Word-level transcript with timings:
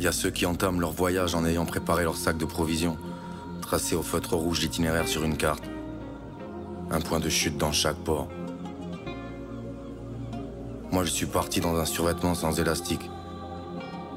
Il 0.00 0.04
y 0.04 0.06
a 0.06 0.12
ceux 0.12 0.30
qui 0.30 0.46
entament 0.46 0.80
leur 0.80 0.92
voyage 0.92 1.34
en 1.34 1.44
ayant 1.44 1.66
préparé 1.66 2.04
leur 2.04 2.16
sac 2.16 2.38
de 2.38 2.46
provisions, 2.46 2.96
tracé 3.60 3.94
au 3.94 4.02
feutre 4.02 4.34
rouge 4.34 4.62
l'itinéraire 4.62 5.06
sur 5.06 5.24
une 5.24 5.36
carte. 5.36 5.64
Un 6.90 7.02
point 7.02 7.20
de 7.20 7.28
chute 7.28 7.58
dans 7.58 7.70
chaque 7.70 7.98
port. 7.98 8.28
Moi, 10.90 11.04
je 11.04 11.10
suis 11.10 11.26
parti 11.26 11.60
dans 11.60 11.76
un 11.76 11.84
survêtement 11.84 12.34
sans 12.34 12.58
élastique, 12.58 13.10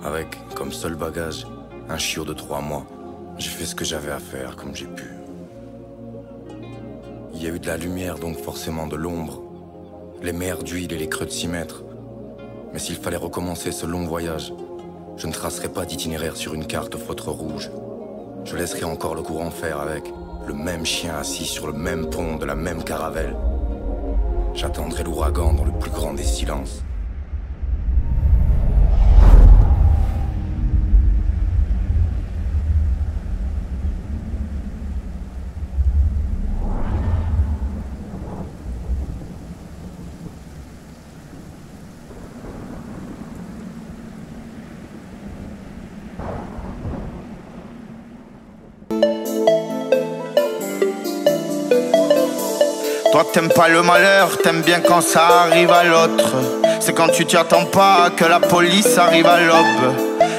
avec 0.06 0.40
comme 0.56 0.72
seul 0.72 0.96
bagage 0.96 1.46
un 1.90 1.98
chiot 1.98 2.24
de 2.24 2.34
trois 2.34 2.62
mois. 2.62 2.86
J'ai 3.38 3.50
fait 3.50 3.66
ce 3.66 3.76
que 3.76 3.84
j'avais 3.84 4.12
à 4.12 4.20
faire 4.20 4.56
comme 4.56 4.74
j'ai 4.74 4.88
pu. 4.88 5.23
Il 7.36 7.42
y 7.42 7.48
a 7.48 7.50
eu 7.50 7.60
de 7.60 7.68
la 7.68 7.78
lumière, 7.78 8.20
donc 8.20 8.38
forcément 8.38 8.86
de 8.86 8.96
l'ombre, 8.96 9.42
les 10.22 10.34
mers 10.34 10.64
d'huile 10.64 10.94
et 10.94 10.98
les 10.98 11.10
creux 11.10 11.26
de 11.26 11.32
6 11.32 11.48
mètres. 11.48 11.84
Mais 12.72 12.80
s'il 12.80 12.96
fallait 12.96 13.18
recommencer 13.18 13.72
ce 13.72 13.88
long 13.88 14.06
voyage, 14.06 14.54
je 15.18 15.28
ne 15.28 15.34
tracerai 15.34 15.70
pas 15.70 15.86
d'itinéraire 15.86 16.36
sur 16.36 16.54
une 16.54 16.68
carte 16.68 16.96
feutre 16.96 17.30
rouge. 17.30 17.72
Je 18.46 18.56
laisserai 18.56 18.84
encore 18.84 19.16
le 19.16 19.24
courant 19.24 19.50
faire 19.50 19.80
avec 19.80 20.04
le 20.48 20.54
même 20.54 20.86
chien 20.86 21.16
assis 21.16 21.46
sur 21.46 21.66
le 21.66 21.74
même 21.74 22.10
pont 22.10 22.36
de 22.36 22.46
la 22.46 22.56
même 22.56 22.84
caravelle. 22.84 23.36
J'attendrai 24.54 25.04
l'ouragan 25.04 25.54
dans 25.54 25.66
le 25.66 25.72
plus 25.72 25.92
grand 25.92 26.14
des 26.14 26.24
silences. 26.24 26.84
T'aimes 53.32 53.50
pas 53.50 53.68
le 53.68 53.82
malheur, 53.82 54.38
t'aimes 54.44 54.62
bien 54.62 54.80
quand 54.80 55.02
ça 55.02 55.26
arrive 55.46 55.72
à 55.72 55.84
l'autre. 55.84 56.36
C'est 56.80 56.94
quand 56.94 57.08
tu 57.08 57.26
t'y 57.26 57.38
attends 57.38 57.66
pas 57.66 58.12
que 58.16 58.26
la 58.26 58.40
police 58.40 58.98
arrive 58.98 59.26
à 59.26 59.40
l'aube. 59.40 59.96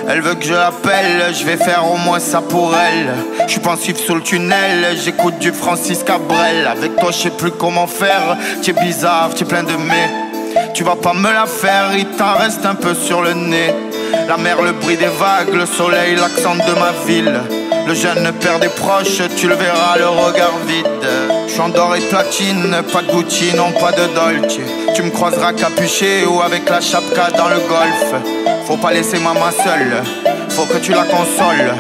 Elle 0.09 0.21
veut 0.21 0.35
que 0.35 0.45
je 0.45 0.55
l'appelle, 0.55 1.33
je 1.33 1.45
vais 1.45 1.57
faire 1.57 1.91
au 1.91 1.97
moins 1.97 2.21
ça 2.21 2.41
pour 2.41 2.73
elle. 2.77 3.15
Je 3.47 3.53
suis 3.53 3.61
pensif 3.61 3.97
sous 3.97 4.15
le 4.15 4.21
tunnel, 4.21 4.97
j'écoute 5.03 5.39
du 5.39 5.51
Francis 5.51 6.05
Cabrel. 6.05 6.67
Avec 6.67 6.97
toi 6.97 7.11
je 7.11 7.23
sais 7.23 7.31
plus 7.31 7.51
comment 7.51 7.87
faire, 7.87 8.37
tu 8.63 8.71
es 8.71 8.75
bizarre, 8.75 9.31
tu 9.35 9.45
es 9.45 9.47
plein 9.47 9.65
de 9.65 9.75
mais. 9.77 10.11
Tu 10.75 10.85
vas 10.85 10.97
pas 10.97 11.15
me 11.15 11.33
la 11.33 11.47
faire, 11.47 11.97
il 11.97 12.07
t'en 12.07 12.35
reste 12.35 12.65
un 12.67 12.75
peu 12.75 12.95
sur 12.95 13.23
le 13.23 13.33
nez. 13.33 13.75
La 14.29 14.37
mer, 14.37 14.63
le 14.63 14.73
bruit 14.73 14.97
des 14.97 15.07
vagues, 15.07 15.53
le 15.53 15.67
soleil, 15.67 16.15
l'accent 16.17 16.55
de 16.55 16.79
ma 16.79 16.93
ville. 17.07 17.41
Le 17.87 17.95
jeune 17.95 18.33
père 18.41 18.59
des 18.61 18.69
proches, 18.69 19.21
tu 19.37 19.49
le 19.49 19.55
verras, 19.55 19.99
le 19.99 20.09
regard 20.09 20.59
vide. 20.67 20.87
Je 21.47 21.61
en 21.61 21.69
d'or 21.69 21.95
et 21.97 22.01
platine, 22.01 22.77
pas 22.93 23.03
de 23.03 23.13
Gucci, 23.13 23.55
non 23.55 23.73
pas 23.73 23.93
de 23.93 24.07
Dolce. 24.15 24.59
Tu 24.95 25.03
me 25.03 25.11
croiseras 25.11 25.53
capuché 25.53 26.25
ou 26.27 26.41
avec 26.43 26.69
la 26.69 26.81
chapka 26.81 27.31
dans 27.37 27.49
le 27.49 27.61
golf. 27.69 28.23
Faut 28.67 28.77
pas 28.77 28.93
laisser 28.93 29.19
maman 29.19 29.51
seule, 29.51 30.03
faut 30.51 30.67
que 30.67 30.79
tu 30.79 30.93
la 30.93 31.05
consoles. 31.05 31.75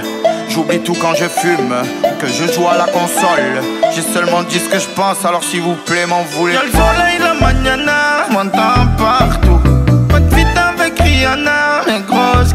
J'oublie 0.49 0.81
tout 0.81 0.97
quand 1.01 1.15
je 1.15 1.25
fume, 1.25 1.75
que 2.21 2.27
je 2.27 2.53
joue 2.53 2.69
à 2.69 2.77
la 2.77 2.85
console. 2.85 3.63
J'ai 3.95 4.03
seulement 4.03 4.43
dit 4.43 4.59
ce 4.59 4.69
que 4.69 4.79
je 4.79 4.89
pense, 4.95 5.25
alors 5.25 5.43
s'il 5.43 5.63
vous 5.63 5.75
plaît, 5.75 6.07
m'en 6.07 6.23
voulez. 6.23 6.55
Y'a 6.55 6.63
le 6.63 6.71
soleil 6.71 7.19
la 7.19 7.35
mañana, 7.35 8.27
m'entend 8.31 8.87
partout. 8.99 9.61
Pas 10.09 10.21
de 10.21 10.35
avec 10.81 10.99
Rihanna, 11.01 11.83
grosse 12.07 12.53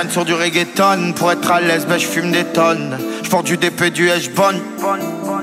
boucan 0.00 0.10
sur 0.10 0.24
du 0.24 0.34
reggaeton, 0.34 1.12
pour 1.14 1.32
être 1.32 1.50
à 1.50 1.60
l'aise, 1.60 1.86
ben 1.86 1.98
je 1.98 2.06
fume 2.06 2.32
des 2.32 2.44
tonnes. 2.44 2.98
Je 3.22 3.28
porte 3.28 3.44
du 3.44 3.56
DP, 3.56 3.92
du 3.92 4.08
H-Bonne, 4.08 4.60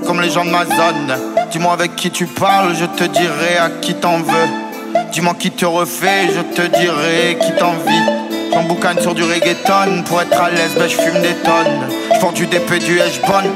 comme 0.06 0.22
les 0.22 0.30
gens 0.30 0.46
de 0.46 0.50
ma 0.50 0.66
zone. 0.66 1.16
Dis-moi 1.52 1.74
avec 1.74 1.96
qui 1.96 2.10
tu 2.12 2.26
parles, 2.26 2.76
je 2.76 2.86
te 2.86 3.04
dirai 3.04 3.58
à 3.60 3.70
qui 3.70 3.94
t'en 3.94 4.18
veux. 4.18 4.48
Dis-moi 5.12 5.36
qui 5.40 5.52
te 5.52 5.66
refait, 5.66 6.30
je 6.36 6.42
te 6.56 6.62
dirai 6.78 7.38
qui 7.40 7.52
t'envie. 7.54 8.52
J'en 8.54 8.64
boucane 8.64 9.00
sur 9.00 9.14
du 9.14 9.24
reggaeton, 9.24 10.04
pour 10.06 10.22
être 10.22 10.42
à 10.42 10.50
l'aise, 10.50 10.74
ben 10.78 10.88
je 10.88 10.96
fume 10.96 11.22
des 11.22 11.36
tonnes. 11.44 11.90
Je 12.16 12.20
porte 12.20 12.36
du 12.36 12.48
DP, 12.48 12.80
du 12.80 13.00
H-Bonne, 13.00 13.52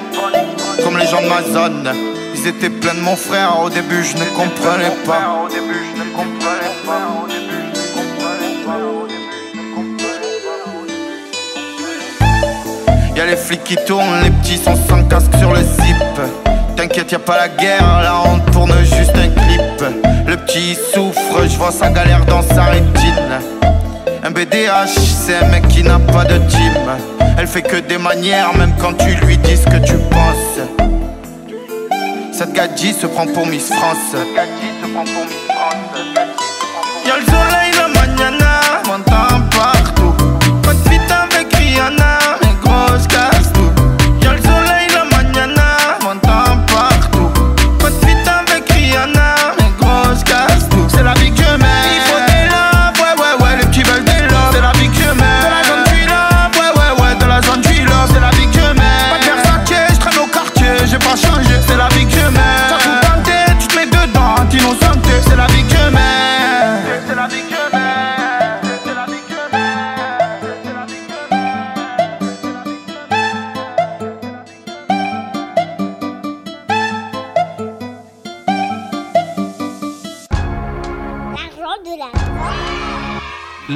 comme 0.84 0.98
les 0.98 1.08
gens 1.08 1.22
de 1.22 1.28
ma 1.28 1.42
zone. 1.42 1.90
Ils 2.36 2.48
étaient 2.48 2.70
pleins 2.70 2.96
de 2.96 3.02
mon 3.02 3.16
frère, 3.16 3.60
au 3.64 3.70
début 3.70 4.04
je 4.04 4.18
ne 4.18 4.26
comprenais 4.26 4.92
pas. 5.06 5.48
Y'a 13.22 13.28
les 13.28 13.36
flics 13.36 13.64
qui 13.64 13.76
tournent, 13.86 14.24
les 14.24 14.32
petits 14.32 14.58
sont 14.58 14.76
sans 14.90 15.04
casque 15.04 15.30
sur 15.38 15.54
le 15.54 15.60
zip. 15.60 15.96
T'inquiète, 16.76 17.12
y'a 17.12 17.20
pas 17.20 17.38
la 17.38 17.50
guerre, 17.50 18.02
là 18.02 18.16
on 18.26 18.40
tourne 18.52 18.74
juste 18.84 19.14
un 19.16 19.30
clip. 19.30 19.86
Le 20.26 20.38
petit 20.38 20.72
il 20.72 20.76
souffre, 20.76 21.44
je 21.44 21.56
vois 21.56 21.72
sa 21.72 21.92
galère 21.92 22.26
dans 22.26 22.42
sa 22.42 22.64
rétine. 22.64 23.40
Un 24.24 24.32
BDH, 24.32 24.98
c'est 24.98 25.36
un 25.36 25.50
mec 25.50 25.68
qui 25.68 25.84
n'a 25.84 26.00
pas 26.00 26.26
de 26.26 26.40
team. 26.50 26.74
Elle 27.38 27.46
fait 27.46 27.62
que 27.62 27.76
des 27.76 28.00
manières, 28.00 28.58
même 28.58 28.74
quand 28.82 28.94
tu 28.94 29.14
lui 29.24 29.38
dis 29.38 29.56
ce 29.56 29.66
que 29.66 29.86
tu 29.86 29.98
penses. 30.10 30.60
Cette 32.32 32.54
gadji 32.54 32.92
se 32.92 33.06
prend 33.06 33.28
pour 33.28 33.46
Miss 33.46 33.72
France. 33.72 34.16
Y'a 37.06 37.18
le 37.18 37.26
soleil 37.26 37.72
la 37.78 37.88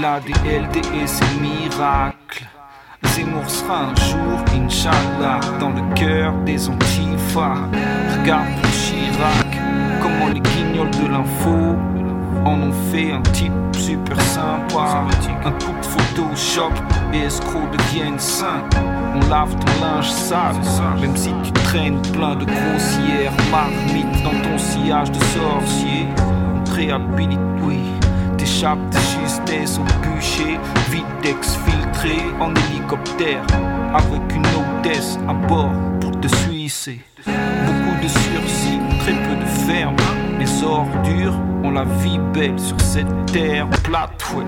L'ADLD 0.01 0.75
et 1.01 1.07
ses 1.07 1.23
miracles. 1.39 2.45
Zemmour 3.03 3.49
sera 3.49 3.83
un 3.83 3.95
jour, 3.95 4.43
Inch'Allah, 4.53 5.39
dans 5.57 5.69
le 5.69 5.93
cœur 5.93 6.33
des 6.45 6.67
Antifa. 6.67 7.53
Regarde 8.19 8.45
pour 8.61 8.71
Chirac, 8.71 9.57
comment 10.01 10.27
les 10.27 10.41
guignols 10.41 10.91
de 10.91 11.07
l'info 11.07 11.77
en 12.43 12.61
ont 12.61 12.73
fait 12.91 13.13
un 13.13 13.21
type 13.31 13.53
super 13.71 14.19
sympa. 14.21 15.05
Un 15.45 15.51
coup 15.51 15.71
de 15.79 15.85
Photoshop 15.85 16.73
et 17.13 17.19
escrocs 17.19 17.71
deviennent 17.71 18.19
saints. 18.19 18.67
On 19.15 19.29
lave 19.29 19.55
ton 19.55 19.81
linge 19.81 20.09
sale, 20.09 20.55
même 20.99 21.15
si 21.15 21.31
tu 21.41 21.53
traînes 21.53 22.01
plein 22.11 22.35
de 22.35 22.43
grossières 22.43 23.31
marmites 23.49 24.23
dans 24.23 24.41
ton 24.41 24.57
sillage 24.57 25.11
de 25.11 25.19
sorcier. 25.23 26.07
On 26.53 26.69
réhabilite, 26.69 27.39
oui. 27.63 27.94
T'échappes 28.45 28.91
de 28.91 28.97
justesse 28.97 29.79
au 29.79 29.83
bûcher, 30.03 30.59
vite 30.91 31.03
exfiltré 31.23 32.17
en 32.39 32.53
hélicoptère, 32.53 33.41
avec 33.91 34.21
une 34.35 34.45
hôtesse 34.45 35.17
à 35.27 35.33
bord 35.33 35.71
pour 35.99 36.11
te 36.21 36.27
suisser. 36.27 37.01
Beaucoup 37.25 38.03
de 38.03 38.07
sursis, 38.07 38.79
très 38.99 39.13
peu 39.13 39.35
de 39.35 39.45
ferme. 39.65 39.95
Les 40.37 40.63
ordures 40.63 41.33
ont 41.63 41.71
la 41.71 41.85
vie 41.85 42.19
belle 42.35 42.59
sur 42.59 42.79
cette 42.81 43.25
terre 43.33 43.67
plate, 43.83 44.23
ouais. 44.35 44.45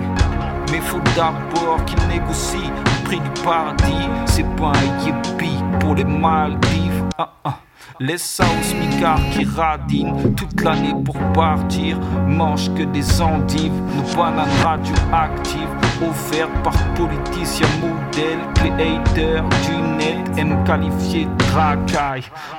Mais 0.70 0.78
faut 0.78 1.00
d'abord 1.16 1.84
qu'ils 1.84 2.06
négocient 2.06 2.70
le 2.70 3.04
prix 3.04 3.18
du 3.18 3.42
paradis. 3.42 4.08
C'est 4.26 4.46
pas 4.54 4.70
un 4.76 5.04
yippie 5.04 5.58
pour 5.80 5.96
les 5.96 6.04
Maldives. 6.04 6.97
Ah, 7.20 7.32
ah. 7.42 7.58
Laisse 7.98 8.22
ça 8.22 8.44
au 8.44 8.62
smicard 8.62 9.18
qui 9.32 9.44
radine 9.44 10.36
toute 10.36 10.62
l'année 10.62 10.94
pour 11.04 11.16
partir. 11.32 11.98
Mange 12.28 12.72
que 12.74 12.84
des 12.84 13.20
endives, 13.20 13.72
nos 13.96 14.16
bananes 14.16 14.48
radioactives 14.62 15.68
offertes 16.00 16.62
par 16.62 16.76
politiciens 16.94 17.66
modèles. 17.80 18.38
Les 18.62 18.98
haters 18.98 19.42
du 19.42 19.96
net 19.96 20.38
aiment 20.38 20.62
qualifier 20.62 21.24
de. 21.24 21.48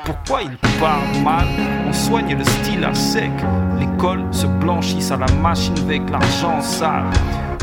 Pourquoi 0.03 0.41
ils 0.41 0.57
parlent 0.77 1.23
mal? 1.23 1.47
On 1.87 1.93
soigne 1.93 2.37
le 2.37 2.43
style 2.43 2.83
à 2.83 2.93
sec. 2.93 3.31
L'école 3.79 4.25
se 4.31 4.45
blanchisse 4.45 5.09
à 5.11 5.17
la 5.17 5.31
machine 5.41 5.77
avec 5.85 6.09
l'argent 6.09 6.59
sale 6.59 7.05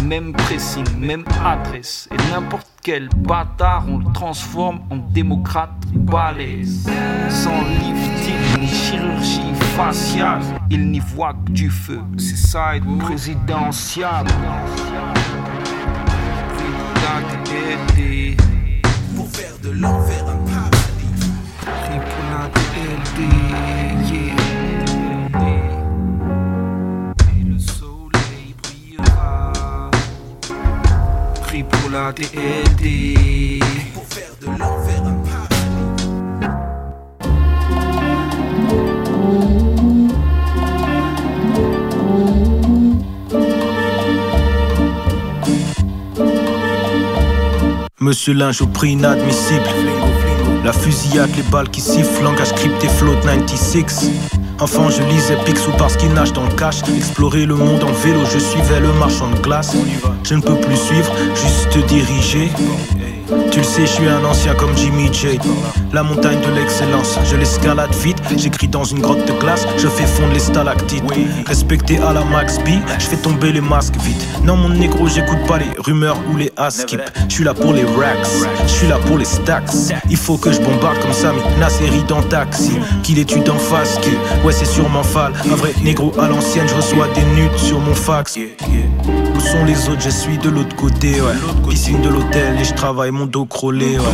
même 0.03 0.33
pressing, 0.33 0.85
même 0.99 1.25
adresse. 1.45 2.09
Et 2.13 2.17
n'importe 2.31 2.67
quel 2.83 3.09
bâtard, 3.09 3.85
on 3.89 3.99
le 3.99 4.13
transforme 4.13 4.81
en 4.91 4.97
démocrate 4.97 5.71
balèze. 5.95 6.89
Sans 7.29 7.63
lifting 7.63 8.61
ni 8.61 8.67
chirurgie 8.67 9.55
faciale, 9.77 10.43
il 10.71 10.91
n'y 10.91 11.01
voit 11.01 11.35
que 11.35 11.53
du 11.53 11.71
feu. 11.71 12.01
C'est 12.17 12.37
ça 12.37 12.77
être 12.77 12.99
présidentiel. 12.99 14.25
Pour 32.17 32.25
la 32.25 32.65
TLD. 32.77 33.61
Pour 33.95 34.05
faire 34.05 34.33
de 34.41 34.47
l'enfer 34.47 35.03
un 35.05 35.15
paradis. 35.25 35.47
Monsieur 48.01 48.35
Linge 48.35 48.63
au 48.63 48.67
prix 48.67 48.93
inadmissible. 48.93 49.63
La 50.65 50.73
fusillade, 50.73 51.31
les 51.37 51.43
balles 51.43 51.69
qui 51.71 51.81
sifflent, 51.81 52.25
langage 52.25 52.53
crypté, 52.55 52.89
float 52.89 53.17
96. 53.23 54.11
Enfant, 54.59 54.89
je 54.89 55.03
lisais 55.03 55.37
Picsou 55.45 55.71
parce 55.77 55.97
qu'il 55.99 56.13
nage 56.15 56.33
dans 56.33 56.45
le 56.45 56.55
cash. 56.55 56.81
Explorer 56.97 57.45
le 57.45 57.55
monde 57.55 57.85
en 57.85 57.93
vélo, 57.93 58.21
je 58.25 58.39
suivais 58.39 58.81
le 58.81 58.93
marchand 58.95 59.31
de 59.31 59.37
glace. 59.37 59.77
Je 60.25 60.35
ne 60.35 60.41
peux 60.41 60.57
plus 60.57 60.77
suivre, 60.77 61.13
juste 61.35 61.87
diriger. 61.87 62.51
Tu 63.57 63.63
le 63.63 63.67
sais, 63.69 63.87
je 63.87 63.93
suis 63.93 64.07
un 64.07 64.23
ancien 64.23 64.55
comme 64.55 64.77
Jimmy 64.77 65.11
J. 65.11 65.39
La 65.95 66.03
montagne 66.03 66.43
de 66.43 66.51
l'excellence, 66.51 67.19
je 67.25 67.37
l'escalade 67.37 67.95
vite. 67.95 68.19
J'écris 68.37 68.69
dans 68.69 68.85
une 68.85 68.99
grotte 68.99 69.27
de 69.27 69.33
glace, 69.33 69.67
je 69.79 69.89
fais 69.89 70.05
fondre 70.05 70.35
les 70.35 70.41
stalactites. 70.41 71.03
Respecté 71.47 71.97
à 71.97 72.13
la 72.13 72.23
Max 72.23 72.59
B, 72.59 72.69
je 72.99 73.07
fais 73.07 73.17
tomber 73.17 73.53
les 73.53 73.63
masques 73.63 73.97
vite. 74.03 74.23
Non, 74.45 74.57
mon 74.57 74.69
négro, 74.69 75.09
j'écoute 75.09 75.39
pas 75.49 75.57
les 75.57 75.71
rumeurs 75.79 76.19
ou 76.31 76.37
les 76.37 76.53
askip. 76.59 77.01
Je 77.31 77.35
suis 77.35 77.45
là 77.45 77.55
pour 77.55 77.73
les 77.73 77.85
racks, 77.85 78.29
je 78.65 78.71
suis 78.71 78.89
là 78.89 78.99
pour 79.07 79.17
les 79.17 79.25
stacks. 79.25 79.73
Il 80.11 80.19
faut 80.19 80.37
que 80.37 80.53
je 80.53 80.61
bombarde 80.61 80.99
comme 80.99 81.15
Samy, 81.15 81.41
la 81.59 81.71
série 81.71 82.05
dans 82.07 82.21
Taxi. 82.21 82.73
Qu'il 83.03 83.19
étude 83.19 83.49
en 83.49 83.57
face, 83.57 83.99
qui 84.03 84.11
ouais, 84.45 84.53
c'est 84.53 84.67
sûrement 84.67 85.03
fall. 85.03 85.33
Un 85.51 85.57
vrai 85.57 85.73
négro 85.83 86.13
à 86.21 86.29
l'ancienne, 86.29 86.69
je 86.69 86.75
reçois 86.75 87.09
des 87.15 87.25
nudes 87.41 87.57
sur 87.57 87.81
mon 87.81 87.95
fax. 87.95 88.39
Où 89.09 89.41
sont 89.41 89.65
les 89.65 89.89
autres? 89.89 90.01
Je 90.01 90.11
suis 90.11 90.39
de 90.39 90.49
l'autre 90.49 90.77
côté, 90.77 91.21
ouais. 91.21 91.69
Piscine 91.69 92.01
de 92.03 92.09
l'hôtel 92.09 92.59
et 92.61 92.65
je 92.65 92.75
travaille 92.75 93.11
mon 93.11 93.27
dos 93.27 93.45
crôlé, 93.45 93.99
ouais. 93.99 94.05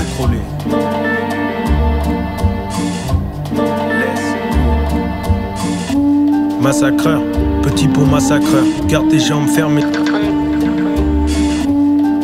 Massacreur, 6.60 7.20
petit 7.62 7.88
pot 7.88 8.04
massacreur, 8.04 8.64
garde 8.86 9.08
tes 9.08 9.18
jambes 9.18 9.48
fermées. 9.48 9.84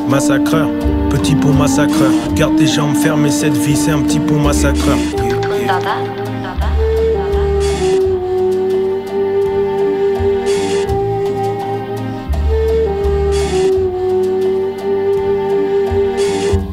Massacreur, 0.08 0.68
petit 1.10 1.34
pot 1.34 1.52
massacreur, 1.52 2.12
garde 2.34 2.56
tes 2.56 2.66
jambes 2.66 2.94
fermées. 2.96 3.30
Cette 3.30 3.56
vie, 3.56 3.76
c'est 3.76 3.90
un 3.90 4.00
petit 4.00 4.20
pot 4.20 4.38
massacreur. 4.38 4.96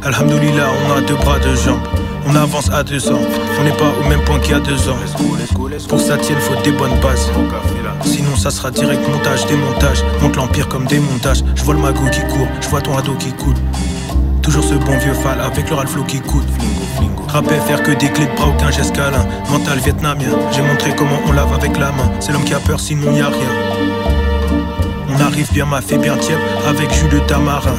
Alhamdoulilah, 0.06 0.68
on 0.86 0.98
a 0.98 1.02
deux 1.02 1.16
bras, 1.16 1.40
deux 1.40 1.56
jambes. 1.56 1.82
On 2.28 2.36
avance 2.36 2.70
à 2.72 2.84
deux 2.84 3.12
ans. 3.12 3.20
On 3.60 3.64
n'est 3.64 3.72
pas 3.72 3.92
au 4.00 4.08
même 4.08 4.22
point 4.22 4.40
qu'il 4.40 4.52
y 4.52 4.54
a 4.54 4.60
deux 4.60 4.88
ans. 4.88 4.98
Pour 5.90 5.98
que 5.98 6.04
ça 6.04 6.16
tienne, 6.18 6.38
faut 6.38 6.62
des 6.62 6.72
bonnes 6.72 7.00
bases. 7.02 7.32
Sinon, 8.04 8.36
ça 8.36 8.52
sera 8.52 8.70
direct 8.70 9.02
montage, 9.10 9.48
démontage. 9.48 10.04
Monte 10.22 10.36
l'empire 10.36 10.68
comme 10.68 10.86
démontage. 10.86 11.44
Je 11.56 11.64
vois 11.64 11.74
le 11.74 11.80
magot 11.80 12.08
qui 12.12 12.22
court, 12.22 12.48
je 12.62 12.70
vois 12.70 12.82
ton 12.82 12.96
ado 12.96 13.16
qui 13.16 13.32
coule. 13.34 13.56
Toujours 14.44 14.64
ce 14.64 14.76
bon 14.76 14.96
vieux 15.00 15.16
fal 15.16 15.42
avec 15.42 15.72
le 15.72 15.76
ralflo 15.76 16.04
qui 16.04 16.22
coûte. 16.22 16.48
Rappel, 17.28 17.60
faire 17.62 17.82
que 17.82 17.92
des 17.92 18.10
clés 18.10 18.28
de 18.28 18.36
bras, 18.36 18.50
aucun 18.50 18.70
geste 18.70 18.96
câlin. 18.96 19.26
Mental 19.50 19.80
vietnamien, 19.80 20.30
j'ai 20.52 20.62
montré 20.62 20.94
comment 20.96 21.20
on 21.28 21.32
lave 21.32 21.52
avec 21.52 21.76
la 21.80 21.92
main. 21.92 22.12
C'est 22.20 22.32
l'homme 22.32 22.44
qui 22.44 22.54
a 22.54 22.60
peur, 22.60 22.80
sinon 22.80 23.12
y 23.12 23.22
a 23.22 23.30
rien. 23.30 23.75
Arrive 25.26 25.52
bien 25.54 25.66
ma 25.66 25.82
fait 25.82 25.98
bien 25.98 26.16
tiède 26.18 26.38
avec 26.68 26.94
jus 26.94 27.08
de 27.08 27.18
tamarin. 27.18 27.76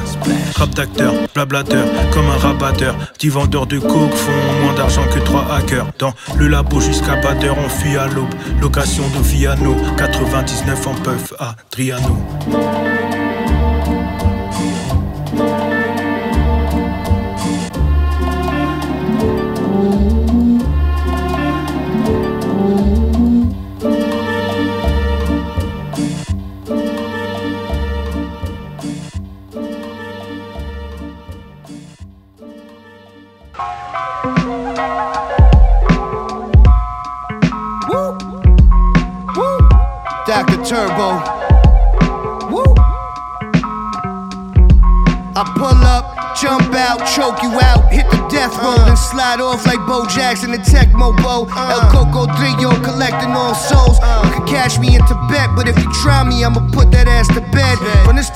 Rap 0.56 0.70
d'acteur, 0.70 1.12
blablateur, 1.32 1.86
comme 2.12 2.26
un 2.26 2.38
rabatteur. 2.38 2.96
Petit 3.14 3.28
vendeur 3.28 3.68
de 3.68 3.78
coke 3.78 4.14
font 4.14 4.64
moins 4.64 4.74
d'argent 4.74 5.04
que 5.14 5.20
trois 5.20 5.46
hackers. 5.54 5.86
Dans 6.00 6.12
le 6.36 6.48
labo 6.48 6.80
jusqu'à 6.80 7.14
d'heure, 7.34 7.56
on 7.64 7.68
fuit 7.68 7.96
à 7.96 8.08
l'aube. 8.08 8.34
Location 8.60 9.04
de 9.16 9.22
Viano, 9.22 9.76
99 9.96 10.86
en 10.88 10.94
puff 10.94 11.34
à 11.38 11.54
Driano. 11.70 12.16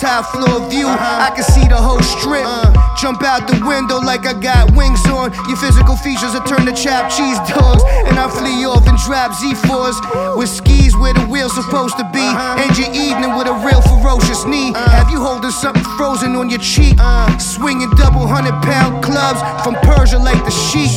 Top 0.01 0.33
floor 0.33 0.65
view, 0.73 0.89
uh-huh. 0.89 1.29
I 1.29 1.31
can 1.37 1.45
see 1.45 1.69
the 1.69 1.77
whole 1.77 2.01
strip. 2.01 2.43
Uh. 2.49 2.73
Jump 2.97 3.23
out 3.23 3.45
the 3.49 3.61
window 3.65 4.01
like 4.01 4.25
I 4.25 4.33
got 4.33 4.73
wings 4.73 5.05
on. 5.13 5.33
Your 5.49 5.61
physical 5.61 5.97
features 5.97 6.33
are 6.35 6.45
turned 6.49 6.65
to 6.69 6.75
chopped 6.75 7.13
cheese 7.17 7.37
dogs. 7.53 7.85
And 8.09 8.17
I 8.17 8.29
flee 8.33 8.65
off 8.65 8.89
and 8.89 8.97
drop 9.05 9.33
Z4s 9.37 10.37
with 10.37 10.49
where 11.01 11.15
the 11.17 11.25
wheel's 11.33 11.55
supposed 11.57 11.97
to 11.97 12.05
be. 12.13 12.21
Uh-huh. 12.21 12.61
End 12.61 12.77
your 12.77 12.93
evening 12.93 13.35
with 13.35 13.49
a 13.49 13.57
real 13.65 13.81
ferocious 13.81 14.45
knee. 14.45 14.71
Uh. 14.77 14.85
Have 14.93 15.11
you 15.11 15.19
holding 15.19 15.51
something 15.51 15.83
frozen 15.97 16.37
on 16.37 16.51
your 16.53 16.61
cheek? 16.61 16.95
Uh. 17.01 17.33
Swinging 17.39 17.91
double 17.97 18.29
hundred 18.29 18.55
pound 18.63 19.03
clubs 19.03 19.41
from 19.65 19.75
Persia 19.83 20.19
like 20.21 20.39
the 20.45 20.53
sheik. 20.53 20.93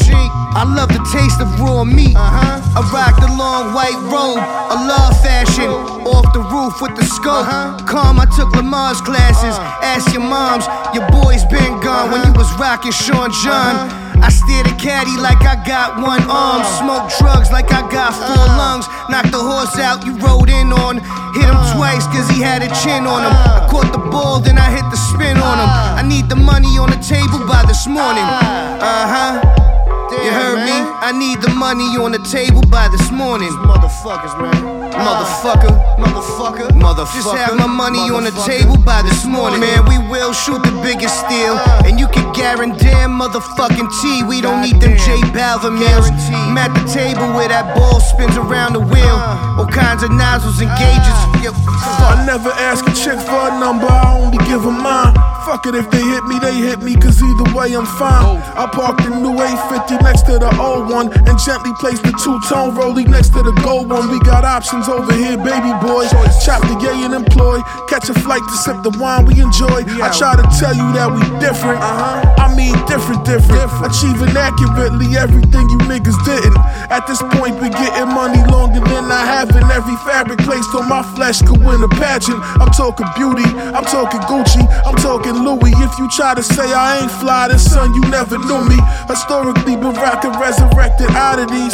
I 0.53 0.69
love 0.69 0.89
the 0.89 1.01
taste 1.09 1.41
of 1.41 1.49
raw 1.59 1.83
meat. 1.83 2.15
Uh-huh. 2.15 2.61
I 2.77 2.81
rock 2.93 3.17
the 3.17 3.31
long 3.33 3.73
white 3.73 3.97
robe, 4.05 4.37
a 4.37 4.77
love 4.85 5.17
fashion. 5.23 5.71
Off 6.05 6.29
the 6.33 6.43
roof 6.45 6.81
with 6.81 6.95
the 6.95 7.05
scope. 7.05 7.47
Uh-huh. 7.47 7.79
Calm, 7.87 8.19
I 8.19 8.25
took 8.35 8.53
Lamar's 8.53 9.01
classes. 9.01 9.55
Uh. 9.57 9.79
Ask 9.81 10.13
your 10.13 10.21
moms, 10.21 10.67
your 10.93 11.09
boy's 11.09 11.45
been 11.45 11.79
gone 11.79 12.11
when 12.11 12.21
you 12.27 12.33
was 12.33 12.51
rocking 12.59 12.91
Sean 12.91 13.31
John. 13.31 14.02
I 14.23 14.31
steer 14.31 14.63
the 14.63 14.71
caddy 14.79 15.19
like 15.19 15.43
I 15.43 15.59
got 15.67 15.99
one 15.99 16.23
arm. 16.31 16.63
Uh. 16.63 16.79
Smoke 16.79 17.11
drugs 17.19 17.51
like 17.51 17.75
I 17.75 17.83
got 17.91 18.15
four 18.15 18.47
uh. 18.47 18.55
lungs. 18.55 18.87
Knock 19.11 19.27
the 19.35 19.43
horse 19.43 19.75
out 19.77 20.05
you 20.07 20.15
rode 20.23 20.47
in 20.49 20.71
on. 20.71 21.03
Hit 21.35 21.51
him 21.51 21.59
uh. 21.59 21.75
twice 21.75 22.07
cause 22.07 22.29
he 22.31 22.39
had 22.39 22.63
a 22.63 22.71
chin 22.79 23.03
on 23.03 23.27
him. 23.27 23.35
I 23.35 23.67
caught 23.69 23.91
the 23.91 23.99
ball, 23.99 24.39
then 24.39 24.57
I 24.57 24.71
hit 24.71 24.87
the 24.87 24.99
spin 25.11 25.35
on 25.35 25.57
him. 25.59 25.69
I 25.99 26.03
need 26.07 26.29
the 26.29 26.39
money 26.39 26.79
on 26.79 26.89
the 26.89 27.01
table 27.03 27.43
by 27.45 27.67
this 27.67 27.85
morning. 27.85 28.23
Uh 28.23 29.05
huh. 29.11 29.62
You 30.11 30.31
heard 30.31 30.59
me? 30.65 30.75
I 30.75 31.11
need 31.15 31.41
the 31.41 31.49
money 31.55 31.95
on 31.95 32.11
the 32.11 32.19
table 32.27 32.61
by 32.67 32.87
this 32.89 33.11
morning. 33.11 33.49
Motherfuckers, 33.63 34.35
man. 34.39 34.91
Motherfucker. 34.91 35.71
Motherfucker. 35.97 36.67
Motherfucker. 36.75 37.23
Just 37.23 37.35
have 37.35 37.55
my 37.55 37.67
money 37.67 38.11
on 38.11 38.23
the 38.23 38.35
table 38.45 38.77
by 38.77 39.01
this 39.01 39.25
morning. 39.25 39.59
Man, 39.59 39.85
we 39.87 39.97
will 40.11 40.33
shoot 40.33 40.61
the 40.61 40.75
biggest 40.83 41.15
steal. 41.25 41.55
Uh. 41.55 41.87
And 41.87 41.99
you 41.99 42.07
can 42.07 42.31
guarantee 42.33 42.93
motherfucking 43.09 43.89
T. 44.01 44.23
We 44.23 44.41
don't 44.41 44.61
need 44.61 44.79
them 44.81 44.97
J 44.97 45.17
Balvin 45.31 45.79
meals. 45.79 46.11
I'm 46.31 46.57
at 46.57 46.73
the 46.75 46.85
table 46.91 47.33
where 47.33 47.47
that 47.47 47.75
ball 47.75 47.99
spins 47.99 48.37
around 48.37 48.73
the 48.73 48.83
wheel. 48.83 49.17
Uh. 49.17 49.59
All 49.63 49.67
kinds 49.67 50.03
of 50.03 50.11
nozzles 50.11 50.59
and 50.59 50.69
gauges. 50.77 51.19
Uh. 51.47 52.13
I 52.13 52.23
never 52.25 52.49
ask 52.59 52.85
a 52.85 52.93
chick 52.93 53.19
for 53.19 53.49
a 53.49 53.59
number, 53.59 53.87
I 53.87 54.19
only 54.19 54.37
give 54.45 54.63
her 54.63 54.71
mine. 54.71 55.32
Fuck 55.45 55.67
it, 55.67 55.75
if 55.75 55.89
they 55.91 55.99
hit 55.99 56.23
me, 56.23 56.39
they 56.39 56.55
hit 56.55 56.79
me, 56.79 56.95
cause 56.95 57.21
either 57.21 57.51
way 57.51 57.75
I'm 57.75 57.85
fine. 57.99 58.39
I 58.55 58.63
parked 58.71 59.03
the 59.03 59.11
new 59.11 59.35
850 59.35 59.99
next 59.99 60.23
to 60.31 60.39
the 60.39 60.47
old 60.55 60.87
one 60.87 61.11
and 61.11 61.35
gently 61.35 61.75
placed 61.83 62.03
the 62.03 62.15
two 62.15 62.39
tone 62.47 62.71
rollie 62.79 63.03
next 63.03 63.35
to 63.35 63.43
the 63.43 63.51
gold 63.59 63.91
one. 63.91 64.07
We 64.07 64.23
got 64.23 64.47
options 64.47 64.87
over 64.87 65.11
here, 65.11 65.35
baby 65.35 65.75
boy. 65.83 66.07
Chop 66.47 66.63
the 66.63 66.79
gay 66.79 66.95
and 67.03 67.11
employ, 67.11 67.59
catch 67.91 68.07
a 68.07 68.15
flight 68.15 68.39
to 68.39 68.55
sip 68.63 68.79
the 68.87 68.95
wine 69.03 69.27
we 69.27 69.35
enjoy. 69.43 69.83
I 69.99 70.07
try 70.15 70.39
to 70.39 70.47
tell 70.55 70.71
you 70.71 70.87
that 70.95 71.11
we 71.11 71.19
different. 71.43 71.83
Uh-huh. 71.83 72.23
I 72.39 72.47
mean, 72.55 72.79
different, 72.87 73.27
different. 73.27 73.67
Achieving 73.83 74.31
accurately 74.39 75.19
everything 75.19 75.67
you 75.67 75.79
niggas 75.91 76.15
didn't. 76.23 76.55
At 76.87 77.03
this 77.03 77.19
point, 77.35 77.59
we 77.59 77.67
getting 77.67 78.07
money 78.15 78.39
longer 78.47 78.79
than 78.79 79.11
I 79.11 79.27
have, 79.27 79.51
and 79.51 79.67
every 79.75 79.95
fabric 80.07 80.39
placed 80.47 80.71
on 80.71 80.87
my 80.87 81.03
flesh 81.19 81.43
could 81.43 81.59
win 81.59 81.83
a 81.83 81.91
pageant. 81.99 82.39
I'm 82.63 82.71
talking 82.71 83.07
beauty, 83.19 83.43
I'm 83.75 83.83
talking 83.83 84.23
Gucci, 84.31 84.63
I'm 84.87 84.95
talking 85.03 85.32
Louis. 85.33 85.73
If 85.81 85.97
you 85.97 86.09
try 86.09 86.35
to 86.35 86.43
say 86.43 86.73
I 86.73 87.01
ain't 87.01 87.11
fly, 87.11 87.47
then 87.47 87.59
son, 87.59 87.93
you 87.93 88.01
never 88.09 88.37
knew 88.37 88.61
me. 88.67 88.77
Historically, 89.07 89.75
been 89.75 89.93
rocking 89.97 90.31
resurrected 90.39 91.09
oddities. 91.11 91.73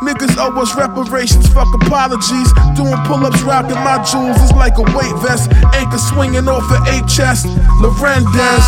Niggas 0.00 0.36
owe 0.40 0.56
us 0.60 0.74
reparations, 0.74 1.46
fuck 1.52 1.68
apologies. 1.84 2.48
Doing 2.74 2.96
pull 3.04 3.24
ups, 3.26 3.42
rocking 3.42 3.76
my 3.84 4.00
jewels 4.04 4.40
is 4.40 4.52
like 4.52 4.78
a 4.78 4.86
weight 4.96 5.12
vest. 5.20 5.52
Anchor 5.76 5.98
swinging 5.98 6.48
off 6.48 6.64
an 6.72 6.80
eight 6.94 7.06
chest. 7.06 7.46
Lorendes. 7.80 8.64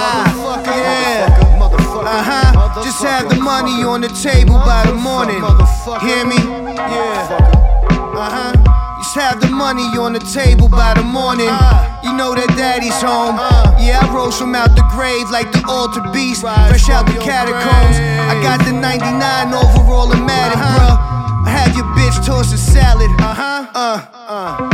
Motherfucker, 0.00 0.72
yeah. 0.72 1.50
Uh 2.00 2.22
huh. 2.24 2.82
Just 2.82 3.02
have 3.02 3.28
the 3.28 3.36
money 3.36 3.84
on 3.84 4.00
the 4.00 4.08
table 4.08 4.56
by 4.64 4.86
the 4.86 4.94
morning. 4.94 5.42
Hear 6.00 6.24
me? 6.24 6.40
Yeah. 6.74 7.28
Uh 8.16 8.54
huh. 8.56 8.69
Just 9.10 9.26
have 9.26 9.40
the 9.40 9.50
money 9.50 9.82
on 9.98 10.12
the 10.12 10.20
table 10.20 10.68
by 10.68 10.94
the 10.94 11.02
morning. 11.02 11.50
You 12.06 12.14
know 12.14 12.30
that 12.30 12.46
daddy's 12.54 12.94
home. 13.02 13.34
Yeah, 13.82 13.98
I 13.98 14.14
rose 14.14 14.38
from 14.38 14.54
out 14.54 14.76
the 14.76 14.86
grave 14.94 15.28
like 15.30 15.50
the 15.50 15.66
altered 15.66 16.12
beast. 16.12 16.42
Fresh 16.42 16.88
out 16.90 17.06
the 17.06 17.18
catacombs. 17.18 17.98
I 17.98 18.38
got 18.40 18.62
the 18.64 18.70
99 18.70 19.50
overall 19.50 20.12
in 20.12 20.24
Madden, 20.24 20.62
bruh. 20.62 20.94
I 21.42 21.50
have 21.50 21.74
your 21.74 21.86
bitch 21.98 22.24
toss 22.24 22.52
a 22.52 22.56
salad. 22.56 23.10
Uh 23.18 23.34
huh. 23.34 23.66
Uh, 23.74 24.06
uh. 24.14 24.69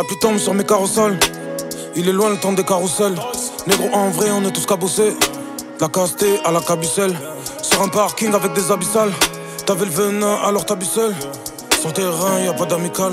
La 0.00 0.04
pluie 0.04 0.16
tombe 0.18 0.38
sur 0.38 0.54
mes 0.54 0.64
carrossoles. 0.64 1.18
Il 1.94 2.08
est 2.08 2.12
loin 2.12 2.30
le 2.30 2.38
temps 2.38 2.54
des 2.54 2.64
carousels. 2.64 3.16
Négro 3.66 3.90
en 3.92 4.08
vrai, 4.08 4.30
on 4.30 4.42
est 4.46 4.50
tous 4.50 4.64
cabossés. 4.64 5.14
La 5.78 5.88
castée 5.88 6.40
à 6.42 6.50
la 6.50 6.60
cabucelle. 6.60 7.14
Sur 7.60 7.82
un 7.82 7.88
parking 7.88 8.32
avec 8.32 8.54
des 8.54 8.72
abyssales. 8.72 9.12
T'avais 9.66 9.84
le 9.84 9.90
venin, 9.90 10.36
alors 10.42 10.64
t'habilles 10.64 10.88
seul. 10.88 11.14
Sur 11.78 11.92
terrain, 11.92 12.40
y 12.42 12.48
a 12.48 12.54
pas 12.54 12.64
d'amical. 12.64 13.12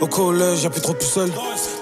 Au 0.00 0.08
collège, 0.08 0.64
y'a 0.64 0.70
plus 0.70 0.80
trop 0.80 0.94
de 0.94 0.98
pucelles. 0.98 1.30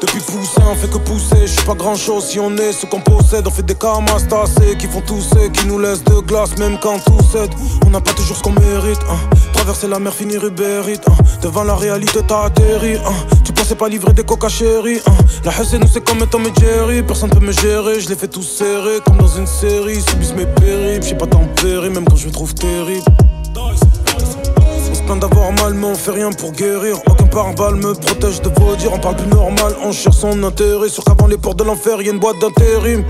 Depuis 0.02 0.20
pousser, 0.20 0.60
on 0.70 0.74
fait 0.74 0.90
que 0.90 0.98
pousser. 0.98 1.46
Je 1.46 1.52
suis 1.52 1.64
pas 1.64 1.72
grand 1.74 1.96
chose 1.96 2.26
si 2.26 2.38
on 2.38 2.54
est 2.58 2.72
ce 2.74 2.84
qu'on 2.84 3.00
possède. 3.00 3.46
On 3.46 3.50
fait 3.50 3.64
des 3.64 3.74
camas 3.74 4.20
tassés 4.28 4.76
qui 4.78 4.86
font 4.86 5.00
tousser, 5.00 5.50
qui 5.50 5.66
nous 5.66 5.78
laissent 5.78 6.04
de 6.04 6.20
glace 6.20 6.58
même 6.58 6.78
quand 6.82 6.98
tout 6.98 7.24
cède. 7.32 7.54
On 7.86 7.88
n'a 7.88 8.02
pas 8.02 8.12
toujours 8.12 8.36
ce 8.36 8.42
qu'on 8.42 8.52
mérite. 8.52 9.00
hein. 9.08 9.35
Traverser 9.56 9.88
la 9.88 9.98
mer, 9.98 10.12
finir 10.12 10.44
Uber 10.44 10.82
hein. 10.86 11.12
Devant 11.42 11.64
la 11.64 11.74
réalité, 11.74 12.20
t'as 12.26 12.44
atterri. 12.44 12.96
hein. 12.96 13.12
Tu 13.44 13.52
pensais 13.52 13.74
pas 13.74 13.88
livrer 13.88 14.12
des 14.12 14.22
coca 14.22 14.48
chérie. 14.48 15.00
hein. 15.06 15.12
La 15.44 15.50
haine, 15.52 15.80
nous, 15.80 15.88
c'est 15.92 16.04
comme 16.04 16.24
Tom 16.26 16.42
et 16.42 16.60
Jerry. 16.60 17.02
Personne 17.02 17.30
peut 17.30 17.40
me 17.44 17.52
gérer, 17.52 18.00
je 18.00 18.08
les 18.08 18.14
fais 18.16 18.28
tous 18.28 18.42
serrer 18.42 19.00
comme 19.04 19.18
dans 19.18 19.28
une 19.28 19.46
série. 19.46 20.00
Subissent 20.02 20.34
mes 20.34 20.46
périples, 20.46 21.06
j'ai 21.06 21.14
pas 21.16 21.26
tempéré, 21.26 21.88
même 21.90 22.04
quand 22.04 22.16
je 22.16 22.28
me 22.28 22.32
trouve 22.32 22.54
terrible. 22.54 23.04
On 23.56 24.94
se 24.94 25.02
plaint 25.02 25.20
d'avoir 25.20 25.50
mal, 25.52 25.74
mais 25.74 25.86
on 25.86 25.94
fait 25.94 26.12
rien 26.12 26.30
pour 26.30 26.52
guérir. 26.52 26.96
Aucun 27.08 27.26
pare-balles 27.26 27.74
me 27.76 27.94
protège 27.94 28.40
de 28.42 28.50
vos 28.60 28.76
dires. 28.76 28.92
On 28.92 28.98
parle 28.98 29.16
plus 29.16 29.26
normal, 29.28 29.74
on 29.82 29.90
cherche 29.92 30.16
son 30.16 30.42
intérêt. 30.44 30.88
Sur 30.88 31.04
qu'avant 31.04 31.26
les 31.26 31.38
portes 31.38 31.58
de 31.58 31.64
l'enfer, 31.64 32.00
y'a 32.02 32.12
une 32.12 32.20
boîte 32.20 32.38
d'intérim. 32.40 33.04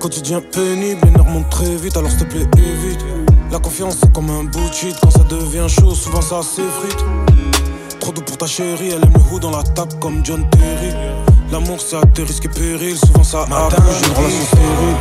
Quotidien 0.00 0.40
pénible, 0.40 1.00
les 1.04 1.10
nerfs 1.10 1.24
montent 1.24 1.50
très 1.50 1.76
vite, 1.76 1.96
alors 1.96 2.10
s'il 2.10 2.20
te 2.20 2.24
plaît, 2.24 2.46
évite. 2.56 3.21
La 3.52 3.58
confiance, 3.58 3.98
c'est 4.00 4.10
comme 4.14 4.30
un 4.30 4.44
bout 4.44 4.70
de. 4.70 4.96
Quand 5.02 5.10
ça 5.10 5.24
devient 5.28 5.66
chaud, 5.68 5.94
souvent 5.94 6.22
ça 6.22 6.40
s'effrite. 6.42 7.04
Trop 8.00 8.10
doux 8.10 8.22
pour 8.22 8.38
ta 8.38 8.46
chérie, 8.46 8.88
elle 8.88 9.04
aime 9.04 9.12
le 9.12 9.20
hood 9.30 9.42
dans 9.42 9.50
la 9.50 9.62
table 9.62 9.92
comme 10.00 10.24
John 10.24 10.48
Terry. 10.48 10.94
L'amour, 11.50 11.76
c'est 11.78 11.96
à 11.96 12.00
tes 12.14 12.22
risques 12.22 12.46
et 12.46 12.48
périls. 12.48 12.96
Souvent 12.96 13.22
ça 13.22 13.44
Matin, 13.50 13.76
accouche 13.76 14.00
d'une 14.00 14.16
relation 14.16 14.46
stérile. 14.46 14.96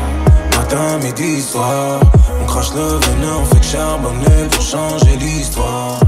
Matin, 0.57 0.97
midi, 1.01 1.41
soir, 1.41 2.01
on 2.41 2.45
crache 2.45 2.73
le 2.75 2.81
venin, 2.81 3.37
on 3.41 3.45
fait 3.45 3.61
que 3.61 3.65
charbonner 3.65 4.47
pour 4.51 4.61
changer 4.61 5.15
l'histoire. 5.15 6.01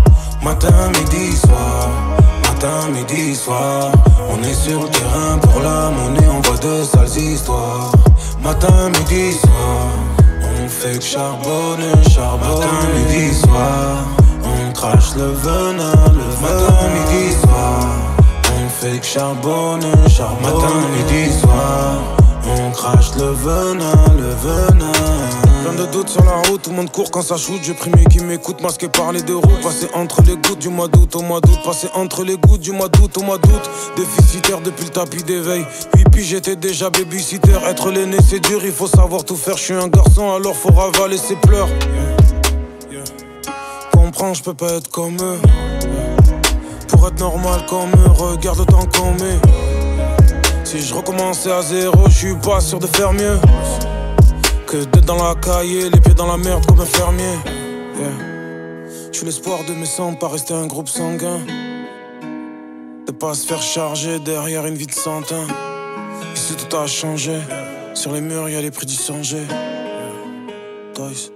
Matin, 0.44 0.92
midi, 1.00 1.38
soir, 1.38 1.90
matin, 2.44 2.90
midi, 2.90 3.36
soir, 3.36 3.90
on 4.30 4.44
est 4.44 4.54
sur 4.54 4.84
le 4.84 4.90
terrain 4.90 5.38
pour 5.38 5.62
la 5.62 5.90
monnaie, 5.92 6.28
on 6.30 6.42
voit 6.42 6.58
de 6.58 6.84
sales 6.84 7.24
histoires. 7.24 7.94
Matin, 8.44 8.90
midi, 8.90 9.32
soir, 9.32 9.88
on 10.84 10.90
fait 10.90 11.00
que 11.00 11.06
charbonner, 11.06 12.04
charbonner. 12.10 12.66
Matin, 12.66 12.88
midi, 12.96 13.34
soir, 13.36 14.06
on 14.44 14.74
crache 14.74 15.16
le 15.16 15.32
venin, 15.32 15.94
le 16.14 16.26
matin, 16.42 16.90
midi, 16.94 17.34
soir, 17.42 17.86
on 18.58 18.70
fait 18.70 19.00
que 19.00 19.06
charbonner, 19.06 20.10
charbonner. 20.10 20.52
Matin, 20.52 20.88
midi, 20.96 21.32
soir. 21.40 22.00
On 22.46 22.72
crache 22.72 23.16
le 23.16 23.32
venin, 23.32 23.96
le 24.18 24.30
venin. 24.44 25.53
Plein 25.64 25.76
de 25.76 25.86
doutes 25.94 26.10
sur 26.10 26.26
la 26.26 26.42
route, 26.50 26.62
tout 26.62 26.72
le 26.72 26.76
monde 26.76 26.92
court 26.92 27.10
quand 27.10 27.22
ça 27.22 27.38
shoot. 27.38 27.62
J'ai 27.64 27.74
primé 27.74 28.04
qui 28.10 28.20
m'écoute, 28.20 28.62
masqué 28.62 28.90
par 28.90 29.14
les 29.14 29.22
deux 29.22 29.38
roues. 29.38 29.62
Passé 29.64 29.88
entre 29.94 30.22
les 30.24 30.36
gouttes 30.36 30.60
du 30.60 30.68
mois 30.68 30.90
d'août 30.90 31.16
au 31.16 31.22
mois 31.22 31.40
d'août. 31.40 31.58
Passé 31.64 31.88
entre 31.94 32.26
les 32.26 32.36
gouttes 32.36 32.60
du 32.60 32.74
mois 32.74 32.90
d'août 32.90 33.18
au 33.18 33.22
mois 33.22 33.38
d'août. 33.38 33.70
Déficitaire 33.96 34.60
depuis 34.60 34.84
le 34.84 34.90
tapis 34.90 35.24
d'éveil. 35.24 35.66
Puis 36.12 36.26
j'étais 36.26 36.58
déjà 36.58 36.90
babysitter. 36.90 37.54
Être 37.66 37.92
l'aîné 37.92 38.18
c'est 38.30 38.42
dur, 38.42 38.60
il 38.66 38.74
faut 38.74 38.88
savoir 38.88 39.24
tout 39.24 39.38
faire. 39.38 39.56
Je 39.56 39.64
suis 39.64 39.74
un 39.74 39.88
garçon, 39.88 40.34
alors 40.34 40.54
faut 40.54 40.74
ravaler 40.74 41.18
ses 41.18 41.38
pleurs. 41.38 41.70
Comprends, 43.94 44.34
je 44.34 44.44
peux 44.44 44.54
pas 44.54 44.74
être 44.74 44.90
comme 44.90 45.16
eux. 45.22 45.40
Pour 46.90 47.08
être 47.08 47.20
normal 47.20 47.66
comme 47.70 47.92
eux, 48.06 48.12
regarde 48.12 48.60
autant 48.60 48.86
qu'on 48.98 49.12
met. 49.12 49.40
Si 50.66 50.82
je 50.82 50.94
recommençais 50.94 51.54
à 51.54 51.62
zéro, 51.62 52.10
je 52.10 52.18
suis 52.18 52.36
pas 52.36 52.60
sûr 52.60 52.80
de 52.80 52.88
faire 52.88 53.14
mieux. 53.14 53.40
D'être 54.74 55.06
dans 55.06 55.24
la 55.24 55.36
cahier, 55.36 55.88
les 55.92 56.00
pieds 56.00 56.16
dans 56.16 56.26
la 56.26 56.38
merde 56.38 56.66
comme 56.66 56.80
un 56.80 56.86
fermier. 56.86 57.38
Je 59.12 59.16
suis 59.16 59.24
l'espoir 59.24 59.60
de 59.68 59.74
mes 59.74 59.86
sangs, 59.86 60.16
pas 60.16 60.30
rester 60.30 60.56
un 60.56 60.66
groupe 60.66 60.90
sanguin. 60.90 61.42
De 63.06 63.12
pas 63.12 63.36
se 63.36 63.46
faire 63.46 63.62
charger 63.62 64.18
derrière 64.18 64.66
une 64.66 64.74
vie 64.74 64.88
de 64.88 64.92
santin. 64.92 65.46
Ici 66.34 66.56
tout 66.56 66.76
a 66.76 66.88
changé. 66.88 67.38
Sur 67.94 68.14
les 68.14 68.22
murs, 68.22 68.50
y 68.50 68.56
a 68.56 68.62
les 68.62 68.72
prix 68.72 68.88
du 68.88 68.96
sanger. 68.96 69.46
Toys. 70.96 71.30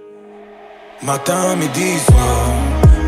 Matin, 1.04 1.54
midi, 1.54 1.96
soir. 2.06 2.48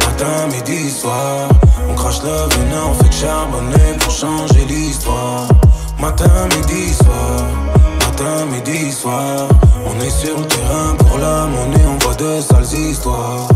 Matin, 0.06 0.46
midi, 0.46 0.90
soir. 0.90 1.48
On 1.88 1.94
crache 1.96 2.22
le 2.22 2.30
venin, 2.30 2.84
on 2.88 2.94
fait 2.94 3.08
que 3.08 3.14
charbonner 3.16 3.98
pour 3.98 4.12
changer 4.12 4.64
l'histoire. 4.68 5.48
Matin, 5.98 6.48
midi, 6.56 6.94
soir. 6.94 7.79
Matin, 8.20 8.44
midi, 8.52 8.92
soir. 8.92 9.48
On 9.86 9.98
est 9.98 10.10
sur 10.10 10.36
le 10.36 10.44
terrain 10.44 10.94
pour 10.98 11.16
la 11.16 11.46
monnaie, 11.46 11.86
on 11.88 11.96
voit 12.04 12.14
de 12.16 12.38
sales 12.42 12.78
histoires. 12.78 13.48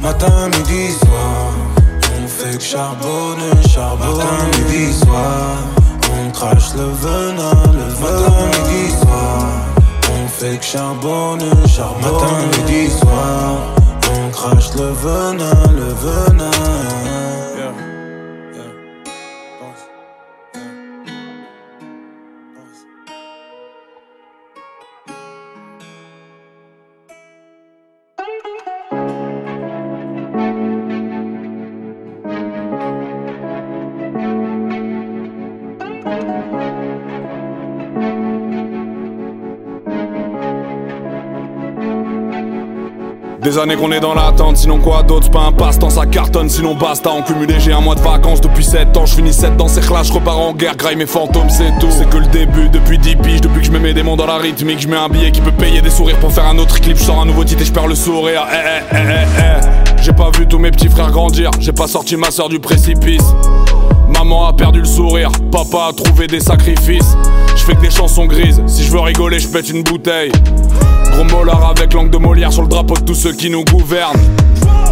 Matin, 0.00 0.48
midi, 0.56 0.92
soir. 1.00 1.50
On 2.22 2.28
fait 2.28 2.56
que 2.56 2.62
charbonner, 2.62 3.50
charbonner. 3.68 4.18
Matin, 4.18 4.58
midi, 4.58 4.92
soir. 4.92 5.56
On 6.14 6.30
crache 6.30 6.72
le 6.76 6.84
venin, 6.84 7.62
le 7.72 7.86
venin. 7.98 8.22
Matin, 8.22 8.46
midi, 8.62 8.94
soir. 9.00 9.42
On 10.14 10.28
fait 10.28 10.56
que 10.58 10.64
charbonner, 10.64 11.50
charbonner. 11.66 12.12
Matin, 12.12 12.58
midi, 12.58 12.90
soir. 12.90 13.56
On 14.14 14.30
crache 14.30 14.70
le 14.76 14.92
venin, 15.02 15.66
le 15.74 15.88
venin. 16.04 16.51
Des 43.52 43.58
années 43.58 43.76
qu'on 43.76 43.92
est 43.92 44.00
dans 44.00 44.14
l'attente, 44.14 44.56
sinon 44.56 44.78
quoi 44.78 45.02
d'autre, 45.02 45.30
pas 45.30 45.40
un 45.40 45.52
passe-temps, 45.52 45.90
ça 45.90 46.06
cartonne, 46.06 46.48
sinon 46.48 46.74
basta. 46.74 47.10
En 47.10 47.20
cumulé, 47.20 47.56
j'ai 47.58 47.70
un 47.70 47.82
mois 47.82 47.94
de 47.94 48.00
vacances 48.00 48.40
depuis 48.40 48.64
7 48.64 48.96
ans, 48.96 49.04
je 49.04 49.14
finis 49.14 49.34
7 49.34 49.58
dans 49.58 49.68
ces 49.68 49.82
clashs, 49.82 50.06
je 50.06 50.12
repars 50.14 50.38
en 50.38 50.54
guerre, 50.54 50.74
graille 50.74 50.96
mes 50.96 51.04
fantômes, 51.04 51.50
c'est 51.50 51.70
tout. 51.78 51.90
C'est 51.90 52.08
que 52.08 52.16
le 52.16 52.28
début, 52.28 52.70
depuis 52.70 52.96
10 52.96 53.16
piges, 53.16 53.42
depuis 53.42 53.60
que 53.60 53.66
je 53.66 53.70
me 53.70 53.78
mets 53.78 53.92
des 53.92 54.02
mots 54.02 54.16
dans 54.16 54.24
la 54.24 54.38
rythmique, 54.38 54.80
je 54.80 54.88
mets 54.88 54.96
un 54.96 55.10
billet 55.10 55.30
qui 55.32 55.42
peut 55.42 55.52
payer 55.52 55.82
des 55.82 55.90
sourires 55.90 56.18
pour 56.18 56.32
faire 56.32 56.46
un 56.46 56.56
autre 56.56 56.80
clip, 56.80 56.96
je 56.96 57.02
sors 57.02 57.20
un 57.20 57.26
nouveau 57.26 57.44
titre 57.44 57.60
et 57.60 57.66
je 57.66 57.72
perds 57.72 57.88
le 57.88 57.94
sourire. 57.94 58.46
Eh 58.50 58.56
eh 58.56 58.96
eh 58.96 58.96
eh 58.96 59.38
eh. 59.38 60.02
J'ai 60.02 60.14
pas 60.14 60.30
vu 60.30 60.46
tous 60.48 60.58
mes 60.58 60.70
petits 60.70 60.88
frères 60.88 61.10
grandir, 61.10 61.50
j'ai 61.60 61.72
pas 61.72 61.88
sorti 61.88 62.16
ma 62.16 62.30
soeur 62.30 62.48
du 62.48 62.58
précipice. 62.58 63.34
Maman 64.08 64.46
a 64.46 64.54
perdu 64.54 64.78
le 64.78 64.86
sourire, 64.86 65.30
papa 65.50 65.90
a 65.90 65.92
trouvé 65.92 66.26
des 66.26 66.40
sacrifices. 66.40 67.18
Je 67.54 67.62
fais 67.64 67.74
que 67.74 67.82
des 67.82 67.90
chansons 67.90 68.24
grises, 68.24 68.62
si 68.66 68.82
je 68.82 68.90
veux 68.90 69.00
rigoler, 69.00 69.38
je 69.40 69.48
pète 69.48 69.68
une 69.68 69.82
bouteille. 69.82 70.32
Gros 71.12 71.24
avec 71.68 71.92
langue 71.92 72.10
de 72.10 72.18
Molière 72.18 72.52
sur 72.52 72.62
le 72.62 72.68
drapeau 72.68 72.94
de 72.94 73.02
tous 73.02 73.14
ceux 73.14 73.32
qui 73.32 73.50
nous 73.50 73.64
gouvernent. 73.64 74.18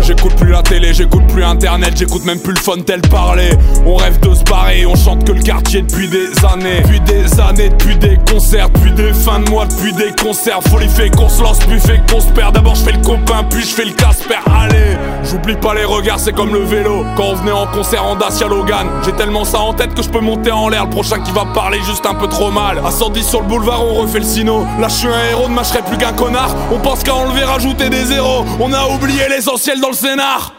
J'écoute 0.02 0.34
plus 0.36 0.50
la 0.50 0.62
télé, 0.62 0.92
j'écoute 0.94 1.26
plus 1.28 1.44
internet, 1.44 1.92
j'écoute 1.96 2.24
même 2.24 2.40
plus 2.40 2.54
le 2.54 2.60
phone 2.60 2.82
tel 2.84 3.00
parler. 3.02 3.50
On 3.86 3.96
rêve 3.96 4.18
de 4.20 4.34
se 4.34 4.42
barrer, 4.44 4.86
on 4.86 4.96
chante 4.96 5.24
que 5.24 5.32
le 5.32 5.42
quartier 5.42 5.82
depuis 5.82 6.08
des 6.08 6.28
années. 6.44 6.80
Depuis 6.82 7.00
des 7.00 7.40
années, 7.40 7.68
depuis 7.68 7.96
des 7.96 8.18
concerts, 8.30 8.70
depuis 8.70 8.92
des 8.92 9.12
fins 9.12 9.40
de 9.40 9.50
mois, 9.50 9.66
depuis 9.66 9.92
des 9.92 10.12
concerts. 10.22 10.60
Folie 10.68 10.88
fait 10.88 11.10
qu'on 11.10 11.28
se 11.28 11.42
lance, 11.42 11.58
puis 11.60 11.78
fait 11.78 12.00
qu'on 12.10 12.20
se 12.20 12.28
perd. 12.28 12.54
D'abord 12.54 12.74
je 12.74 12.84
fais 12.84 12.92
le 12.92 13.02
copain, 13.02 13.44
puis 13.48 13.60
je 13.60 13.74
fais 13.74 13.84
le 13.84 13.92
Casper. 13.92 14.38
Allez, 14.46 14.96
j'oublie 15.24 15.56
pas 15.56 15.74
les 15.74 15.84
regards, 15.84 16.18
c'est 16.18 16.32
comme 16.32 16.52
le 16.52 16.64
vélo. 16.64 17.04
Quand 17.16 17.24
on 17.24 17.34
venait 17.34 17.52
en 17.52 17.66
concert 17.66 18.04
en 18.04 18.16
Dacia 18.16 18.48
Logan, 18.48 18.88
j'ai 19.04 19.12
tellement 19.12 19.44
ça 19.44 19.60
en 19.60 19.74
tête 19.74 19.94
que 19.94 20.02
je 20.02 20.08
peux 20.08 20.20
monter 20.20 20.50
en 20.50 20.68
l'air. 20.68 20.84
Le 20.84 20.90
prochain 20.90 21.20
qui 21.20 21.30
va 21.32 21.44
parler 21.54 21.78
juste 21.86 22.06
un 22.06 22.14
peu 22.14 22.26
trop 22.26 22.50
mal. 22.50 22.80
À 22.84 22.90
110 22.90 23.22
sur 23.22 23.42
le 23.42 23.46
boulevard, 23.46 23.84
on 23.84 23.94
refait 24.02 24.20
le 24.20 24.24
sino. 24.24 24.64
Là 24.80 24.88
je 24.88 24.94
suis 24.94 25.08
un 25.08 25.30
héros, 25.30 25.48
ne 25.48 25.54
mâcherai 25.54 25.82
plus 25.82 25.98
qu'un 25.98 26.12
connard. 26.12 26.54
On 26.72 26.78
pense 26.78 27.02
qu'à 27.02 27.14
enlever, 27.14 27.44
rajouter 27.44 27.90
des 27.90 28.04
zéros. 28.06 28.44
On 28.58 28.72
a 28.72 28.86
oublié 28.88 29.28
l'essentiel 29.28 29.80
dans 29.80 29.89
le 29.90 29.96
scénar. 29.96 30.52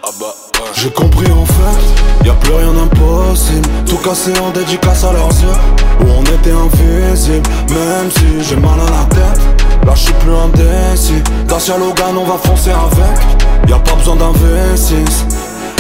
J'ai 0.73 0.91
compris 0.91 1.31
en 1.31 1.45
fait, 1.45 2.25
y 2.25 2.29
a 2.29 2.33
plus 2.33 2.53
rien 2.53 2.73
d'impossible. 2.73 3.67
Tout 3.87 3.97
cassé 3.97 4.33
en 4.39 4.49
dédicace 4.51 5.03
à 5.03 5.13
leurs 5.13 5.29
yeux. 5.29 5.57
Où 6.01 6.05
on 6.19 6.23
était 6.23 6.51
invisible, 6.51 7.47
même 7.69 8.11
si 8.11 8.43
j'ai 8.43 8.55
mal 8.57 8.79
à 8.79 8.89
la 8.89 9.05
tête. 9.15 9.41
Là 9.85 9.93
je 9.95 10.01
suis 10.01 10.13
plus 10.13 10.33
indécis. 10.33 11.23
Dacia 11.47 11.77
Logan, 11.77 12.17
on 12.17 12.25
va 12.25 12.37
foncer 12.37 12.71
avec. 12.71 13.69
Y 13.69 13.73
a 13.73 13.79
pas 13.79 13.95
besoin 13.95 14.15
d'un 14.17 14.31
V6. 14.31 15.05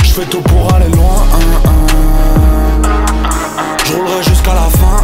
Je 0.03 0.11
fais 0.11 0.25
tout 0.25 0.41
pour 0.41 0.73
aller 0.73 0.89
loin. 0.89 1.23
Je 3.85 3.93
roulerai 3.93 4.23
jusqu'à 4.23 4.53
la 4.53 4.69
fin. 4.79 5.03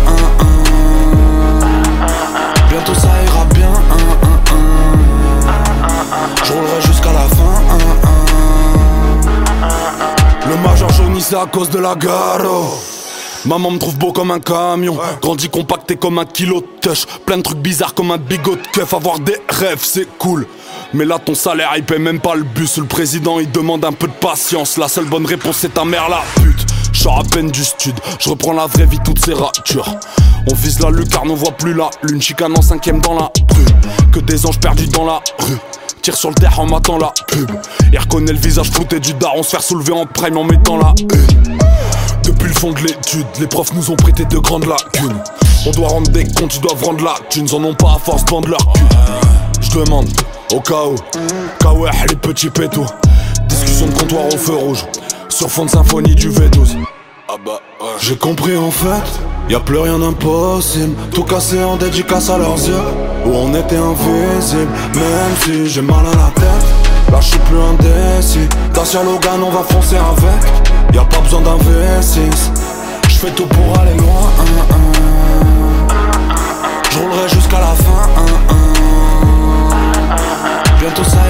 Bientôt 2.70 2.94
ça 2.94 3.10
ira 3.26 3.46
bien. 3.54 3.72
Je 6.44 6.54
roulerai 6.54 6.82
jusqu'à 6.82 7.12
la 7.12 7.28
fin. 7.36 7.67
C'est 11.20 11.36
à 11.36 11.46
cause 11.46 11.70
de 11.70 11.80
la 11.80 11.96
gare. 11.96 12.42
Maman 13.46 13.72
me 13.72 13.78
trouve 13.78 13.98
beau 13.98 14.12
comme 14.12 14.32
un 14.32 14.40
camion. 14.40 14.98
Grandi 15.22 15.50
compacté 15.50 15.96
comme 15.96 16.20
un 16.20 16.26
kilo 16.26 16.62
de 16.62 16.68
touch 16.82 17.06
Plein 17.26 17.38
de 17.38 17.44
trucs 17.44 17.60
bizarres 17.60 17.94
comme 17.94 18.12
un 18.12 18.18
bigot 18.18 18.56
de 18.56 18.68
keuf. 18.74 18.94
Avoir 18.94 19.20
des 19.20 19.38
rêves 19.50 19.84
c'est 19.84 20.08
cool. 20.18 20.48
Mais 20.94 21.06
là 21.06 21.18
ton 21.20 21.34
salaire 21.34 21.72
il 21.76 21.84
paie 21.84 22.00
même 22.00 22.20
pas 22.20 22.36
le 22.36 22.44
bus 22.44 22.78
Le 22.78 22.86
président. 22.86 23.40
Il 23.40 23.52
demande 23.52 23.86
un 23.86 23.94
peu 23.94 24.08
de 24.08 24.14
patience. 24.14 24.78
La 24.78 24.88
seule 24.88 25.06
bonne 25.06 25.26
réponse 25.26 25.58
c'est 25.58 25.74
ta 25.74 25.86
mère 25.86 26.10
la 26.10 26.22
pute. 26.42 26.66
Je 26.92 27.02
sors 27.02 27.20
à 27.20 27.24
peine 27.24 27.52
du 27.52 27.64
stud. 27.64 27.96
Je 28.20 28.30
reprends 28.30 28.54
la 28.54 28.68
vraie 28.68 28.86
vie 28.86 29.00
toutes 29.04 29.24
ces 29.24 29.34
ratures. 29.34 29.96
On 30.52 30.56
vise 30.56 30.80
la 30.80 30.90
lucarne 30.90 31.30
on 31.30 31.36
voit 31.36 31.52
plus 31.52 31.74
la 31.74 31.90
lune. 32.04 32.22
Chicane 32.22 32.58
en 32.58 32.62
cinquième 32.62 33.02
dans 33.02 33.14
la 33.14 33.32
rue. 33.56 34.12
Que 34.12 34.20
des 34.20 34.46
anges 34.46 34.60
perdus 34.60 34.88
dans 34.88 35.06
la 35.06 35.22
rue 35.40 35.58
Tire 36.02 36.16
sur 36.16 36.30
le 36.30 36.36
terre 36.36 36.60
en 36.60 36.66
matant 36.66 36.98
la 36.98 37.14
pub. 37.28 37.52
Il 37.92 38.00
reconnaît 38.00 38.32
le 38.32 38.38
visage 38.38 38.70
flouté 38.70 39.00
du 39.00 39.14
daron 39.14 39.44
Se 39.44 39.50
faire 39.50 39.62
soulever 39.62 39.94
en 39.94 40.06
prime 40.06 40.38
en 40.38 40.44
mettant 40.44 40.78
la 40.78 40.94
une. 41.00 41.58
Depuis 42.24 42.50
le 42.50 42.54
fond 42.54 42.72
de 42.72 42.80
l'étude 42.80 43.26
Les 43.40 43.48
profs 43.48 43.74
nous 43.74 43.92
ont 43.92 43.96
prêté 43.96 44.26
de 44.26 44.38
grandes 44.38 44.66
lacunes. 44.66 45.22
On 45.66 45.72
doit 45.72 45.88
rendre 45.90 46.12
des 46.12 46.26
comptes, 46.26 46.56
ils 46.56 46.62
doivent 46.62 46.84
rendre 46.84 47.04
la 47.04 47.16
thune. 47.30 47.48
En 47.54 47.64
ont 47.64 47.76
pas 47.76 47.96
à 47.96 48.00
force 48.00 48.26
de 48.26 48.32
vendre 48.32 48.50
leur 48.50 48.74
cul 48.74 48.82
Je 49.62 49.72
demande 49.80 50.10
au 50.54 50.60
cas 50.62 50.86
où 50.86 51.86
les 51.86 52.16
petits 52.16 52.50
pétos. 52.50 52.86
Discussion 53.48 53.88
de 53.88 53.94
comptoir 53.94 54.26
au 54.28 54.38
feu 54.38 54.56
rouge 54.56 54.86
Sur 55.30 55.50
fond 55.50 55.66
de 55.66 55.70
symphonie 55.70 56.16
du 56.16 56.30
V12 56.30 56.78
J'ai 58.00 58.16
compris 58.16 58.56
en 58.56 58.72
fait, 58.72 59.20
y 59.50 59.56
a 59.56 59.60
plus 59.60 59.78
rien 59.78 60.00
d'impossible. 60.00 60.96
Tout 61.14 61.24
cassé 61.24 61.62
en 61.64 61.76
dédicace 61.76 62.30
à 62.30 62.38
leurs 62.38 62.56
yeux. 62.56 62.82
Où 63.26 63.32
on 63.36 63.54
était 63.54 63.78
invisible, 63.78 64.72
même 64.96 65.36
si 65.42 65.68
j'ai 65.68 65.82
mal 65.82 66.06
à 66.06 66.16
la 66.16 66.32
tête. 66.36 66.66
Là 67.12 67.20
je 67.20 67.28
suis 67.28 67.40
plus 67.40 67.60
indécis. 67.60 68.48
Dacia 68.74 69.04
Logan, 69.04 69.42
on 69.46 69.50
va 69.50 69.64
foncer 69.64 69.98
avec. 69.98 70.94
Y 70.94 70.98
a 70.98 71.04
pas 71.04 71.20
besoin 71.20 71.42
d'un 71.42 71.58
V6. 71.58 72.20
Je 73.10 73.16
fais 73.16 73.32
tout 73.32 73.48
pour 73.48 73.78
aller 73.80 73.96
loin. 73.96 74.32
Je 76.90 77.00
roulerai 77.00 77.30
jusqu'à 77.30 77.60
la 77.60 77.76
fin. 77.76 78.10
Bientôt 80.80 81.04
ça 81.04 81.27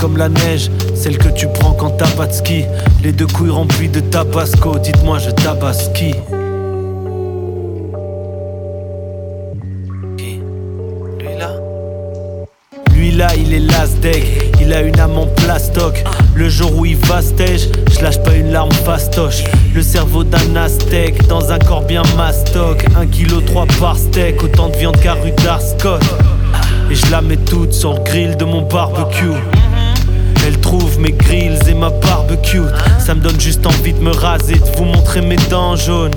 comme 0.00 0.16
la 0.16 0.28
neige, 0.28 0.70
celle 0.94 1.18
que 1.18 1.28
tu 1.28 1.46
prends 1.48 1.72
quand 1.72 1.90
t'as 1.90 2.10
pas 2.10 2.26
de 2.26 2.32
ski. 2.32 2.64
Les 3.02 3.12
deux 3.12 3.26
couilles 3.26 3.50
remplies 3.50 3.88
de 3.88 4.00
tabasco, 4.00 4.78
dites-moi 4.78 5.18
je 5.18 5.30
tabaski. 5.30 6.14
celui-là 13.08 13.28
il 13.36 13.54
est 13.54 14.00
deck. 14.00 14.24
Il 14.60 14.72
a 14.72 14.82
une 14.82 14.98
âme 15.00 15.16
en 15.16 15.26
plastoc. 15.26 16.04
Le 16.34 16.48
jour 16.48 16.76
où 16.76 16.84
il 16.84 16.96
va 16.96 17.22
stage, 17.22 17.68
je 17.90 18.02
lâche 18.02 18.22
pas 18.22 18.34
une 18.34 18.52
larme 18.52 18.72
fastoche. 18.72 19.44
Le 19.74 19.82
cerveau 19.82 20.24
d'un 20.24 20.56
aztèque 20.56 21.26
dans 21.26 21.50
un 21.50 21.58
corps 21.58 21.82
bien 21.82 22.02
mastoc. 22.16 22.84
Un 22.96 23.06
kilo 23.06 23.40
trois 23.40 23.66
par 23.80 23.96
steak, 23.96 24.42
autant 24.42 24.68
de 24.68 24.76
viande 24.76 25.00
qu'à 25.00 25.14
rue 25.14 25.32
d'Arscott. 25.44 26.02
Et 26.90 26.94
je 26.94 27.10
la 27.10 27.20
mets 27.20 27.36
toute 27.36 27.72
sur 27.72 27.94
le 27.94 28.00
grill 28.00 28.36
de 28.36 28.44
mon 28.44 28.62
barbecue. 28.62 29.34
Elle 30.46 30.58
trouve 30.60 30.98
mes 31.00 31.12
grills 31.12 31.58
et 31.68 31.74
ma 31.74 31.90
barbecue. 31.90 32.62
Ça 33.04 33.14
me 33.14 33.20
donne 33.20 33.40
juste 33.40 33.66
envie 33.66 33.92
de 33.92 34.00
me 34.00 34.10
raser, 34.10 34.54
de 34.54 34.76
vous 34.76 34.84
montrer 34.84 35.20
mes 35.20 35.36
dents 35.50 35.76
jaunes. 35.76 36.14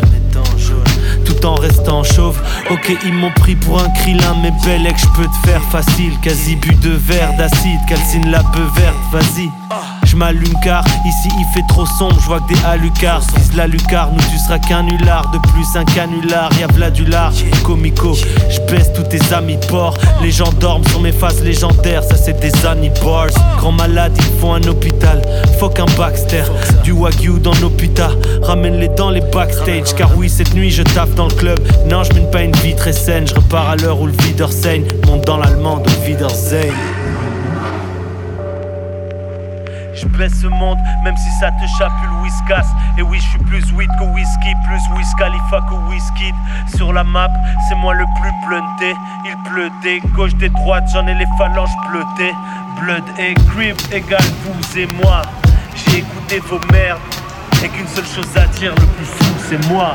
Tout 1.26 1.46
en 1.46 1.56
restant 1.56 2.04
chauve. 2.04 2.40
Ok, 2.70 2.96
ils 3.06 3.14
m'ont 3.14 3.32
pris 3.32 3.56
pour 3.56 3.80
un 3.80 3.90
krillin, 3.90 4.36
mais 4.42 4.52
belle 4.66 4.88
je 4.96 5.08
peux 5.16 5.28
te 5.28 5.48
faire 5.48 5.62
facile. 5.72 6.14
Quasi 6.22 6.56
bu 6.56 6.74
de 6.76 6.92
verre 6.92 7.36
d'acide, 7.38 7.80
calcine 7.88 8.30
la 8.32 8.40
peu 8.40 8.64
verte, 8.76 8.96
vas-y. 9.12 9.61
Je 10.06 10.18
car 10.64 10.84
ici 11.06 11.30
il 11.40 11.46
fait 11.54 11.66
trop 11.70 11.86
sombre, 11.86 12.16
je 12.20 12.26
vois 12.26 12.42
que 12.42 12.54
des 12.54 12.66
alucards 12.66 13.22
Vise 13.36 13.56
la 13.56 13.68
lucarne 13.68 14.14
nous 14.14 14.24
tu 14.30 14.38
seras 14.38 14.60
qu'un 14.60 14.84
nulard 14.84 15.32
De 15.32 15.40
plus 15.50 15.66
un 15.76 15.86
canular, 15.86 16.50
y'a 16.60 16.68
v'là 16.68 16.92
du 16.92 17.06
lard 17.06 17.32
Comico, 17.64 18.14
je 18.14 18.60
baisse 18.72 18.92
tous 18.94 19.04
tes 19.04 19.34
amis 19.34 19.58
porcs. 19.70 19.98
Les 20.22 20.32
gens 20.32 20.52
dorment 20.60 20.86
sur 20.88 21.00
mes 21.00 21.14
faces 21.14 21.42
légendaires 21.42 22.04
Ça 22.04 22.18
c'est 22.18 22.40
des 22.40 22.66
annie 22.66 22.92
bars 23.02 23.28
Grand 23.58 23.72
malade 23.72 24.12
il 24.18 24.40
faut 24.40 24.52
un 24.52 24.64
hôpital. 24.64 25.22
Fuck 25.60 25.80
un 25.80 25.86
Baxter 25.98 26.44
Du 26.84 26.92
wagyu 26.92 27.40
dans 27.40 27.56
l'hôpital 27.62 28.12
Ramène-les 28.44 28.90
dans 28.90 29.10
les 29.10 29.22
backstage 29.22 29.96
Car 29.96 30.10
oui 30.18 30.30
cette 30.30 30.54
nuit 30.54 30.72
je 30.72 30.84
taffe 30.84 31.16
dans 31.16 31.28
le 31.28 31.36
club. 31.36 31.60
Non 31.90 32.04
je 32.04 32.14
mène 32.14 32.30
pas 32.30 32.42
une 32.44 32.56
vie 32.58 32.76
très 32.76 32.94
saine. 32.94 33.26
Je 33.28 33.36
repars 33.36 33.70
à 33.70 33.76
l'heure 33.78 34.02
où 34.02 34.08
le 34.08 34.14
saigne 34.50 34.86
Monte 35.08 35.26
dans 35.26 35.38
l'allemand 35.38 35.78
de 35.78 35.90
Wiedersehen 36.06 36.74
je 40.02 40.08
baisse 40.08 40.42
ce 40.42 40.48
monde, 40.48 40.78
même 41.04 41.16
si 41.18 41.30
ça 41.40 41.52
te 41.52 41.66
chapule 41.78 42.12
whiskas. 42.22 42.68
Et 42.98 43.02
oui, 43.02 43.20
je 43.20 43.30
suis 43.30 43.40
plus 43.40 43.72
weed 43.74 43.90
que 44.00 44.04
whisky, 44.06 44.54
plus 44.66 44.82
Wiz 44.96 45.08
Khalifa 45.18 45.62
que 45.70 45.76
whisky. 45.90 46.34
Sur 46.76 46.94
la 46.94 47.04
map, 47.04 47.30
c'est 47.68 47.76
moi 47.76 47.94
le 47.94 48.06
plus 48.20 48.32
blunté. 48.48 48.96
Il 49.26 49.36
pleut 49.50 49.72
des 49.84 50.00
gauches, 50.16 50.36
des 50.36 50.50
droites, 50.50 50.90
j'en 50.92 51.06
ai 51.08 51.14
les 51.14 51.28
phalanges 51.38 51.76
bleutées. 51.90 52.34
Blood 52.82 53.04
et 53.20 53.34
crib 53.52 53.76
égale 53.92 54.22
vous 54.44 54.80
et 54.80 54.88
moi. 55.04 55.22
J'ai 55.76 56.00
écouté 56.00 56.40
vos 56.40 56.60
merdes, 56.72 57.00
et 57.64 57.70
qu'une 57.70 57.88
seule 57.88 58.06
chose 58.06 58.28
attire 58.36 58.72
le 58.72 58.86
plus 58.86 59.06
fou, 59.06 59.34
c'est 59.50 59.70
moi. 59.70 59.94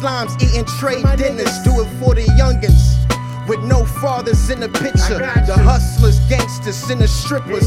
Slimes, 0.00 0.32
eating 0.42 0.64
trade 0.64 1.04
dinners. 1.16 1.58
Do 1.62 1.80
it 1.80 1.88
for 2.00 2.14
the 2.14 2.24
youngins. 2.40 2.96
With 3.48 3.60
no 3.64 3.84
fathers 3.84 4.48
in 4.50 4.60
the 4.60 4.68
picture. 4.68 5.18
The 5.18 5.56
hustlers, 5.58 6.20
gangsters, 6.28 6.88
and 6.88 7.00
the 7.00 7.08
strippers. 7.08 7.66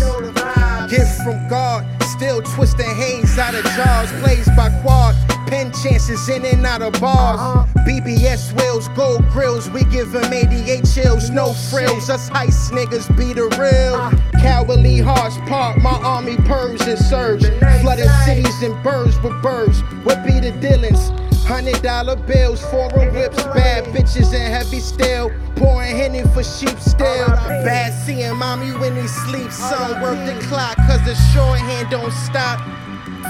Gift 0.90 1.16
from 1.24 1.48
God, 1.50 1.86
still 2.04 2.42
twisting 2.42 2.90
haze 2.96 3.38
out 3.38 3.54
of 3.54 3.64
jars. 3.76 4.12
Plays 4.22 4.48
by 4.56 4.70
quad, 4.82 5.16
pen 5.48 5.72
chances 5.74 6.30
in 6.30 6.46
and 6.46 6.66
out 6.66 6.82
of 6.82 6.94
bars. 7.02 7.70
BBS 7.86 8.54
wheels, 8.58 8.88
gold 8.90 9.28
grills, 9.30 9.70
we 9.70 9.84
give 9.86 10.12
them 10.12 10.32
88 10.32 10.86
chills, 10.86 11.30
no 11.30 11.54
frills. 11.54 12.10
Us 12.10 12.30
heist 12.30 12.72
niggas 12.72 13.10
be 13.18 13.34
the 13.34 13.50
real. 13.60 13.98
Cowardly 14.42 15.00
hearts 15.00 15.38
part, 15.50 15.82
my 15.82 15.98
army 16.04 16.38
purrs 16.38 16.82
and 16.82 16.98
surge. 16.98 17.44
Flooded 17.82 18.10
cities 18.26 18.62
and 18.62 18.82
birds 18.84 19.20
with 19.22 19.42
birds. 19.42 19.82
What 20.06 20.26
be 20.26 20.40
the 20.40 20.52
dealings? 20.62 21.12
Hundred 21.46 21.82
dollar 21.82 22.16
bills, 22.16 22.62
foreign 22.72 23.14
whips, 23.14 23.44
bad 23.44 23.84
bitches 23.94 24.34
and 24.34 24.54
heavy 24.54 24.80
steel. 24.80 25.30
Pouring 25.56 25.96
henny 25.96 26.24
for 26.34 26.44
sheep 26.44 26.80
still. 26.80 27.28
Bad 27.28 27.94
seeing 28.06 28.36
mommy 28.38 28.72
when 28.80 28.96
he 28.96 29.08
sleeps. 29.08 29.58
Son, 29.58 30.02
work 30.02 30.18
the 30.26 30.40
clock, 30.48 30.78
cause 30.88 31.04
the 31.06 31.16
shorthand 31.34 31.90
don't 31.90 32.12
stop. 32.12 32.60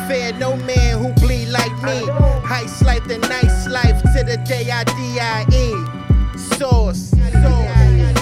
Fair 0.08 0.32
no 0.34 0.56
man 0.58 1.00
who 1.00 1.12
bleed 1.14 1.50
like 1.50 1.74
me. 1.84 2.02
Heist 2.46 2.84
life, 2.86 3.04
the 3.08 3.18
nice 3.18 3.68
life 3.68 4.02
to 4.02 4.24
the 4.24 4.38
day 4.46 4.70
I 4.72 4.84
DIE. 4.84 6.38
Source. 6.58 7.12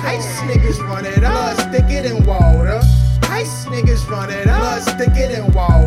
Heist 0.01 0.47
niggas 0.47 0.79
run 0.87 1.05
it 1.05 1.23
up. 1.23 1.59
Stick 1.59 1.89
it 1.89 2.05
in 2.05 2.23
water. 2.25 2.81
Ice 3.23 3.65
niggas 3.65 4.09
run 4.09 4.29
it 4.29 4.47
up. 4.47 4.81
Stick 4.81 5.15
it 5.15 5.37
in 5.37 5.51
water. 5.53 5.80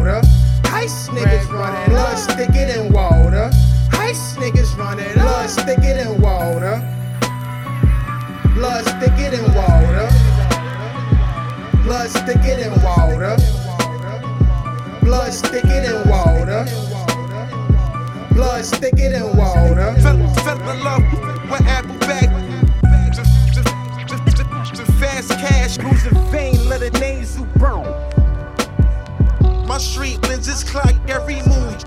Street 29.84 30.20
lenses 30.22 30.64
clock 30.64 30.94
every 31.08 31.36
move. 31.46 31.82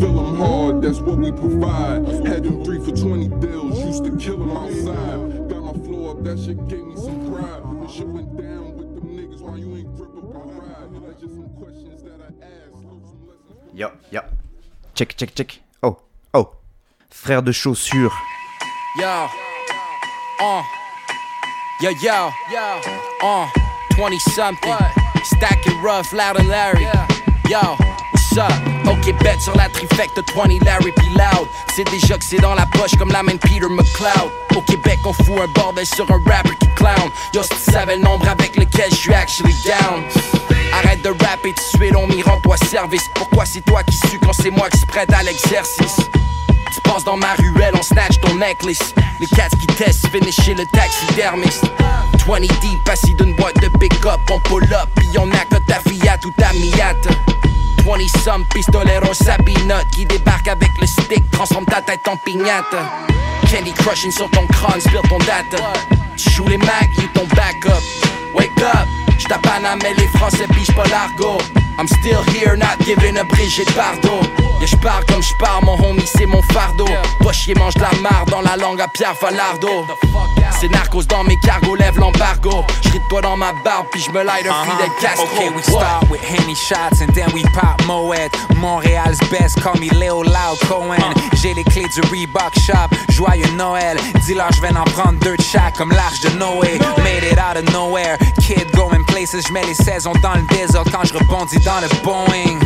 Fill 0.00 0.14
them 0.14 0.36
hard, 0.36 0.82
that's 0.82 1.00
what 1.00 1.18
we 1.18 1.32
provide. 1.32 2.06
Had 2.26 2.44
them 2.44 2.64
three 2.64 2.78
for 2.78 2.92
20 2.92 3.28
deals, 3.44 3.78
used 3.84 4.04
to 4.04 4.16
kill 4.16 4.38
them 4.38 4.56
outside. 4.56 5.48
Got 5.50 5.62
my 5.62 5.72
flow 5.84 6.10
up, 6.12 6.24
that 6.24 6.38
shit 6.38 6.56
gave 6.68 6.84
me 6.84 6.96
some 6.96 7.32
pride. 7.32 7.62
This 7.82 7.96
shit 7.96 8.06
went 8.06 8.36
down 8.36 8.76
with 8.76 8.94
them 8.94 9.16
niggas 9.16 9.40
while 9.40 9.58
you 9.58 9.76
ain't 9.76 9.94
grip 9.96 10.16
up 10.16 10.34
my 10.34 10.40
ride? 10.40 11.06
That's 11.06 11.20
just 11.20 11.34
some 11.34 11.50
questions 11.58 12.02
that 12.04 12.20
I 12.20 12.44
asked. 12.44 13.74
Yo, 13.74 13.92
yo. 14.10 14.20
Check, 14.94 15.16
check, 15.16 15.34
check. 15.34 15.58
Oh, 15.82 15.98
oh. 16.32 16.54
Frère 17.10 17.42
de 17.42 17.52
chaussures. 17.52 18.12
Yo. 18.96 19.28
Uh. 20.40 20.62
Yo, 21.82 21.90
yo. 22.00 22.30
Yo. 22.52 22.80
Uh. 23.20 23.48
20 23.96 24.18
something. 24.18 24.74
Stack 24.74 25.03
it 25.32 25.82
rough, 25.82 26.12
loud 26.12 26.38
and 26.38 26.48
Larry. 26.48 26.86
Yo. 27.48 27.76
What's 28.12 28.36
up? 28.38 28.52
Ok, 28.86 29.12
bet 29.22 29.40
sur 29.40 29.54
la 29.56 29.68
trifecte 29.68 30.20
20 30.34 30.64
Larry 30.64 30.92
puis 30.92 31.08
Loud. 31.08 31.48
C'est 31.74 31.84
déjà 31.90 32.18
que 32.18 32.24
c'est 32.24 32.40
dans 32.40 32.54
la 32.54 32.66
poche 32.66 32.96
comme 32.98 33.10
la 33.10 33.22
main 33.22 33.36
Peter 33.36 33.66
McLeod. 33.68 34.30
Au 34.56 34.60
Québec, 34.60 34.98
on 35.04 35.12
fout 35.12 35.40
un 35.42 35.48
bordel 35.48 35.86
sur 35.86 36.10
un 36.10 36.20
rapper 36.26 36.56
qui 36.60 36.68
clown. 36.74 37.10
Yo, 37.32 37.42
si 37.42 37.50
tu 37.50 37.72
savais 37.72 37.96
le 37.96 38.02
nombre 38.02 38.28
avec 38.28 38.56
lequel 38.56 38.90
je 38.90 38.96
suis 38.96 39.14
actually 39.14 39.54
down. 39.64 40.02
Arrête 40.72 41.02
de 41.02 41.10
rapper 41.24 41.52
de 41.52 41.60
suite, 41.60 41.94
on 41.96 42.06
m'y 42.06 42.22
rend-toi 42.22 42.56
service. 42.56 43.08
Pourquoi 43.14 43.44
c'est 43.46 43.64
toi 43.64 43.82
qui 43.82 43.96
su 43.96 44.18
quand 44.18 44.32
c'est 44.32 44.50
moi 44.50 44.68
qui 44.70 44.78
se 44.78 44.86
prête 44.86 45.12
à 45.12 45.22
l'exercice? 45.22 45.96
Tu 46.72 46.80
passes 46.82 47.04
dans 47.04 47.16
ma 47.16 47.34
ruelle, 47.34 47.74
on 47.78 47.82
snatch 47.82 48.20
ton 48.20 48.34
necklace. 48.34 48.94
Les 49.20 49.26
cats 49.26 49.48
qui 49.48 49.66
testent, 49.66 50.08
finish 50.08 50.40
chez 50.40 50.54
le 50.54 50.64
taxidermiste. 50.66 51.64
20 52.26 52.40
deep, 52.40 52.88
assis 52.90 53.14
d'une 53.14 53.34
boîte 53.36 53.60
de 53.60 53.68
pick-up, 53.78 54.20
on 54.30 54.40
pull 54.40 54.64
up, 54.64 54.88
pis 54.96 55.18
on 55.18 55.30
a 55.30 55.44
que 55.44 55.56
ta 55.66 55.78
Fiat 55.80 56.18
ou 56.24 56.30
ta 56.30 56.52
Miata. 56.54 57.10
20 57.84 58.08
some 58.24 58.44
pistoleros 58.46 59.14
sabinote 59.14 59.86
qui 59.92 60.06
débarque 60.06 60.48
avec 60.48 60.70
le 60.80 60.86
stick, 60.86 61.30
transforme 61.30 61.66
ta 61.66 61.82
tête 61.82 62.06
en 62.08 62.16
pignata. 62.16 62.78
Candy 63.50 63.72
crushing 63.72 64.10
sur 64.10 64.30
ton 64.30 64.46
crâne, 64.46 64.80
spill 64.80 65.00
ton 65.08 65.18
data. 65.18 65.72
Tu 66.16 66.30
joues 66.30 66.48
les 66.48 66.58
Mac, 66.58 66.88
you 66.96 67.08
ton 67.12 67.26
backup. 67.36 67.82
Wake 68.34 68.50
up, 68.62 68.88
j't'appane 69.18 69.78
mais 69.82 69.94
les 69.94 70.08
Français 70.08 70.46
pigent 70.48 70.74
pas 70.74 70.84
l'argot. 70.88 71.38
I'm 71.78 71.88
still 71.88 72.22
here, 72.32 72.56
not 72.56 72.78
giving 72.80 73.16
a 73.16 73.24
Brigitte 73.24 73.68
Bardot. 73.74 74.22
Yeah, 74.60 74.66
j'pars 74.66 75.04
comme 75.06 75.22
j'pars, 75.22 75.62
mon 75.62 75.76
homie, 75.82 76.06
c'est 76.06 76.26
mon 76.26 76.42
fardeau. 76.42 76.86
Toi, 77.20 77.32
chier, 77.32 77.54
mange 77.54 77.74
de 77.74 77.80
la 77.80 77.92
marre 78.00 78.26
dans 78.26 78.40
la 78.40 78.56
langue 78.56 78.80
à 78.80 78.88
Pierre 78.88 79.16
Falardo. 79.16 79.84
C'est 80.60 80.68
narcos 80.68 81.06
dans 81.06 81.24
mes 81.24 81.36
cargos, 81.40 81.74
lève 81.74 81.98
l'embargo. 81.98 82.64
J'ris 82.82 82.98
de 82.98 83.08
toi 83.08 83.20
dans 83.20 83.36
ma 83.36 83.52
barbe, 83.64 83.86
puis 83.90 84.00
j'me 84.00 84.22
light 84.22 84.46
un 84.46 84.64
Fidel 84.64 84.90
Castro. 85.00 85.26
Okay, 85.34 85.50
we 85.50 85.62
start 85.62 86.08
with 86.10 86.20
Henny 86.22 86.54
shots 86.54 87.00
and 87.02 87.12
then 87.14 87.30
we 87.34 87.42
pop 87.52 87.80
Moet. 87.86 88.30
Montréal's 88.56 89.18
best, 89.30 89.60
call 89.60 89.74
me 89.80 89.90
Léo 89.90 90.22
Loud 90.22 90.58
Cohen. 90.68 91.12
J'ai 91.42 91.54
les 91.54 91.64
clés 91.64 91.88
du 91.88 92.00
Reebok 92.02 92.54
shop, 92.60 92.96
joyeux 93.10 93.50
Noël. 93.56 93.98
Dis-leur, 94.24 94.52
j'vais 94.52 94.74
en 94.76 94.84
prendre 94.84 95.18
deux 95.20 95.36
de 95.36 95.42
chaque 95.42 95.74
comme 95.76 95.90
l'arche 95.90 96.20
de 96.20 96.30
Noé. 96.38 96.78
Made 96.98 97.24
it 97.24 97.38
out 97.38 97.56
of 97.56 97.72
nowhere, 97.72 98.16
kid 98.40 98.70
going 98.74 99.04
places. 99.06 99.46
J'mets 99.48 99.64
les 99.66 99.74
saisons 99.74 100.14
dans 100.22 100.34
le 100.34 100.42
désordre 100.54 100.90
quand 100.90 101.04
je 101.04 101.14
rebondis 101.14 101.58
dans 101.58 101.80
le 101.80 101.88
Boeing. 102.02 102.58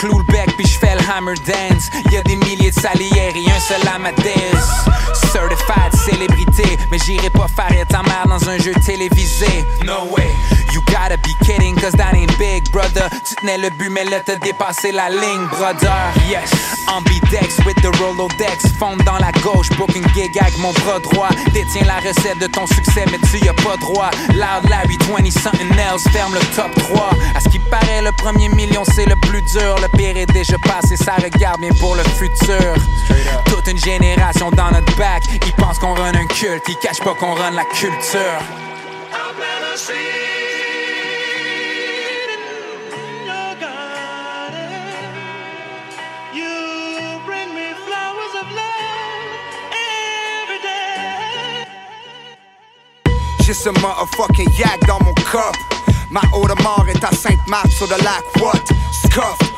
Cloue 0.00 0.18
le 0.18 0.24
puis 0.56 0.66
je 0.66 0.78
fais 0.78 0.94
le 0.94 1.00
hammer 1.10 1.34
dance. 1.46 1.90
Y 2.10 2.16
a 2.16 2.22
des 2.22 2.36
milliers 2.36 2.70
de 2.70 2.80
salières 2.80 3.34
et 3.34 3.50
un 3.50 3.60
seul 3.60 3.86
amateurs. 3.94 4.90
Certified 5.32 5.94
célébrité, 5.94 6.78
mais 6.90 6.98
j'irai 6.98 7.30
pas 7.30 7.46
faire 7.48 7.86
ta 7.86 8.02
mère 8.02 8.26
dans 8.26 8.48
un 8.48 8.58
jeu 8.58 8.72
télévisé. 8.84 9.64
No 9.84 10.06
way, 10.10 10.30
you 10.72 10.80
gotta 10.86 11.16
be 11.18 11.34
kidding, 11.44 11.76
cause 11.76 11.92
that 11.92 12.14
ain't 12.14 12.36
big, 12.38 12.68
brother. 12.72 13.08
Tu 13.24 13.34
tenais 13.36 13.58
le 13.58 13.70
but, 13.70 13.90
mais 13.90 14.04
là 14.04 14.20
t'as 14.24 14.36
dépassé 14.36 14.90
la 14.90 15.08
ligne, 15.10 15.46
brother. 15.52 15.92
Yes, 16.28 16.50
ambidex 16.88 17.58
with 17.66 17.76
the 17.82 17.94
Rolodex, 17.98 18.66
fonde 18.78 19.02
dans 19.04 19.18
la 19.18 19.30
gauche, 19.42 19.68
booking 19.76 20.04
gig 20.14 20.36
avec 20.40 20.56
mon 20.58 20.72
bras 20.72 20.98
droit. 20.98 21.28
Détiens 21.52 21.86
la 21.86 21.98
recette 21.98 22.38
de 22.40 22.46
ton 22.46 22.66
succès, 22.66 23.04
mais 23.10 23.18
tu 23.30 23.44
y 23.44 23.48
as 23.48 23.54
pas 23.54 23.76
droit. 23.76 24.10
Loud 24.30 24.68
Larry 24.68 24.98
20 25.08 25.30
something 25.30 25.70
else, 25.78 26.08
ferme 26.08 26.34
le 26.34 26.56
top 26.56 26.74
3. 26.88 27.10
À 27.36 27.40
ce 27.40 27.48
qui 27.48 27.58
paraît, 27.58 28.02
le 28.02 28.12
premier 28.12 28.48
million 28.48 28.82
c'est 28.84 29.06
le 29.06 29.16
plus 29.16 29.42
dur. 29.42 29.76
Pire 29.96 30.16
est 30.16 30.26
déjà 30.26 30.58
passé, 30.58 30.96
ça 30.96 31.14
regarde 31.14 31.60
bien 31.60 31.72
pour 31.78 31.94
le 31.94 32.02
futur. 32.02 32.74
Toute 33.46 33.66
une 33.68 33.78
génération 33.78 34.50
dans 34.50 34.70
notre 34.70 34.94
back, 34.96 35.22
ils 35.46 35.52
pensent 35.54 35.78
qu'on 35.78 35.94
run 35.94 36.14
un 36.14 36.26
culte, 36.26 36.64
ils 36.68 36.76
cachent 36.76 37.00
pas 37.00 37.14
qu'on 37.14 37.34
run 37.34 37.52
la 37.52 37.64
culture. 37.64 38.40
J'ai 53.40 53.54
ce 53.54 53.68
motherfucking 53.68 54.50
yak 54.58 54.80
dans 54.86 55.00
mon 55.02 55.12
cup. 55.14 55.56
Ma 56.10 56.20
eau 56.34 56.46
de 56.46 56.60
mort 56.62 56.86
est 56.88 57.04
à 57.04 57.10
Sainte-Marthe 57.12 57.70
sur 57.70 57.86
le 57.86 57.96
lac. 58.04 58.22
What? 58.40 58.60
Scuff. 58.92 59.49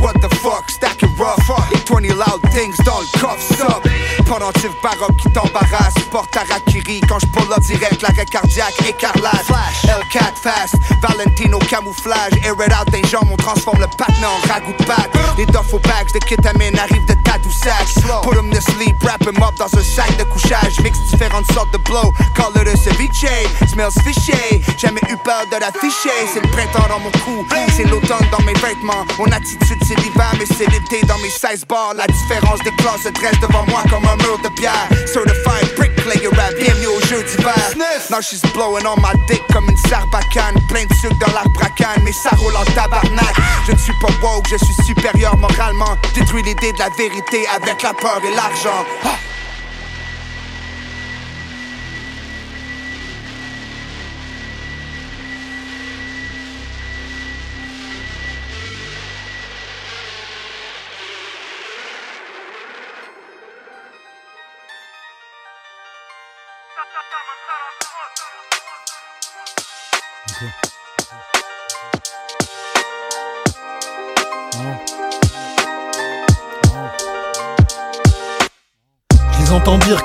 What 0.00 0.20
the 0.22 0.30
fuck? 0.36 0.70
Stack 0.70 1.02
rough. 1.18 1.50
20 1.86 2.08
loud 2.14 2.40
things 2.52 2.76
dans 2.84 3.00
le 3.00 3.20
coffre. 3.20 3.62
Up. 3.62 3.86
Pendentif 4.26 4.70
baroque 4.82 5.16
qui 5.16 5.30
t'embarrasse. 5.30 5.94
Porte 6.10 6.34
à 6.36 6.44
Rakiri 6.50 7.00
quand 7.08 7.18
je 7.18 7.26
pull 7.26 7.52
up 7.52 7.60
direct. 7.60 8.00
L'arrêt 8.02 8.24
cardiaque 8.24 8.74
écarlate. 8.88 9.44
L4 9.84 10.36
fast. 10.42 10.76
Valentino 11.02 11.58
camouflage. 11.58 12.32
Air 12.44 12.54
it 12.66 12.72
out 12.72 12.90
des 12.90 13.06
jambes. 13.08 13.28
On 13.30 13.36
transforme 13.36 13.80
le 13.80 13.88
patin 13.88 14.14
en 14.24 14.48
ragout 14.48 14.72
de 14.78 14.84
pâte. 14.84 15.10
Les 15.36 15.46
duffel 15.46 15.80
bags 15.80 16.12
de 16.14 16.18
kétamine 16.18 16.78
arrivent 16.78 17.06
de 17.06 17.14
Tadoussac. 17.24 17.86
Put 18.22 18.36
him 18.36 18.50
to 18.50 18.60
sleep. 18.60 18.96
Wrap 19.02 19.22
him 19.22 19.42
up 19.42 19.54
dans 19.58 19.72
un 19.78 19.82
sac 19.82 20.16
de 20.16 20.24
couchage. 20.24 20.80
Mix 20.82 20.98
différentes 21.10 21.50
sortes 21.52 21.72
de 21.72 21.78
blow. 21.78 22.12
Call 22.34 22.56
it 22.56 22.76
ceviche. 22.78 23.26
Smells 23.68 24.00
fishy. 24.02 24.62
Jamais 24.78 25.02
eu 25.10 25.16
peur 25.18 25.44
de 25.50 25.56
l'afficher. 25.60 26.10
C'est 26.32 26.40
le 26.40 26.48
printemps 26.48 26.88
dans 26.88 27.00
mon 27.00 27.10
cou. 27.24 27.46
C'est 27.76 27.84
l'automne 27.84 28.26
dans 28.32 28.42
mes 28.44 28.54
vêtements. 28.54 29.04
Mon 29.18 29.26
attitude 29.26 29.84
c'est 29.90 30.00
l'hiver, 30.02 30.30
mais 30.38 30.46
c'est 30.46 30.70
l'été 30.70 31.04
dans 31.06 31.18
mes 31.18 31.30
16 31.30 31.66
bars. 31.66 31.94
La 31.94 32.06
différence 32.06 32.60
des 32.62 32.70
classes 32.72 33.02
se 33.02 33.08
dresse 33.08 33.38
devant 33.40 33.64
moi 33.66 33.82
comme 33.90 34.04
un 34.06 34.16
mur 34.22 34.38
de 34.38 34.48
pierre. 34.54 34.88
Certified 35.06 35.74
bricklayer 35.76 36.28
rap, 36.28 36.54
bienvenue 36.58 36.86
au 36.86 37.00
jeu 37.06 37.22
d'hiver. 37.24 37.54
Now 38.10 38.20
she's 38.20 38.42
blowing 38.54 38.86
on 38.86 39.00
my 39.00 39.14
dick 39.26 39.42
comme 39.52 39.68
une 39.68 39.76
sarbacane. 39.76 40.54
Plein 40.68 40.86
de 40.86 40.94
sucre 40.94 41.18
dans 41.26 41.32
l'arbre 41.32 41.62
à 41.62 41.70
canne, 41.70 42.02
mais 42.04 42.12
ça 42.12 42.30
roule 42.36 42.56
en 42.56 42.64
tabarnak. 42.72 43.34
Je 43.66 43.72
ne 43.72 43.78
suis 43.78 43.94
pas 44.00 44.12
woke, 44.22 44.46
je 44.48 44.56
suis 44.64 44.84
supérieur 44.84 45.36
moralement. 45.36 45.96
Détruis 46.14 46.42
l'idée 46.42 46.72
de 46.72 46.78
la 46.78 46.90
vérité 46.90 47.46
avec 47.48 47.82
la 47.82 47.92
peur 47.94 48.20
et 48.24 48.34
l'argent. 48.34 48.84
Ah. 49.04 49.29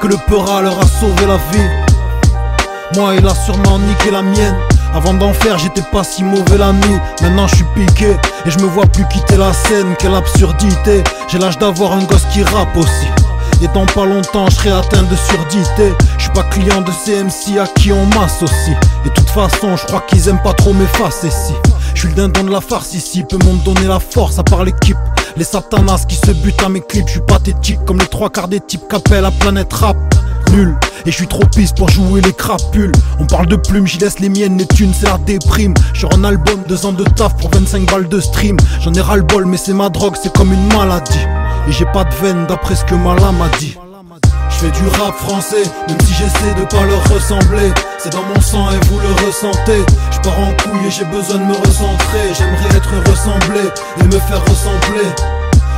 Que 0.06 0.12
le 0.12 0.18
peura 0.18 0.62
leur 0.62 0.80
a 0.80 0.86
sauvé 0.86 1.26
la 1.26 1.38
vie. 1.38 1.70
Moi, 2.96 3.16
il 3.16 3.26
a 3.26 3.34
sûrement 3.34 3.80
niqué 3.80 4.12
la 4.12 4.22
mienne. 4.22 4.56
Avant 4.94 5.14
d'en 5.16 5.34
faire, 5.34 5.58
j'étais 5.58 5.82
pas 5.92 6.04
si 6.04 6.24
mauvais 6.24 6.58
l'ami. 6.58 7.00
Maintenant, 7.22 7.48
je 7.48 7.56
suis 7.56 7.66
piqué 7.76 8.12
et 8.46 8.52
je 8.52 8.60
me 8.60 8.66
vois 8.66 8.86
plus 8.86 9.08
quitter 9.08 9.38
la 9.38 9.52
scène. 9.52 9.96
Quelle 9.98 10.14
absurdité. 10.14 11.04
J'ai 11.28 11.40
l'âge 11.40 11.58
d'avoir 11.58 11.94
un 11.94 12.04
gosse 12.04 12.26
qui 12.32 12.44
rappe 12.44 12.78
aussi. 12.78 13.08
Et 13.64 13.68
dans 13.70 13.86
pas 13.88 14.06
longtemps, 14.06 14.48
je 14.50 14.56
serai 14.56 14.72
atteint 14.72 15.04
de 15.04 15.16
surdité. 15.16 15.94
Je 16.18 16.24
suis 16.24 16.34
pas 16.34 16.44
client 16.44 16.82
de 16.82 16.92
CMC 16.92 17.60
à 17.60 17.66
qui 17.66 17.92
on 17.92 18.06
m'associe. 18.08 18.78
Et 19.06 19.10
de 19.10 19.14
toute 19.14 19.30
façon, 19.30 19.76
je 19.76 19.86
crois 19.88 20.04
qu'ils 20.08 20.30
aiment 20.30 20.44
pas 20.44 20.54
trop 20.54 20.74
m'effacer 20.74 21.32
si. 21.32 21.54
Je 21.96 22.02
suis 22.02 22.10
le 22.10 22.16
dindon 22.16 22.44
de 22.44 22.52
la 22.52 22.60
farce 22.60 22.94
ici, 22.94 23.24
peut 23.24 23.38
m'en 23.46 23.54
donner 23.54 23.88
la 23.88 24.02
force 24.02 24.38
à 24.38 24.44
part 24.44 24.66
l'équipe. 24.66 24.98
Les 25.38 25.46
satanas 25.46 26.06
qui 26.08 26.16
se 26.16 26.32
butent 26.32 26.62
à 26.62 26.68
mes 26.68 26.82
clips, 26.82 27.08
je 27.08 27.14
suis 27.14 27.22
pathétique 27.22 27.80
comme 27.86 28.00
les 28.00 28.08
trois 28.08 28.30
quarts 28.30 28.50
des 28.50 28.60
types 28.60 28.84
qu'appelle 28.90 29.24
la 29.24 29.32
planète 29.32 29.72
rap. 29.72 29.96
Nul, 30.52 30.76
et 31.06 31.12
je 31.12 31.16
suis 31.16 31.28
trop 31.28 31.46
pisse 31.56 31.72
pour 31.72 31.90
jouer 31.90 32.20
les 32.20 32.34
crapules. 32.34 32.92
On 33.20 33.26
parle 33.26 33.48
de 33.48 33.56
plumes, 33.56 33.88
j'y 33.88 33.98
laisse 33.98 34.20
les 34.20 34.30
miennes, 34.30 34.58
les 34.58 34.68
c'est 34.94 35.08
la 35.08 35.18
déprime. 35.20 35.74
Sur 35.94 36.14
un 36.14 36.26
album, 36.26 36.62
deux 36.68 36.86
ans 36.86 36.92
de 36.92 37.06
taf 37.06 37.38
pour 37.38 37.50
25 37.50 37.90
balles 37.90 38.10
de 38.10 38.20
stream. 38.20 38.58
J'en 38.82 38.94
ai 38.94 39.02
ras 39.02 39.16
le 39.16 39.24
bol, 39.24 39.46
mais 39.46 39.58
c'est 39.58 39.74
ma 39.74 39.88
drogue, 39.88 40.16
c'est 40.22 40.34
comme 40.34 40.52
une 40.52 40.68
maladie. 40.68 41.26
Et 41.68 41.72
j'ai 41.72 41.86
pas 41.86 42.04
de 42.04 42.14
veine 42.16 42.46
d'après 42.48 42.76
ce 42.76 42.84
que 42.84 42.96
ma 42.96 43.16
lame 43.16 43.42
a 43.42 43.58
dit. 43.58 43.78
Fais 44.66 44.72
du 44.72 44.88
rap 44.88 45.16
français, 45.16 45.64
même 45.88 46.02
si 46.02 46.14
j'essaie 46.14 46.54
de 46.58 46.66
pas 46.66 46.84
leur 46.86 47.04
ressembler. 47.14 47.72
C'est 48.00 48.12
dans 48.12 48.24
mon 48.24 48.42
sang 48.42 48.72
et 48.72 48.86
vous 48.88 49.00
le 49.00 49.28
ressentez. 49.28 49.86
Je 50.12 50.20
pars 50.22 50.40
en 50.40 50.54
couille 50.54 50.88
et 50.88 50.90
j'ai 50.90 51.06
besoin 51.06 51.38
de 51.38 51.44
me 51.44 51.54
recentrer. 51.54 52.34
J'aimerais 52.36 52.76
être 52.76 53.10
ressemblé 53.12 53.62
et 54.00 54.04
me 54.06 54.20
faire 54.20 54.44
ressembler. 54.46 55.35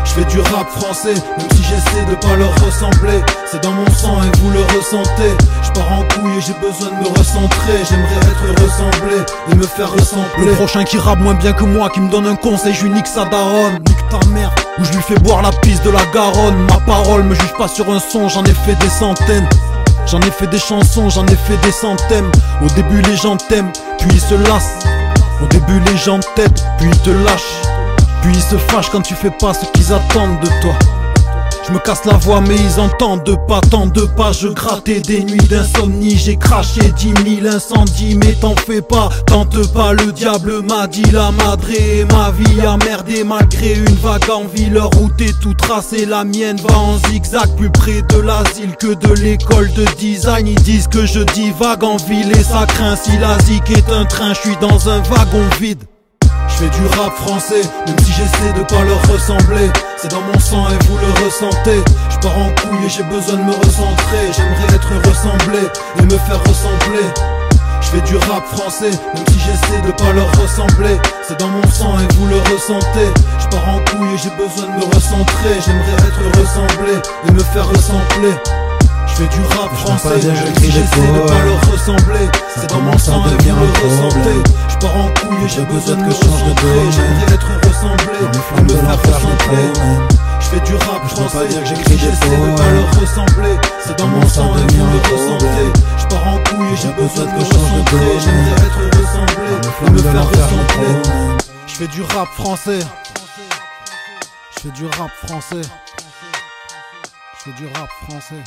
Je 0.08 0.14
fais 0.14 0.26
du 0.26 0.40
rap 0.40 0.70
français, 0.70 1.14
même 1.14 1.48
si 1.52 1.64
j'essaie 1.64 2.06
de 2.10 2.16
pas 2.16 2.36
leur 2.38 2.54
ressembler. 2.66 3.22
C'est 3.52 3.62
dans 3.62 3.72
mon 3.72 3.90
sang 3.92 4.22
et 4.24 4.38
vous 4.40 4.52
le 4.52 4.62
ressentez. 4.62 5.36
Je 5.62 5.72
pars 5.72 5.92
en 5.92 6.04
couille 6.04 6.38
et 6.38 6.42
j'ai 6.42 6.54
besoin 6.54 6.90
de 6.90 7.04
me 7.04 7.18
recentrer. 7.18 7.84
J'aimerais 7.90 8.16
être 8.16 8.64
ressemblé 8.64 9.18
et 9.52 9.56
me 9.56 9.68
faire 9.68 9.92
ressembler. 9.92 10.46
Le 10.46 10.54
prochain 10.54 10.84
qui 10.86 10.98
rappe 10.98 11.20
moins 11.20 11.34
bien 11.34 11.54
que 11.54 11.66
moi, 11.66 11.90
qui 11.90 12.00
me 12.00 12.10
donne 12.10 12.26
un 12.26 12.36
conseil, 12.36 12.74
je 12.74 12.88
nique 12.88 13.08
sa 13.08 13.26
daronne. 13.26 13.80
Nique 13.88 14.10
ta 14.10 14.26
mère, 14.28 14.54
ou 14.80 14.86
je 14.86 14.94
lui 14.94 15.02
fais 15.02 15.20
boire 15.20 15.42
la 15.42 15.52
piste 15.52 15.84
de 15.84 15.90
la 15.90 16.06
Garonne. 16.14 16.56
Ma 16.70 16.80
parole 16.86 17.24
me 17.24 17.36
juge 17.36 17.54
pas 17.58 17.68
sur 17.68 17.92
un 17.92 18.00
son, 18.00 18.30
j'en 18.30 18.44
ai 18.46 18.54
fait 18.54 18.76
des 18.76 18.90
centaines. 18.90 19.48
J'en 20.06 20.22
ai 20.22 20.32
fait 20.32 20.48
des 20.48 20.60
chansons, 20.60 21.10
j'en 21.10 21.26
ai 21.26 21.36
fait 21.36 21.58
des 21.64 21.72
centaines. 21.72 22.32
Au 22.64 22.68
début 22.76 23.02
les 23.02 23.18
gens 23.18 23.36
t'aiment, 23.36 23.72
puis 24.00 24.10
ils 24.14 24.22
se 24.22 24.36
lassent. 24.36 24.80
Au 25.44 25.48
début 25.48 25.80
les 25.82 25.98
gens 25.98 26.20
t'aident, 26.36 26.60
puis 26.78 26.90
ils 26.90 27.00
te 27.02 27.10
lâchent. 27.10 27.62
Puis 28.22 28.34
ils 28.34 28.42
se 28.42 28.58
fâchent 28.58 28.90
quand 28.90 29.02
tu 29.02 29.16
fais 29.16 29.32
pas 29.32 29.54
ce 29.54 29.66
qu'ils 29.72 29.94
attendent 29.94 30.40
de 30.40 30.48
toi. 30.62 30.74
Je 31.68 31.74
me 31.74 31.80
casse 31.80 32.06
la 32.06 32.14
voix 32.14 32.40
mais 32.40 32.56
ils 32.56 32.80
entendent 32.80 33.38
pas. 33.46 33.60
Tant 33.70 33.88
de 33.88 34.06
pas 34.06 34.32
Je 34.32 34.48
grattais 34.48 35.02
des 35.02 35.24
nuits 35.24 35.48
d'insomnie. 35.50 36.16
J'ai 36.18 36.38
craché 36.38 36.80
dix 36.96 37.12
mille 37.26 37.46
incendies 37.46 38.16
Mais 38.16 38.34
t'en 38.34 38.56
fais 38.56 38.82
pas, 38.82 39.10
tente 39.26 39.74
pas 39.74 39.92
Le 39.92 40.14
diable 40.14 40.62
m'a 40.62 40.88
dit 40.88 41.04
la 41.12 41.32
madré 41.32 42.06
Ma 42.10 42.32
vie 42.32 42.62
a 42.66 42.78
merdé 42.78 43.26
malgré 43.26 43.74
une 43.74 43.96
vague 43.96 44.30
envie 44.30 44.70
Leur 44.70 44.92
route 44.92 45.20
est 45.20 45.38
tout 45.42 45.56
tracée. 45.56 46.06
La 46.06 46.24
mienne 46.24 46.58
va 46.58 46.78
en 46.78 46.98
zigzag 47.10 47.54
Plus 47.58 47.70
près 47.70 48.02
de 48.02 48.22
l'asile 48.22 48.76
que 48.80 48.94
de 48.94 49.14
l'école 49.22 49.72
de 49.74 49.84
design. 50.00 50.48
Ils 50.48 50.62
disent 50.62 50.88
que 50.88 51.06
je 51.06 51.20
divague 51.20 51.84
en 51.84 51.98
ville 51.98 52.32
Et 52.32 52.44
ça 52.44 52.66
craint. 52.66 52.96
Si 52.96 53.18
la 53.18 53.38
zik 53.40 53.70
est 53.72 53.92
un 53.92 54.06
train 54.06 54.34
Je 54.34 54.40
suis 54.40 54.58
dans 54.62 54.88
un 54.88 55.02
wagon 55.02 55.44
vide 55.60 55.84
je 56.58 56.64
fais 56.64 56.70
du 56.70 56.86
rap 56.88 57.14
français, 57.16 57.62
même 57.86 58.00
si 58.00 58.12
j'essaie 58.12 58.54
de 58.54 58.64
pas 58.64 58.84
leur 58.84 59.02
ressembler. 59.12 59.70
C'est 59.98 60.10
dans 60.10 60.22
mon 60.22 60.40
sang 60.40 60.68
et 60.70 60.86
vous 60.86 60.98
le 60.98 61.26
ressentez. 61.26 61.84
Je 62.10 62.18
pars 62.18 62.38
en 62.38 62.50
couille 62.50 62.86
et 62.86 62.90
j'ai 62.90 63.04
besoin 63.04 63.36
de 63.36 63.44
me 63.44 63.54
recentrer. 63.54 64.32
J'aimerais 64.36 64.76
être 64.76 65.08
ressemblé 65.08 65.60
et 66.00 66.04
me 66.04 66.18
faire 66.18 66.42
ressembler. 66.44 67.06
Je 67.82 67.88
fais 67.88 68.02
du 68.02 68.18
rap 68.18 68.46
français, 68.48 68.90
même 68.90 69.26
si 69.30 69.40
j'essaie 69.40 69.82
de 69.86 69.92
pas 69.92 70.12
leur 70.14 70.32
ressembler. 70.42 70.98
C'est 71.28 71.40
dans 71.40 71.50
mon 71.50 71.68
sang 71.70 72.00
et 72.00 72.14
vous 72.16 72.28
le 72.28 72.38
ressentez. 72.38 73.12
Je 73.40 73.48
pars 73.48 73.68
en 73.70 73.80
couille 73.92 74.16
et 74.16 74.18
j'ai 74.18 74.32
besoin 74.32 74.66
de 74.66 74.80
me 74.80 74.96
recentrer. 74.96 75.62
J'aimerais 75.64 76.08
être 76.08 76.40
ressemblé 76.40 76.94
et 77.28 77.32
me 77.32 77.40
faire 77.40 77.68
ressembler. 77.68 78.34
Je 79.18 79.24
fais 79.24 79.30
du 79.30 79.42
rap 79.42 79.74
français, 79.74 80.22
j'essaie 80.62 81.08
de 81.12 81.28
pas 81.28 81.44
leur 81.44 81.72
ressembler. 81.72 82.30
C'est 82.56 82.70
dans 82.70 82.82
mon 82.82 82.96
sang 83.00 83.24
et 83.26 83.50
vous 83.50 83.66
le 83.66 83.90
ressentez. 83.90 84.44
Je 84.70 84.78
pars 84.78 84.96
en 84.96 85.08
couille 85.08 85.44
et 85.44 85.50
j'ai 85.50 85.66
besoin 85.66 85.96
de 85.96 86.04
me 86.04 86.10
recentrer. 86.10 86.92
J'aimerais 86.92 87.34
être 87.34 87.68
ressemblé 87.68 88.14
me 88.62 88.70
faire 88.70 89.18
ressembler. 89.18 89.74
Je 90.40 90.46
fais 90.46 90.60
du 90.60 90.76
rap 90.76 91.08
français, 91.10 91.50
si 91.50 91.98
j'essaie 91.98 92.30
de 92.30 92.58
pas 92.58 92.70
leur 92.70 93.00
ressembler. 93.00 93.58
C'est 93.84 93.98
dans 93.98 94.06
mon 94.06 94.28
sang 94.28 94.54
et 94.56 94.72
vous 94.72 94.86
le 94.86 95.00
ressentez. 95.16 95.82
Je 95.98 96.06
pars 96.06 96.28
en 96.28 96.38
couille 96.44 96.74
et 96.74 96.78
j'ai 96.78 96.94
besoin 96.94 97.26
de 97.26 97.32
me 97.32 97.40
recentrer. 97.40 98.20
J'aimerais 98.24 98.68
être 98.68 98.82
ressemblé 99.00 99.92
me 99.94 99.98
faire 99.98 100.30
ressembler. 100.30 101.38
Je 101.66 101.74
fais 101.74 101.88
du 101.88 102.04
rap 102.04 102.28
français. 102.36 102.80
Je 104.52 104.60
fais 104.60 104.70
du 104.70 104.86
rap 104.86 105.10
français. 105.26 105.62
Je 107.34 107.44
fais 107.46 107.58
du 107.58 107.66
rap 107.66 107.90
français. 108.04 108.44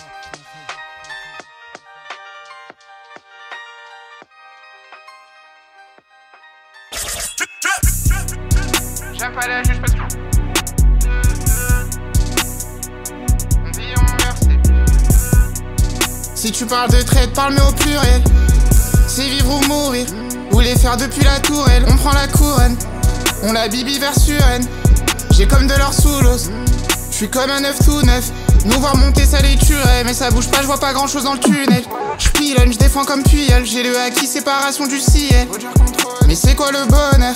Si 16.35 16.53
tu 16.53 16.67
parles 16.67 16.91
de 16.91 17.03
traite, 17.03 17.33
parle-moi 17.35 17.69
au 17.69 17.73
pluriel. 17.73 18.23
C'est 19.07 19.29
vivre 19.29 19.55
ou 19.55 19.67
mourir. 19.69 20.07
Ou 20.53 20.61
les 20.61 20.75
faire 20.77 20.97
depuis 20.97 21.23
la 21.23 21.39
tourelle. 21.41 21.85
On 21.89 21.97
prend 21.97 22.13
la 22.13 22.27
couronne. 22.29 22.77
On 23.43 23.53
la 23.53 23.69
bibi 23.69 23.99
vers. 23.99 24.15
J'ai 25.33 25.47
comme 25.47 25.67
de 25.67 25.75
l'or 25.75 25.93
sous 25.93 26.21
l'os. 26.23 26.51
J'suis 27.11 27.29
comme 27.29 27.51
un 27.51 27.65
œuf 27.65 27.79
tout 27.85 28.03
neuf. 28.03 28.31
Nous 28.65 28.79
voir 28.81 28.97
monter 28.97 29.25
ça 29.25 29.41
les 29.41 29.57
tuerait. 29.57 30.05
Mais 30.05 30.15
ça 30.15 30.31
bouge 30.31 30.49
pas, 30.49 30.61
je 30.61 30.67
vois 30.67 30.79
pas 30.79 30.93
grand 30.93 31.07
chose 31.07 31.25
dans 31.25 31.35
le 31.35 31.41
tunnel. 31.41 31.83
J'pilonne, 32.19 32.73
j'défends 32.73 33.05
comme 33.05 33.23
Puyol. 33.23 33.65
J'ai 33.65 33.83
le 33.83 33.99
acquis, 33.99 34.27
séparation 34.27 34.87
du 34.87 34.99
ciel. 35.01 35.49
Mais 36.27 36.35
c'est 36.35 36.55
quoi 36.55 36.71
le 36.71 36.85
bonheur? 36.87 37.35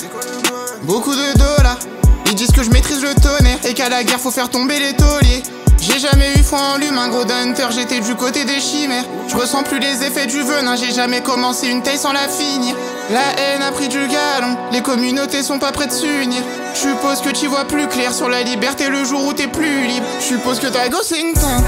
Beaucoup 0.82 1.14
de 1.14 1.38
dollars. 1.38 1.78
Ils 2.26 2.34
disent 2.34 2.52
que 2.52 2.62
je 2.62 2.70
maîtrise 2.70 3.02
le 3.02 3.14
tonnerre 3.14 3.58
et 3.64 3.74
qu'à 3.74 3.88
la 3.88 4.02
guerre 4.04 4.20
faut 4.20 4.30
faire 4.30 4.50
tomber 4.50 4.78
les 4.78 4.94
tauliers. 4.94 5.42
J'ai 5.86 5.98
jamais 5.98 6.32
eu 6.34 6.42
foi 6.42 6.58
en 6.72 6.78
l'humain, 6.78 7.08
gros 7.08 7.30
hunter, 7.30 7.66
j'étais 7.70 8.00
du 8.00 8.14
côté 8.14 8.46
des 8.46 8.58
chimères. 8.58 9.04
Je 9.28 9.36
ressens 9.36 9.64
plus 9.64 9.78
les 9.78 10.02
effets 10.02 10.26
du 10.26 10.40
venin, 10.40 10.76
j'ai 10.76 10.90
jamais 10.92 11.20
commencé 11.20 11.68
une 11.68 11.82
taille 11.82 11.98
sans 11.98 12.14
la 12.14 12.26
finir. 12.26 12.74
La 13.10 13.20
haine 13.38 13.62
a 13.62 13.70
pris 13.70 13.88
du 13.88 13.98
galon, 13.98 14.56
les 14.72 14.80
communautés 14.80 15.42
sont 15.42 15.58
pas 15.58 15.72
prêtes 15.72 15.90
de 15.90 15.94
s'unir. 15.94 16.42
Je 16.72 16.78
suppose 16.78 17.20
que 17.20 17.28
tu 17.28 17.48
vois 17.48 17.66
plus 17.66 17.86
clair 17.88 18.14
sur 18.14 18.30
la 18.30 18.40
liberté 18.42 18.88
le 18.88 19.04
jour 19.04 19.26
où 19.26 19.34
t'es 19.34 19.46
plus 19.46 19.86
libre. 19.86 20.06
Je 20.20 20.24
suppose 20.24 20.58
que 20.58 20.68
ta 20.68 20.88
gosse 20.88 21.08
c'est 21.08 21.20
une 21.20 21.34
teinte 21.34 21.64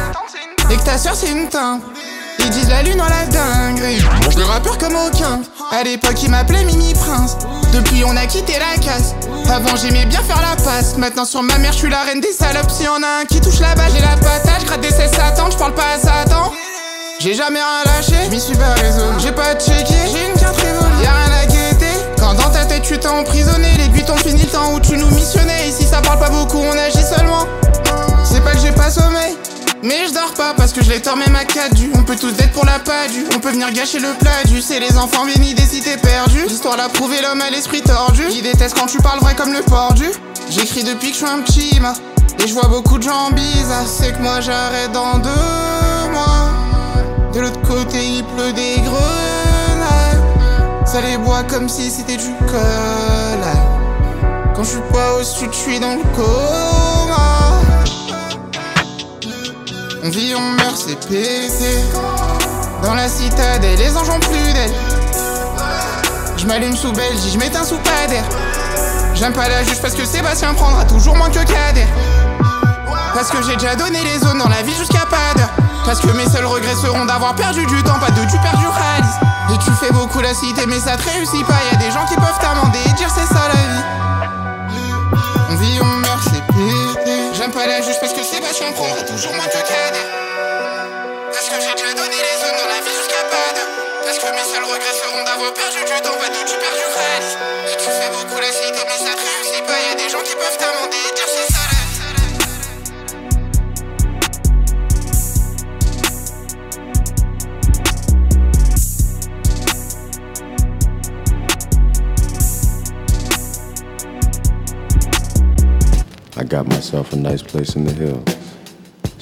et 0.71 0.77
que 0.77 0.85
ta 0.85 0.97
soeur 0.97 1.15
c'est 1.15 1.31
une 1.31 1.49
teinte. 1.49 1.83
Ils 2.39 2.49
disent 2.49 2.71
la 2.71 2.83
lune 2.83 2.97
dans 2.97 3.05
la 3.05 3.27
dinguerie. 3.27 4.03
Je 4.31 4.39
le 4.39 4.45
rappeur 4.45 4.79
comme 4.79 4.97
aucun. 4.97 5.43
À 5.71 5.83
l'époque, 5.83 6.23
ils 6.23 6.31
m'appelaient 6.31 6.65
Mimi 6.65 6.95
Prince. 6.95 7.37
Depuis, 7.77 8.05
on 8.05 8.17
a 8.17 8.25
quitté 8.25 8.55
la 8.55 8.83
casse. 8.83 9.15
Avant, 9.51 9.77
j'aimais 9.77 10.07
bien 10.07 10.23
faire 10.23 10.41
la 10.41 10.57
passe. 10.57 10.97
Maintenant, 10.97 11.27
sur 11.27 11.43
ma 11.43 11.59
mère, 11.59 11.73
je 11.73 11.79
suis 11.79 11.91
la 11.91 12.05
reine 12.05 12.23
des 12.23 12.33
salopes. 12.33 12.71
Si 12.71 12.85
y'en 12.85 13.03
a 13.03 13.21
un 13.21 13.25
qui 13.27 13.39
touche 13.39 13.61
la 13.61 13.75
balle, 13.75 13.91
j'ai 13.95 14.01
la 14.01 14.17
patate. 14.17 14.61
Je 14.63 14.65
gratte 14.65 14.81
des 14.81 14.89
cesses 14.89 15.11
Satan, 15.11 15.51
je 15.51 15.59
parle 15.59 15.75
pas 15.75 15.93
à 15.95 15.99
Satan. 15.99 16.55
J'ai 17.19 17.35
jamais 17.35 17.59
rien 17.59 17.85
lâché, 17.85 18.31
m'y 18.31 18.41
suis 18.41 18.57
pas 18.57 18.73
réseau. 18.81 19.05
J'ai 19.19 19.33
pas 19.33 19.55
checké, 19.57 19.95
j'ai 20.11 20.27
une 20.27 20.41
carte 20.41 20.57
révolue. 20.57 21.03
Y'a 21.03 21.11
rien 21.13 21.43
à 21.43 21.45
guetter. 21.45 22.01
Quand 22.19 22.33
dans 22.33 22.49
ta 22.49 22.65
tête, 22.65 22.83
tu 22.83 22.97
t'es 22.99 23.09
emprisonné. 23.09 23.69
Les 23.77 24.03
t'ont 24.05 24.17
fini 24.17 24.41
le 24.41 24.49
temps 24.49 24.73
où 24.73 24.81
tu 24.81 24.97
nous 24.97 25.11
missionnais. 25.11 25.69
Ici, 25.69 25.85
ça 25.85 26.01
parle 26.01 26.19
pas 26.19 26.31
beaucoup, 26.31 26.59
on 26.59 26.79
agit 26.79 27.05
seulement. 27.05 27.47
C'est 28.25 28.43
pas 28.43 28.53
que 28.53 28.59
j'ai 28.61 28.73
pas 28.73 28.91
sommeil. 28.91 29.37
Mais 29.87 30.09
je 30.09 30.15
dors 30.15 30.35
pas 30.35 30.53
parce 30.57 30.73
que 30.73 30.83
je 30.83 30.91
les 30.91 31.01
tords 31.01 31.17
même 31.17 31.37
à 31.37 31.45
4 31.45 31.73
du 31.75 31.93
On 31.95 32.03
peut 32.03 32.17
tous 32.17 32.33
être 32.41 32.51
pour 32.51 32.65
la 32.65 32.81
du 33.07 33.25
On 33.37 33.39
peut 33.39 33.53
venir 33.53 33.71
gâcher 33.71 34.01
le 34.01 34.19
plat 34.19 34.43
du 34.47 34.61
C'est 34.61 34.81
les 34.81 34.99
enfants 34.99 35.25
bénis 35.25 35.55
des 35.55 35.63
cités 35.63 35.97
perdues. 35.97 36.45
L'histoire 36.49 36.77
l'a 36.77 36.89
prouvé 36.89 37.23
l'homme 37.23 37.41
à 37.41 37.51
l'esprit 37.51 37.83
tordu. 37.83 38.27
Qui 38.27 38.43
déteste 38.43 38.77
quand 38.77 38.87
tu 38.87 38.99
parles 38.99 39.21
vrai 39.21 39.37
comme 39.37 39.53
le 39.53 39.63
pordu 39.63 40.11
J'écris 40.51 40.83
depuis 40.83 41.13
que 41.13 41.19
je 41.19 41.25
suis 41.25 41.27
un 41.27 41.41
petit 41.41 41.79
ma 41.79 41.93
Et 42.43 42.49
je 42.49 42.53
vois 42.53 42.67
beaucoup 42.67 42.99
de 42.99 43.05
gens 43.05 43.31
bizarres. 43.31 43.87
C'est 43.87 44.13
que 44.13 44.19
moi 44.19 44.41
j'arrête 44.41 44.91
dans 44.91 45.19
deux 45.19 46.11
mois. 46.11 46.51
De 47.33 47.39
l'autre 47.39 47.63
côté 47.63 47.99
il 48.05 48.25
pleut 48.25 48.53
des 48.55 48.81
grenades. 48.81 50.21
Ça 50.85 51.01
les 51.01 51.17
boit 51.17 51.45
comme 51.45 51.69
si 51.69 51.93
c'était 51.93 52.17
du 52.17 52.33
cola. 52.49 53.55
Quand 54.57 54.65
je 54.65 54.71
suis 54.71 54.81
pas 54.93 55.15
au 55.15 55.23
sud 55.23 55.53
je 55.53 55.57
suis 55.57 55.79
dans 55.79 55.95
le 55.95 56.03
coma 56.17 56.86
on 60.05 60.11
vit, 60.11 60.35
on 60.35 60.41
meurt, 60.41 60.77
c'est 60.77 60.99
pété. 61.09 61.85
Dans 62.83 62.95
la 62.95 63.09
citadelle, 63.09 63.79
les 63.79 63.97
anges 63.97 64.11
ont 64.11 64.21
plus 64.21 64.53
d'aile. 64.53 64.73
Je 66.37 66.47
m'allume 66.47 66.77
sous 66.77 66.93
Belgique, 66.93 67.33
je 67.33 67.39
m'éteins 67.39 67.65
sous 67.65 67.79
Pader. 67.79 68.23
J'aime 69.15 69.33
pas 69.33 69.49
la 69.49 69.65
juge 69.65 69.81
parce 69.81 69.95
que 69.95 70.05
Sébastien 70.05 70.55
prendra 70.55 70.85
toujours 70.85 71.17
moins 71.17 71.31
que 71.31 71.39
Kader. 71.39 71.87
Parce 73.15 73.31
que 73.31 73.43
j'ai 73.43 73.57
déjà 73.57 73.75
donné 73.75 73.99
les 74.03 74.19
zones 74.19 74.39
dans 74.39 74.49
la 74.49 74.63
vie 74.63 74.75
jusqu'à 74.75 75.07
pas. 75.07 75.17
Parce 75.87 76.01
que 76.01 76.09
mes 76.09 76.29
seuls 76.29 76.45
regrets 76.45 76.75
seront 76.75 77.05
d'avoir 77.07 77.35
perdu 77.35 77.65
du 77.65 77.83
temps, 77.85 77.99
pas 78.01 78.11
de 78.11 78.25
du 78.25 78.39
perdu 78.39 78.67
réalise. 78.67 79.17
Et 79.55 79.59
tu 79.65 79.71
fais 79.81 79.93
beaucoup 79.93 80.21
la 80.21 80.35
cité, 80.35 80.67
mais 80.67 80.81
ça 80.81 80.97
te 80.97 81.09
réussit 81.09 81.47
pas. 81.47 81.55
Y 81.73 81.75
a 81.77 81.79
des 81.79 81.91
gens 81.93 82.05
qui 82.07 82.17
peuvent 82.17 82.36
toujours 89.17 89.35
moins 89.35 89.49
Kader. 89.49 90.05
Parce 91.33 91.49
que 91.49 91.55
j'ai 91.55 91.73
déjà 91.73 91.95
donné 91.95 92.17
les 92.21 92.37
zones 92.37 92.59
dans 92.61 92.69
la 92.69 92.81
vie 92.85 92.97
jusqu'à 93.01 93.23
d'heure. 93.33 93.65
Parce 94.05 94.19
que 94.19 94.29
mes 94.29 94.45
seuls 94.45 94.65
regrets 94.65 94.93
seront 94.93 95.25
d'avoir 95.25 95.55
perdu 95.55 95.81
du 95.81 96.01
temps, 96.05 96.19
pas 96.21 96.29
de 96.29 96.45
du 96.45 96.57
perdu 96.61 96.85
réalise. 96.95 97.37
Et 97.73 97.77
tu 97.79 97.89
fais 97.89 98.11
beaucoup 98.13 98.39
la 98.39 98.53
cité, 98.53 98.85
mais 98.85 98.99
ça 98.99 99.15
te 99.17 99.25
réussit 99.25 99.65
pas. 99.65 99.73
Y 99.73 99.93
a 99.93 99.97
des 99.97 100.11
gens 100.11 100.23
qui 100.23 100.35
peuvent 100.35 100.59
t'amender 100.59 101.01
et 101.01 101.15
dire 101.15 101.29
c'est 101.29 101.53
ça. 101.53 101.61
I 116.39 116.45
got 116.45 116.69
myself 116.69 117.15
a 117.15 117.17
nice 117.17 117.43
place 117.43 117.77
in 117.77 117.87
the 117.87 117.93
hills, 117.93 118.23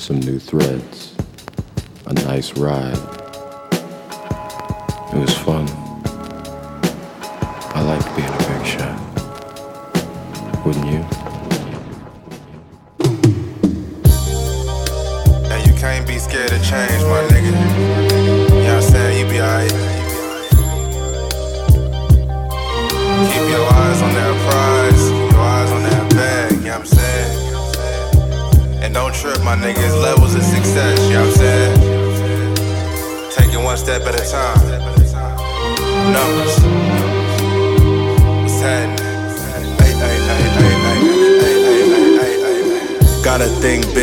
some 0.05 0.21
new 0.21 0.39
threads, 0.39 1.15
a 2.05 2.13
nice 2.13 2.59
ride. 2.59 2.93
It 5.15 5.19
was 5.19 5.33
fun. 5.39 5.84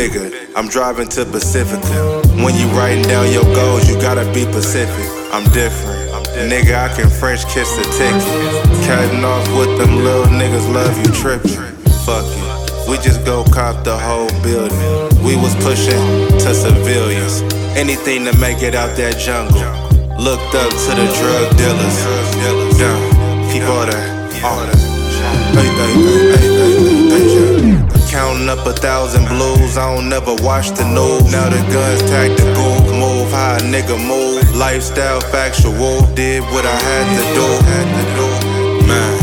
Bigger. 0.02 0.30
I'm 0.56 0.66
driving 0.66 1.08
to 1.14 1.24
Pacifica. 1.24 2.22
When 2.42 2.54
you 2.56 2.66
writing 2.74 3.04
down 3.04 3.30
your 3.30 3.46
goals, 3.54 3.88
you 3.88 3.94
gotta 4.00 4.26
be 4.34 4.44
Pacific. 4.46 5.06
I'm 5.32 5.44
different. 5.52 6.10
Nigga, 6.50 6.74
I 6.74 6.88
can 6.96 7.08
French 7.08 7.46
kiss 7.46 7.70
the 7.76 7.86
ticket. 7.98 8.26
Cutting 8.86 9.24
off 9.24 9.46
with 9.56 9.78
them 9.78 10.02
little 10.02 10.26
niggas, 10.26 10.66
love 10.74 10.94
you 10.98 11.10
tripping. 11.22 11.54
Fuck 12.04 12.26
it. 12.26 12.88
We 12.88 12.96
just 12.98 13.24
go 13.24 13.44
cop 13.44 13.84
the 13.84 13.96
whole 13.96 14.32
building. 14.42 14.82
We 15.22 15.36
was 15.36 15.54
pushing 15.62 16.02
to 16.42 16.50
civilians. 16.52 17.42
Anything 17.78 18.24
to 18.24 18.36
make 18.38 18.60
it 18.62 18.74
out 18.74 18.96
that 18.96 19.18
jungle. 19.18 19.62
Looked 20.18 20.54
up 20.62 20.70
to 20.84 20.90
the 20.98 21.06
drug 21.18 21.46
dealers. 21.56 21.98
Keep 23.52 23.64
all 23.70 23.86
that. 23.86 24.08
All 24.42 24.66
that. 24.66 24.78
Ay, 25.54 25.68
ay, 25.78 26.42
ay, 26.42 26.48
ay. 26.48 26.51
Counting 28.12 28.46
up 28.50 28.66
a 28.66 28.74
thousand 28.74 29.24
blues, 29.24 29.78
I 29.78 29.88
don't 29.94 30.10
never 30.10 30.34
watch 30.44 30.68
the 30.76 30.84
news. 30.84 31.32
Now 31.32 31.48
the 31.48 31.56
guns 31.72 32.02
tactical, 32.12 32.76
move 32.92 33.32
how 33.32 33.56
a 33.56 33.60
nigga 33.64 33.96
move. 33.96 34.44
Lifestyle 34.54 35.18
factual, 35.32 36.04
did 36.12 36.42
what 36.52 36.66
I 36.66 36.76
had 36.76 37.06
to 37.16 37.24
do. 37.32 37.48
Man, 38.86 39.16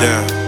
yeah. 0.00 0.40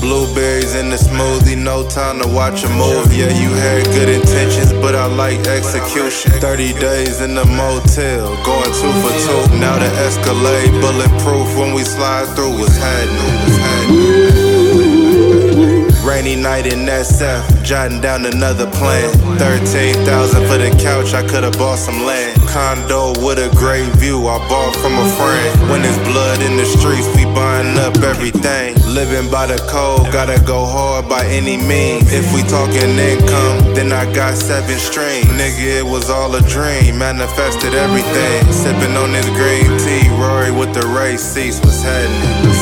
Blueberries 0.00 0.76
in 0.76 0.88
the 0.88 0.96
smoothie, 0.96 1.58
no 1.58 1.82
time 1.88 2.20
to 2.22 2.28
watch 2.28 2.62
a 2.62 2.68
movie. 2.68 3.16
Yeah, 3.16 3.34
you 3.42 3.50
had 3.58 3.86
good 3.86 4.08
intentions, 4.08 4.72
but 4.74 4.94
I 4.94 5.06
like 5.06 5.40
execution. 5.48 6.30
30 6.38 6.74
days 6.78 7.20
in 7.22 7.34
the 7.34 7.44
motel, 7.44 8.38
going 8.46 8.70
two 8.78 8.94
for 9.02 9.14
two. 9.26 9.58
Now 9.58 9.76
the 9.82 9.90
Escalade, 10.06 10.70
bulletproof 10.80 11.58
when 11.58 11.74
we 11.74 11.82
slide 11.82 12.28
through. 12.36 12.56
What's 12.56 12.76
happening? 12.76 13.99
Rainy 16.20 16.36
night 16.36 16.66
in 16.66 16.84
SF, 16.84 17.64
jotting 17.64 18.02
down 18.02 18.26
another 18.26 18.66
plan. 18.76 19.08
13,000 19.40 20.44
for 20.44 20.58
the 20.58 20.68
couch, 20.76 21.14
I 21.14 21.26
could've 21.26 21.56
bought 21.56 21.78
some 21.78 22.04
land. 22.04 22.36
Condo 22.46 23.16
with 23.24 23.38
a 23.38 23.48
great 23.56 23.88
view, 23.96 24.28
I 24.28 24.36
bought 24.44 24.76
from 24.84 25.00
a 25.00 25.08
friend. 25.16 25.70
When 25.70 25.80
there's 25.80 25.96
blood 26.04 26.42
in 26.42 26.58
the 26.58 26.66
streets, 26.66 27.08
we 27.16 27.24
buying 27.32 27.78
up 27.78 27.96
everything. 28.04 28.76
Living 28.84 29.30
by 29.30 29.46
the 29.46 29.56
code, 29.64 30.12
gotta 30.12 30.36
go 30.44 30.66
hard 30.66 31.08
by 31.08 31.24
any 31.24 31.56
means. 31.56 32.12
If 32.12 32.28
we 32.34 32.42
talking 32.52 33.00
income, 33.00 33.72
then 33.72 33.90
I 33.90 34.04
got 34.12 34.36
seven 34.36 34.76
strings. 34.76 35.24
Nigga, 35.40 35.80
it 35.80 35.86
was 35.86 36.10
all 36.10 36.36
a 36.36 36.42
dream, 36.42 36.98
manifested 36.98 37.72
everything. 37.72 38.44
Sipping 38.52 38.92
on 38.92 39.12
this 39.16 39.24
green 39.40 39.72
tea, 39.80 40.04
Rory 40.20 40.52
with 40.52 40.74
the 40.74 40.84
race 40.92 41.24
seats 41.24 41.64
was 41.64 41.80
happening. 41.80 42.59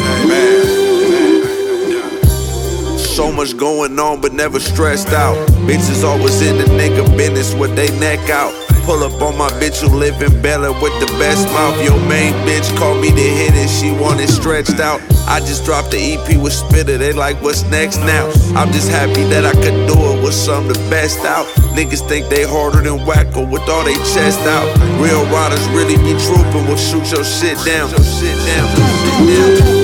So 3.19 3.33
much 3.33 3.57
going 3.57 3.99
on, 3.99 4.21
but 4.21 4.33
never 4.33 4.61
stressed 4.61 5.09
out. 5.09 5.35
Bitches 5.67 6.05
always 6.05 6.41
in 6.41 6.57
the 6.57 6.63
nigga 6.79 7.05
business 7.17 7.53
with 7.53 7.75
they 7.75 7.91
neck 7.99 8.31
out. 8.31 8.55
Pull 8.87 9.03
up 9.03 9.21
on 9.21 9.37
my 9.37 9.51
bitch 9.59 9.83
who 9.83 9.89
live 9.89 10.23
in 10.23 10.41
Bella 10.41 10.71
with 10.81 10.95
the 11.01 11.07
best 11.19 11.45
mouth. 11.49 11.75
Your 11.83 11.99
main 12.07 12.33
bitch 12.47 12.71
called 12.79 13.03
me 13.03 13.11
to 13.11 13.29
hit 13.41 13.55
it, 13.57 13.67
she 13.67 13.91
want 13.91 14.21
it 14.21 14.29
stretched 14.29 14.79
out. 14.79 15.01
I 15.27 15.41
just 15.41 15.65
dropped 15.65 15.91
the 15.91 15.99
EP 15.99 16.41
with 16.41 16.53
Spitter, 16.53 16.97
they 16.97 17.13
like 17.13 17.43
what's 17.43 17.65
next 17.65 17.99
now. 17.99 18.31
I'm 18.55 18.71
just 18.71 18.89
happy 18.89 19.25
that 19.35 19.45
I 19.45 19.53
could 19.53 19.89
do 19.91 19.99
it 19.99 20.23
with 20.23 20.35
some 20.35 20.69
the 20.69 20.79
best 20.89 21.19
out. 21.25 21.47
Niggas 21.75 22.07
think 22.09 22.29
they 22.29 22.45
harder 22.45 22.83
than 22.83 23.01
Wacko 23.01 23.51
with 23.51 23.69
all 23.69 23.83
they 23.83 23.99
chest 24.15 24.39
out. 24.47 24.71
Real 25.03 25.27
riders 25.35 25.67
really 25.71 25.97
be 26.07 26.15
trooping, 26.23 26.69
will 26.71 26.77
shoot 26.77 27.11
your 27.11 27.25
shit 27.25 27.59
down. 27.67 27.91
Shit 27.99 28.39
down. 28.47 29.78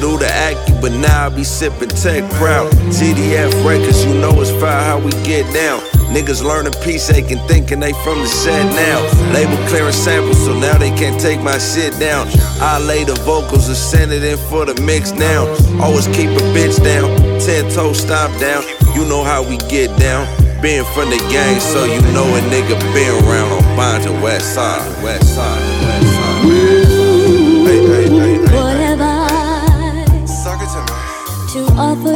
Do 0.00 0.18
the 0.18 0.28
acting, 0.28 0.80
but 0.80 0.92
now 0.92 1.26
I 1.26 1.28
be 1.30 1.42
sipping 1.42 1.88
tech 1.88 2.28
proud. 2.32 2.70
TDF 2.92 3.52
records, 3.66 4.04
you 4.04 4.12
know 4.14 4.40
it's 4.40 4.50
fire 4.50 4.82
how 4.84 4.98
we 4.98 5.10
get 5.24 5.44
down. 5.54 5.80
Niggas 6.12 6.44
learning 6.44 6.74
peace 6.84 7.10
aching, 7.10 7.38
thinking 7.48 7.80
they 7.80 7.92
from 8.04 8.20
the 8.20 8.26
set 8.26 8.64
now. 8.76 9.00
Label 9.32 9.56
clearing 9.68 9.92
samples, 9.92 10.38
so 10.44 10.52
now 10.58 10.76
they 10.78 10.90
can't 10.90 11.20
take 11.20 11.42
my 11.42 11.58
shit 11.58 11.98
down. 11.98 12.28
I 12.60 12.78
lay 12.78 13.04
the 13.04 13.14
vocals 13.24 13.68
and 13.68 13.76
send 13.76 14.12
it 14.12 14.22
in 14.22 14.38
for 14.48 14.64
the 14.66 14.80
mix 14.82 15.12
now. 15.12 15.46
Always 15.82 16.06
keep 16.08 16.30
a 16.30 16.44
bitch 16.52 16.76
down, 16.84 17.08
ten 17.40 17.70
toes 17.72 18.00
stomp 18.02 18.38
down. 18.38 18.62
You 18.94 19.04
know 19.06 19.24
how 19.24 19.42
we 19.42 19.56
get 19.68 19.88
down. 19.98 20.28
Being 20.62 20.84
from 20.94 21.10
the 21.10 21.18
gang, 21.30 21.60
so 21.60 21.84
you 21.84 22.00
know 22.12 22.24
a 22.24 22.40
nigga 22.52 22.78
been 22.94 23.24
around 23.24 23.52
on 23.52 23.76
Bond 23.76 24.04
Side, 24.04 24.22
West 24.22 24.54
Side, 24.54 25.02
West 25.02 25.34
Side. 25.34 25.65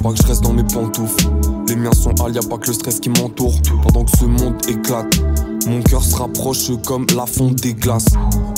Faut 0.00 0.08
pas 0.08 0.14
que 0.14 0.22
je 0.22 0.28
reste 0.28 0.42
dans 0.42 0.54
mes 0.54 0.64
pantoufles. 0.64 1.28
Les 1.68 1.76
miens 1.76 1.92
sont 1.92 2.14
hal, 2.24 2.34
y 2.34 2.38
a 2.38 2.42
pas 2.42 2.56
que 2.56 2.68
le 2.68 2.72
stress 2.72 3.00
qui 3.00 3.10
m'entoure. 3.10 3.52
Pendant 3.82 4.04
que 4.04 4.16
ce 4.16 4.24
monde 4.24 4.54
éclate, 4.66 5.20
mon 5.66 5.82
cœur 5.82 6.02
se 6.02 6.16
rapproche 6.16 6.70
comme 6.86 7.06
la 7.14 7.26
fonte 7.26 7.56
des 7.56 7.74
glaces. 7.74 8.06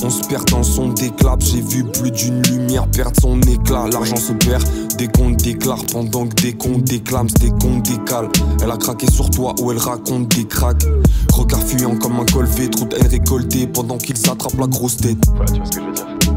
On 0.04 0.10
se 0.10 0.24
perd 0.28 0.48
dans 0.50 0.62
son 0.62 0.90
déclap, 0.90 1.42
j'ai 1.42 1.60
vu 1.60 1.82
plus 1.82 2.12
d'une 2.12 2.42
lumière 2.42 2.86
perdre 2.86 3.20
son 3.20 3.40
éclat. 3.40 3.88
L'argent 3.90 4.14
se 4.14 4.32
perd 4.34 4.62
dès 4.96 5.08
qu'on 5.08 5.30
déclare, 5.30 5.82
pendant 5.90 6.28
que 6.28 6.34
dès 6.42 6.52
qu'on 6.52 6.78
déclame, 6.78 7.26
dès 7.40 7.50
qu'on 7.50 7.78
décale. 7.78 8.28
Elle 8.62 8.70
a 8.70 8.76
craqué 8.76 9.10
sur 9.10 9.28
toi 9.28 9.52
ou 9.60 9.72
elle 9.72 9.78
raconte 9.78 10.28
des 10.28 10.44
cracks. 10.44 10.84
Regard 11.32 11.62
fuyant 11.64 11.96
comme 11.96 12.20
un 12.20 12.24
colvé, 12.24 12.70
trop 12.70 12.86
haine 12.96 13.08
récoltée 13.08 13.66
pendant 13.66 13.98
qu'ils 13.98 14.30
attrapent 14.30 14.60
la 14.60 14.68
grosse 14.68 14.98
tête. 14.98 15.24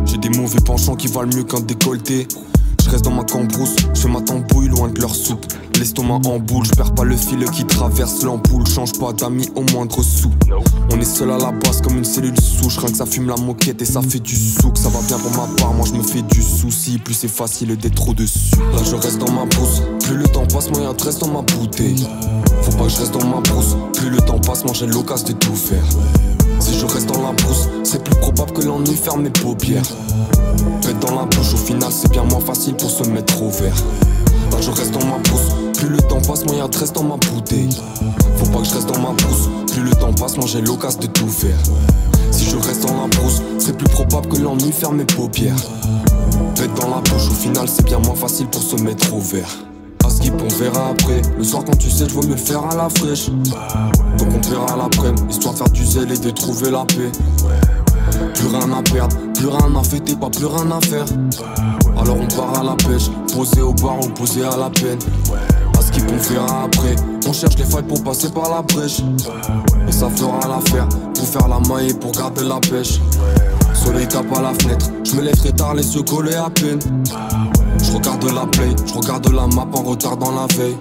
J'ai 0.05 0.17
des 0.17 0.29
mauvais 0.29 0.61
penchants 0.61 0.95
qui 0.95 1.07
valent 1.07 1.29
mieux 1.35 1.43
qu'un 1.43 1.59
décolleté. 1.59 2.27
Je 2.85 2.91
reste 2.91 3.05
dans 3.05 3.11
ma 3.11 3.23
cambrousse, 3.23 3.75
je 3.95 4.07
ma 4.07 4.21
tambouille 4.21 4.67
loin 4.67 4.89
de 4.89 5.01
leur 5.01 5.15
soupe. 5.15 5.43
L'estomac 5.79 6.19
en 6.25 6.37
boule, 6.37 6.65
je 6.65 6.71
perds 6.71 6.93
pas 6.93 7.03
le 7.03 7.17
fil 7.17 7.43
qui 7.49 7.65
traverse 7.65 8.21
l'ampoule. 8.21 8.67
Change 8.67 8.93
pas 8.99 9.11
d'amis 9.11 9.49
au 9.55 9.63
moindre 9.73 10.03
sou. 10.03 10.29
On 10.93 10.99
est 10.99 11.03
seul 11.03 11.31
à 11.31 11.39
la 11.39 11.51
base 11.51 11.81
comme 11.81 11.97
une 11.97 12.05
cellule 12.05 12.39
souche. 12.39 12.77
Rien 12.77 12.91
que 12.91 12.97
ça 12.97 13.07
fume 13.07 13.27
la 13.27 13.37
moquette 13.37 13.81
et 13.81 13.85
ça 13.85 14.03
fait 14.03 14.19
du 14.19 14.35
souk. 14.35 14.77
Ça 14.77 14.89
va 14.89 14.99
bien 15.01 15.17
pour 15.17 15.31
ma 15.31 15.47
part, 15.55 15.73
moi 15.73 15.87
je 15.87 15.97
me 15.97 16.03
fais 16.03 16.21
du 16.21 16.43
souci. 16.43 16.99
Plus 16.99 17.15
c'est 17.15 17.27
facile 17.27 17.75
d'être 17.75 17.95
trop 17.95 18.13
dessus. 18.13 18.55
Là 18.55 18.83
je 18.83 18.95
reste 18.95 19.17
dans 19.17 19.31
ma 19.31 19.45
brousse. 19.45 19.81
Plus 20.03 20.17
le 20.17 20.27
temps 20.27 20.45
passe, 20.45 20.69
moi 20.69 20.93
de 20.93 21.03
reste 21.03 21.21
dans 21.21 21.29
ma 21.29 21.41
bouteille. 21.41 22.07
Faut 22.61 22.71
pas 22.77 22.83
que 22.83 22.89
je 22.89 22.97
reste 22.97 23.13
dans 23.13 23.25
ma 23.25 23.41
brousse. 23.41 23.75
Plus 23.93 24.11
le 24.11 24.21
temps 24.21 24.39
passe, 24.39 24.63
moi 24.63 24.75
j'ai 24.75 24.85
l'occasion 24.85 25.29
de 25.29 25.33
tout 25.33 25.55
faire. 25.55 25.83
Si 26.59 26.77
je 26.79 26.85
reste 26.85 27.07
dans 27.07 27.21
la 27.21 27.31
brousse, 27.33 27.69
c'est 27.83 28.03
plus 28.03 28.15
probable 28.15 28.51
que 28.51 28.61
l'ennui 28.61 28.95
ferme 28.95 29.23
mes 29.23 29.29
paupières. 29.29 29.83
Pète 30.81 30.99
dans 30.99 31.15
la 31.15 31.25
bouche, 31.25 31.53
au 31.53 31.57
final 31.57 31.89
c'est 31.91 32.11
bien 32.11 32.23
moins 32.23 32.39
facile 32.39 32.75
pour 32.75 32.89
se 32.89 33.03
mettre 33.09 33.41
au 33.41 33.49
vert. 33.49 33.75
Là 34.51 34.57
je 34.61 34.71
reste 34.71 34.91
dans 34.91 35.05
ma 35.05 35.17
brousse, 35.19 35.53
plus 35.77 35.89
le 35.89 35.97
temps 35.97 36.21
passe, 36.21 36.45
moi 36.45 36.55
y'a 36.55 36.67
de 36.67 36.77
reste 36.77 36.95
dans 36.95 37.03
ma 37.03 37.17
bouteille. 37.17 37.69
Faut 38.37 38.45
pas 38.47 38.59
que 38.59 38.65
je 38.65 38.73
reste 38.73 38.87
dans 38.87 38.99
ma 38.99 39.11
brousse, 39.11 39.49
plus 39.71 39.83
le 39.83 39.91
temps 39.91 40.13
passe, 40.13 40.37
moi 40.37 40.45
j'ai 40.47 40.61
l'occasion 40.61 40.99
de 40.99 41.07
tout 41.07 41.27
faire. 41.27 41.57
Si 42.31 42.45
je 42.45 42.57
reste 42.57 42.85
dans 42.85 43.01
la 43.01 43.07
brousse, 43.07 43.41
c'est 43.59 43.77
plus 43.77 43.89
probable 43.89 44.27
que 44.27 44.37
l'ennui 44.37 44.71
ferme 44.71 44.97
mes 44.97 45.05
paupières. 45.05 45.55
Pète 46.55 46.73
dans 46.79 46.89
la 46.89 47.01
bouche, 47.01 47.27
au 47.29 47.33
final 47.33 47.67
c'est 47.67 47.85
bien 47.85 47.99
moins 47.99 48.15
facile 48.15 48.47
pour 48.47 48.61
se 48.61 48.75
mettre 48.77 49.13
au 49.13 49.19
vert. 49.19 49.49
À 50.05 50.09
skip, 50.09 50.35
on 50.39 50.47
verra 50.59 50.89
après. 50.89 51.21
Le 51.35 51.43
soir, 51.43 51.63
quand 51.65 51.75
tu 51.77 51.89
sais, 51.89 52.07
je 52.07 52.13
veux 52.13 52.27
mieux 52.27 52.35
le 52.35 52.37
faire 52.37 52.63
à 52.63 52.75
la 52.75 52.89
fraîche. 52.89 53.29
Donc 53.29 54.27
on 54.35 54.49
verra 54.49 54.73
à 54.73 54.77
l'après, 54.77 55.11
histoire 55.27 55.53
de 55.55 55.57
faire 55.57 55.69
du 55.69 55.83
zèle 55.83 56.11
et 56.11 56.17
de 56.17 56.29
trouver 56.29 56.69
la 56.69 56.85
paix. 56.85 57.11
Plus 58.35 58.47
rien 58.47 58.71
à 58.71 58.83
perdre, 58.83 59.17
plus 59.33 59.47
rien 59.47 59.75
à 59.75 59.83
fêter, 59.83 60.15
pas 60.15 60.29
plus 60.29 60.45
rien 60.45 60.69
à 60.69 60.79
faire. 60.81 61.05
Alors 61.97 62.17
on 62.21 62.27
part 62.27 62.59
à 62.59 62.63
la 62.63 62.75
pêche, 62.75 63.09
posé 63.33 63.61
au 63.61 63.73
bar 63.73 63.99
ou 63.99 64.09
posé 64.09 64.43
à 64.43 64.55
la 64.55 64.69
peine. 64.69 64.99
À 65.75 65.81
skip, 65.81 66.03
on 66.07 66.33
verra 66.33 66.65
après. 66.65 66.95
On 67.27 67.33
cherche 67.33 67.57
les 67.57 67.65
failles 67.65 67.87
pour 67.87 68.03
passer 68.03 68.29
par 68.29 68.51
la 68.51 68.61
brèche. 68.61 69.01
Et 69.87 69.91
ça 69.91 70.07
fera 70.15 70.47
l'affaire 70.47 70.87
pour 71.15 71.27
faire 71.27 71.47
la 71.47 71.59
maille 71.67 71.89
et 71.89 71.93
pour 71.95 72.11
garder 72.11 72.43
la 72.43 72.59
pêche. 72.59 72.99
Soleil 73.85 74.07
tape 74.07 74.35
à 74.35 74.41
la 74.41 74.53
fenêtre, 74.53 74.87
je 75.03 75.15
me 75.15 75.21
lève 75.21 75.37
très 75.37 75.51
tard, 75.51 75.75
les 75.75 75.95
yeux 75.95 76.01
collés 76.01 76.35
à 76.35 76.49
peine. 76.49 76.79
Je 77.83 77.91
regarde 77.91 78.23
la 78.31 78.45
play, 78.47 78.75
je 78.85 78.93
regarde 78.93 79.31
la 79.31 79.47
map 79.47 79.67
en 79.73 79.83
retard 79.83 80.17
dans 80.17 80.31
la 80.31 80.47
veille. 80.55 80.75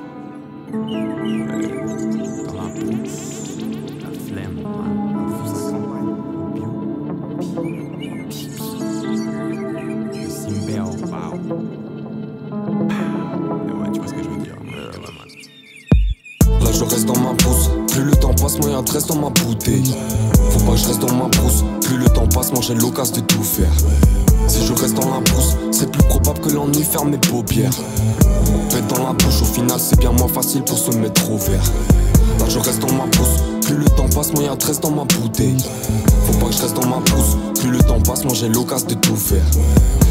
Là 16.60 16.72
je 16.72 16.84
reste 16.84 17.06
dans 17.06 17.18
ma 17.18 17.32
brousse, 17.34 17.70
plus 17.88 18.04
le 18.04 18.12
temps 18.12 18.34
passe, 18.34 18.58
moi 18.60 18.70
y'a 18.70 18.82
de 18.82 18.90
reste 18.90 19.08
dans 19.08 19.16
ma 19.16 19.30
bouteille. 19.30 19.94
Faut 20.54 20.64
pas 20.64 20.72
que 20.72 20.78
je 20.78 20.86
reste 20.86 21.00
dans 21.00 21.14
ma 21.14 21.26
brousse, 21.26 21.64
plus 21.80 21.96
le 21.96 22.08
temps 22.08 22.28
passe, 22.28 22.52
moi 22.52 22.60
j'ai 22.62 22.74
l'occasion 22.74 23.16
de 23.16 23.20
tout 23.22 23.42
faire. 23.42 23.72
Si 24.46 24.64
je 24.64 24.72
reste 24.72 24.94
dans 24.94 25.12
la 25.12 25.18
brousse, 25.18 25.56
c'est 25.72 25.90
plus 25.90 26.04
probable 26.04 26.38
que 26.38 26.50
l'ennui 26.50 26.84
ferme 26.84 27.10
mes 27.10 27.18
paupières. 27.18 27.72
Pète 28.70 28.86
dans 28.86 29.02
la 29.04 29.14
bouche, 29.14 29.42
au 29.42 29.46
final 29.46 29.80
c'est 29.80 29.98
bien 29.98 30.12
moins 30.12 30.28
facile 30.28 30.62
pour 30.62 30.78
se 30.78 30.92
mettre 30.92 31.28
au 31.28 31.38
vert. 31.38 31.72
Là 32.38 32.46
je 32.48 32.60
reste 32.60 32.78
dans 32.80 32.92
ma 32.92 33.06
brousse, 33.06 33.42
plus 33.62 33.76
le 33.76 33.86
temps 33.86 34.08
passe, 34.14 34.32
moi 34.32 34.44
y'a 34.44 34.54
de 34.54 34.64
reste 34.64 34.82
dans 34.82 34.92
ma 34.92 35.04
bouteille. 35.04 35.56
Faut 36.26 36.38
pas 36.38 36.46
que 36.46 36.52
je 36.52 36.62
reste 36.62 36.76
dans 36.76 36.86
ma 36.86 37.00
brousse, 37.00 37.36
plus 37.58 37.70
le 37.70 37.78
temps 37.80 38.00
passe, 38.00 38.24
moi 38.24 38.34
j'ai 38.34 38.48
l'occasion 38.48 38.86
de 38.86 38.94
tout 38.94 39.16
faire. 39.16 39.46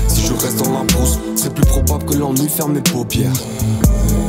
Si 0.10 0.26
je 0.26 0.34
reste 0.34 0.62
dans 0.62 0.74
la 0.74 0.84
brousse, 0.84 1.20
c'est 1.38 1.54
plus 1.54 1.66
probable 1.66 2.04
que 2.04 2.16
l'ennui 2.16 2.50
ferme 2.50 2.74
mes 2.74 2.82
paupières. 2.82 3.32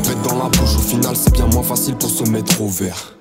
Pète 0.05 0.23
dans 0.29 0.37
la 0.37 0.49
bouche, 0.49 0.77
au 0.77 0.83
final 0.83 1.17
c'est 1.17 1.33
bien 1.33 1.47
moins 1.47 1.65
facile 1.65 1.97
pour 1.97 2.11
se 2.11 2.23
mettre 2.31 2.61
au 2.61 2.69
vert. 2.69 3.15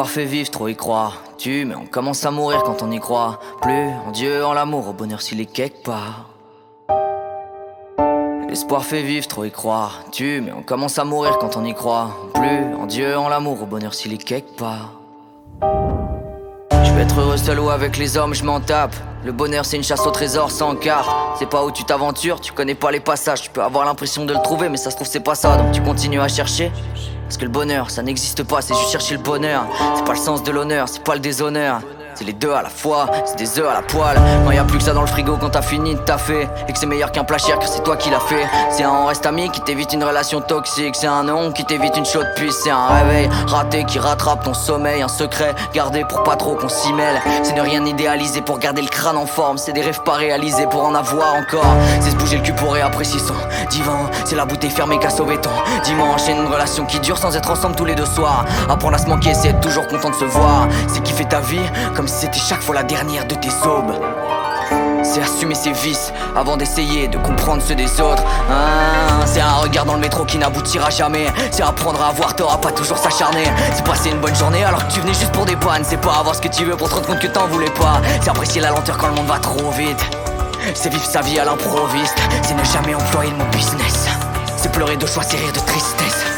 L'espoir 0.00 0.14
fait 0.14 0.24
vivre, 0.24 0.50
trop 0.50 0.68
y 0.68 0.74
croire. 0.74 1.22
tue, 1.36 1.66
mais 1.66 1.74
on 1.74 1.84
commence 1.84 2.24
à 2.24 2.30
mourir 2.30 2.62
quand 2.62 2.82
on 2.82 2.90
y 2.90 2.98
croit. 2.98 3.38
Plus 3.60 3.90
en 4.06 4.10
Dieu, 4.12 4.46
en 4.46 4.54
l'amour, 4.54 4.88
au 4.88 4.94
bonheur 4.94 5.20
s'il 5.20 5.42
est 5.42 5.52
quelque 5.52 5.82
part. 5.82 6.30
L'espoir 8.48 8.82
fait 8.82 9.02
vivre, 9.02 9.26
trop 9.26 9.44
y 9.44 9.50
croire. 9.50 10.04
Tue, 10.10 10.40
mais 10.40 10.52
on 10.52 10.62
commence 10.62 10.98
à 10.98 11.04
mourir 11.04 11.36
quand 11.38 11.58
on 11.58 11.66
y 11.66 11.74
croit. 11.74 12.16
Plus 12.32 12.74
en 12.76 12.86
Dieu, 12.86 13.14
en 13.18 13.28
l'amour, 13.28 13.62
au 13.62 13.66
bonheur 13.66 13.92
s'il 13.92 14.14
est 14.14 14.24
quelque 14.24 14.56
part. 14.56 14.98
Je 16.72 16.92
peux 16.92 17.00
être 17.00 17.20
heureux 17.20 17.36
seul 17.36 17.60
ou 17.60 17.70
avec 17.70 17.96
les 17.96 18.16
hommes, 18.16 18.34
je 18.34 18.44
m'en 18.44 18.60
tape. 18.60 18.94
Le 19.24 19.32
bonheur 19.32 19.64
c'est 19.64 19.76
une 19.76 19.82
chasse 19.82 20.06
au 20.06 20.10
trésor 20.10 20.50
sans 20.50 20.74
carte. 20.76 21.10
C'est 21.38 21.48
pas 21.48 21.64
où 21.64 21.70
tu 21.70 21.84
t'aventures, 21.84 22.40
tu 22.40 22.52
connais 22.52 22.74
pas 22.74 22.90
les 22.90 23.00
passages. 23.00 23.42
Tu 23.42 23.50
peux 23.50 23.62
avoir 23.62 23.84
l'impression 23.84 24.24
de 24.24 24.32
le 24.32 24.40
trouver, 24.42 24.68
mais 24.68 24.76
ça 24.76 24.90
se 24.90 24.96
trouve 24.96 25.08
c'est 25.08 25.20
pas 25.20 25.34
ça. 25.34 25.56
Donc 25.56 25.72
tu 25.72 25.82
continues 25.82 26.20
à 26.20 26.28
chercher. 26.28 26.72
Parce 27.24 27.36
que 27.36 27.44
le 27.44 27.50
bonheur, 27.50 27.90
ça 27.90 28.02
n'existe 28.02 28.42
pas, 28.42 28.60
c'est 28.60 28.74
juste 28.74 28.90
chercher 28.90 29.14
le 29.14 29.22
bonheur. 29.22 29.64
C'est 29.94 30.04
pas 30.04 30.14
le 30.14 30.18
sens 30.18 30.42
de 30.42 30.50
l'honneur, 30.50 30.88
c'est 30.88 31.04
pas 31.04 31.14
le 31.14 31.20
déshonneur. 31.20 31.80
C'est 32.14 32.24
les 32.24 32.32
deux 32.32 32.52
à 32.52 32.62
la 32.62 32.68
fois, 32.68 33.06
c'est 33.24 33.36
des 33.36 33.58
œufs 33.58 33.68
à 33.68 33.74
la 33.74 33.82
poêle. 33.82 34.18
Quand 34.44 34.50
y 34.50 34.58
a 34.58 34.64
plus 34.64 34.78
que 34.78 34.84
ça 34.84 34.92
dans 34.92 35.00
le 35.00 35.06
frigo 35.06 35.36
quand 35.36 35.50
t'as 35.50 35.62
fini 35.62 35.94
de 35.94 36.00
taffer. 36.00 36.48
Et 36.68 36.72
que 36.72 36.78
c'est 36.78 36.86
meilleur 36.86 37.12
qu'un 37.12 37.24
plat 37.24 37.38
cher 37.38 37.58
car 37.58 37.68
c'est 37.68 37.82
toi 37.82 37.96
qui 37.96 38.10
l'as 38.10 38.20
fait. 38.20 38.46
C'est 38.70 38.82
un 38.82 38.90
on 38.90 39.06
reste 39.06 39.24
ami 39.26 39.50
qui 39.50 39.60
t'évite 39.60 39.92
une 39.92 40.04
relation 40.04 40.40
toxique. 40.40 40.96
C'est 40.96 41.06
un 41.06 41.24
non 41.24 41.52
qui 41.52 41.64
t'évite 41.64 41.96
une 41.96 42.04
chaude 42.04 42.26
puce. 42.36 42.56
C'est 42.62 42.70
un 42.70 42.86
réveil 42.88 43.28
raté 43.46 43.84
qui 43.84 43.98
rattrape 43.98 44.44
ton 44.44 44.54
sommeil. 44.54 45.02
Un 45.02 45.08
secret 45.08 45.54
gardé 45.72 46.04
pour 46.04 46.22
pas 46.22 46.36
trop 46.36 46.56
qu'on 46.56 46.68
s'y 46.68 46.92
mêle. 46.92 47.20
C'est 47.42 47.54
ne 47.54 47.62
rien 47.62 47.84
idéaliser 47.84 48.42
pour 48.42 48.58
garder 48.58 48.82
le 48.82 48.88
crâne 48.88 49.16
en 49.16 49.26
forme. 49.26 49.56
C'est 49.56 49.72
des 49.72 49.82
rêves 49.82 50.02
pas 50.02 50.14
réalisés 50.14 50.66
pour 50.66 50.84
en 50.84 50.94
avoir 50.94 51.34
encore. 51.34 51.76
C'est 52.00 52.10
se 52.10 52.16
bouger 52.16 52.36
le 52.36 52.42
cul 52.42 52.52
pour 52.52 52.72
réapprécier 52.72 53.20
son 53.20 53.34
divan. 53.70 54.10
C'est 54.24 54.36
la 54.36 54.44
bouteille 54.44 54.70
fermée 54.70 54.98
qu'à 54.98 55.10
sauver 55.10 55.38
ton 55.40 55.50
dimanche. 55.84 56.22
C'est 56.26 56.32
une 56.32 56.46
relation 56.46 56.84
qui 56.84 57.00
dure 57.00 57.18
sans 57.18 57.36
être 57.36 57.50
ensemble 57.50 57.76
tous 57.76 57.84
les 57.84 57.94
deux 57.94 58.06
soirs. 58.06 58.44
Apprendre 58.68 58.96
à 58.96 58.98
se 58.98 59.06
manquer, 59.06 59.32
c'est 59.32 59.48
être 59.48 59.60
toujours 59.60 59.86
content 59.86 60.10
de 60.10 60.16
se 60.16 60.24
voir. 60.24 60.68
C'est 60.88 61.02
kiffer 61.02 61.24
ta 61.24 61.40
vie 61.40 61.60
si 62.08 62.20
c'était 62.20 62.38
chaque 62.38 62.62
fois 62.62 62.74
la 62.74 62.82
dernière 62.82 63.26
de 63.26 63.34
tes 63.34 63.50
aubes. 63.66 63.92
C'est 65.02 65.22
assumer 65.22 65.54
ses 65.54 65.72
vices 65.72 66.12
avant 66.36 66.56
d'essayer 66.56 67.08
de 67.08 67.18
comprendre 67.18 67.62
ceux 67.62 67.74
des 67.74 68.00
autres. 68.00 68.22
Ah, 68.50 69.24
c'est 69.24 69.40
un 69.40 69.54
regard 69.54 69.84
dans 69.84 69.94
le 69.94 70.00
métro 70.00 70.24
qui 70.24 70.38
n'aboutira 70.38 70.90
jamais. 70.90 71.26
C'est 71.50 71.62
apprendre 71.62 72.02
à 72.02 72.08
avoir 72.08 72.36
tort, 72.36 72.60
pas 72.60 72.70
toujours 72.70 72.98
s'acharner. 72.98 73.44
C'est 73.74 73.84
passer 73.84 74.10
une 74.10 74.20
bonne 74.20 74.34
journée 74.36 74.62
alors 74.62 74.86
que 74.86 74.92
tu 74.92 75.00
venais 75.00 75.14
juste 75.14 75.32
pour 75.32 75.46
des 75.46 75.56
pannes. 75.56 75.82
C'est 75.84 76.00
pas 76.00 76.16
avoir 76.18 76.34
ce 76.34 76.40
que 76.40 76.48
tu 76.48 76.64
veux 76.64 76.76
pour 76.76 76.88
te 76.88 76.94
rendre 76.94 77.06
compte 77.06 77.18
que 77.18 77.26
t'en 77.26 77.46
voulais 77.46 77.70
pas. 77.70 78.00
C'est 78.22 78.30
apprécier 78.30 78.60
la 78.60 78.70
lenteur 78.70 78.98
quand 78.98 79.08
le 79.08 79.14
monde 79.14 79.26
va 79.26 79.38
trop 79.38 79.70
vite. 79.70 80.04
C'est 80.74 80.90
vivre 80.90 81.04
sa 81.04 81.22
vie 81.22 81.38
à 81.38 81.44
l'improviste. 81.44 82.16
C'est 82.42 82.54
ne 82.54 82.64
jamais 82.64 82.94
employer 82.94 83.30
le 83.30 83.38
mot 83.38 83.50
business. 83.52 84.06
C'est 84.56 84.70
pleurer 84.70 84.96
de 84.96 85.06
choix, 85.06 85.22
c'est 85.22 85.38
rire 85.38 85.52
de 85.52 85.60
tristesse. 85.60 86.29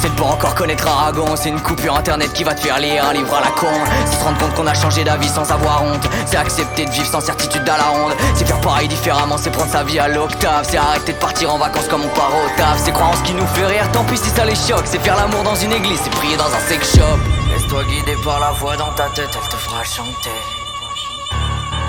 C'est 0.00 0.10
de 0.10 0.20
pas 0.20 0.24
encore 0.24 0.54
connaître 0.54 0.86
Aragon, 0.86 1.34
c'est 1.36 1.48
une 1.48 1.60
coupure 1.60 1.96
internet 1.96 2.32
qui 2.32 2.44
va 2.44 2.54
te 2.54 2.60
faire 2.60 2.78
lire 2.78 3.04
un 3.04 3.12
livre 3.14 3.34
à 3.34 3.40
la 3.40 3.50
con. 3.50 3.66
C'est 4.04 4.18
se 4.18 4.24
rendre 4.24 4.38
compte 4.38 4.54
qu'on 4.54 4.66
a 4.66 4.74
changé 4.74 5.04
d'avis 5.04 5.28
sans 5.28 5.50
avoir 5.50 5.82
honte. 5.82 6.06
C'est 6.26 6.36
accepter 6.36 6.84
de 6.84 6.90
vivre 6.90 7.06
sans 7.06 7.20
certitude 7.20 7.66
à 7.68 7.78
la 7.78 7.84
ronde. 7.84 8.12
C'est 8.34 8.46
faire 8.46 8.60
pareil 8.60 8.88
différemment, 8.88 9.36
c'est 9.38 9.50
prendre 9.50 9.70
sa 9.70 9.84
vie 9.84 9.98
à 9.98 10.08
l'octave. 10.08 10.66
C'est 10.68 10.76
arrêter 10.76 11.12
de 11.14 11.18
partir 11.18 11.52
en 11.52 11.58
vacances 11.58 11.88
comme 11.88 12.02
on 12.04 12.08
part 12.08 12.30
au 12.30 12.58
taf. 12.58 12.78
C'est 12.84 12.92
croire 12.92 13.10
en 13.10 13.16
ce 13.16 13.22
qui 13.22 13.32
nous 13.32 13.46
fait 13.46 13.66
rire, 13.66 13.90
tant 13.92 14.04
pis 14.04 14.18
si 14.18 14.28
ça 14.30 14.44
les 14.44 14.54
choque. 14.54 14.84
C'est 14.84 15.00
faire 15.00 15.16
l'amour 15.16 15.42
dans 15.42 15.54
une 15.56 15.72
église, 15.72 15.98
c'est 16.04 16.10
prier 16.10 16.36
dans 16.36 16.44
un 16.44 16.60
sex 16.68 16.96
shop. 16.96 17.18
Laisse-toi 17.50 17.84
guider 17.84 18.16
par 18.22 18.38
la 18.38 18.50
voix 18.52 18.76
dans 18.76 18.92
ta 18.92 19.08
tête, 19.14 19.30
elle 19.32 19.48
te 19.48 19.56
fera 19.56 19.82
chanter. 19.82 20.36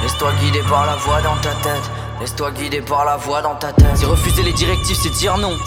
Laisse-toi 0.02 0.32
guider 0.42 0.64
par 0.70 0.86
la 0.86 0.96
voix 0.96 1.22
dans 1.22 1.36
ta 1.38 1.50
tête. 1.50 1.92
Laisse-toi 2.22 2.52
guider 2.52 2.82
par 2.82 3.04
la 3.06 3.18
voix 3.18 3.42
dans 3.42 3.56
ta 3.56 3.74
tête. 3.74 3.86
C'est 3.96 4.06
refuser 4.06 4.44
les 4.44 4.54
directives, 4.54 4.98
c'est 5.02 5.10
dire 5.10 5.38
non. 5.38 5.58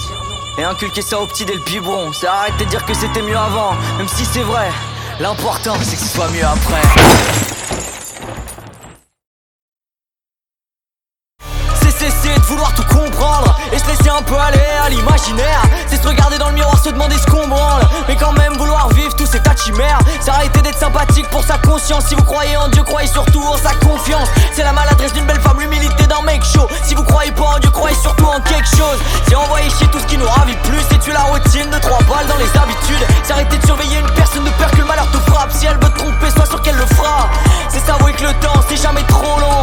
Et 0.59 0.65
inculquer 0.65 1.03
ça 1.03 1.21
au 1.21 1.27
petit 1.27 1.45
dès 1.45 1.55
le 1.55 1.61
biberon. 1.61 2.13
C'est 2.13 2.27
arrêter 2.27 2.65
de 2.65 2.71
dire 2.71 2.85
que 2.85 2.95
c'était 2.95 3.23
mieux 3.23 3.37
avant, 3.37 3.75
même 3.99 4.09
si 4.09 4.25
c'est 4.25 4.43
vrai. 4.43 4.71
L'important, 5.19 5.77
c'est 5.83 5.97
que 5.97 6.03
ce 6.03 6.09
soit 6.09 6.29
mieux 6.29 6.45
après. 6.45 6.83
C'est 11.75 11.91
cesser 11.91 12.35
de 12.35 12.45
vouloir 12.47 12.75
tout 12.75 12.85
comprendre 12.85 13.59
et 13.73 13.79
se 13.79 13.87
laisser 13.87 14.09
un 14.09 14.23
peu 14.23 14.37
aller 14.37 14.59
à 14.85 14.89
l'imaginaire. 14.89 15.63
C'est 15.87 16.03
se 16.03 16.09
regarder 16.09 16.39
dans 16.39 16.49
le 16.49 16.55
miroir, 16.55 16.79
se 16.83 16.91
demander 16.91 17.17
ce 17.17 17.27
qu'on 17.27 17.47
Si 21.81 22.15
vous 22.15 22.25
croyez 22.25 22.57
en 22.59 22.69
Dieu, 22.69 22.83
croyez 22.83 23.09
surtout 23.09 23.43
en 23.43 23.57
sa 23.57 23.73
confiance. 23.75 24.29
C'est 24.53 24.63
la 24.63 24.73
maladresse 24.73 25.13
d'une 25.15 25.25
belle 25.25 25.41
femme, 25.41 25.59
l'humilité 25.59 26.07
d'un 26.07 26.21
mec 26.23 26.45
chaud. 26.45 26.69
Si 26.85 26.95
vous 26.95 27.03
croyez 27.03 27.33
pas 27.33 27.57
en 27.57 27.59
Dieu, 27.59 27.71
croyez 27.71 27.97
surtout 27.97 28.27
en 28.27 28.39
quelque 28.41 28.69
chose. 28.69 28.99
C'est 29.27 29.35
envoyer 29.35 29.69
chier 29.71 29.89
tout 29.89 29.99
ce 29.99 30.07
qui 30.07 30.19
nous 30.19 30.27
ravit 30.27 30.57
plus. 30.65 30.79
C'est 30.91 30.99
tuer 30.99 31.15
la 31.15 31.23
routine 31.23 31.69
de 31.71 31.79
trois 31.79 31.99
balles 32.01 32.27
dans 32.29 32.37
les 32.37 32.51
habitudes. 32.57 33.07
C'est 33.25 33.33
arrêter 33.33 33.57
de 33.57 33.67
surveiller 33.67 33.99
une 33.99 34.11
personne 34.11 34.45
de 34.45 34.51
peur 34.51 34.71
que 34.71 34.77
le 34.77 34.85
malheur 34.85 35.11
te 35.11 35.31
frappe. 35.31 35.51
Si 35.53 35.67
elle 35.67 35.75
veut 35.75 35.91
te 35.91 35.99
tromper, 35.99 36.31
sois 36.31 36.47
sûr 36.47 36.61
qu'elle 36.61 36.77
le 36.77 36.87
fera. 36.87 37.29
C'est 37.71 37.85
s'avouer 37.85 38.13
que 38.13 38.25
le 38.25 38.35
temps, 38.35 38.61
c'est 38.69 38.81
jamais 38.81 39.03
trop 39.05 39.41
long. 39.41 39.63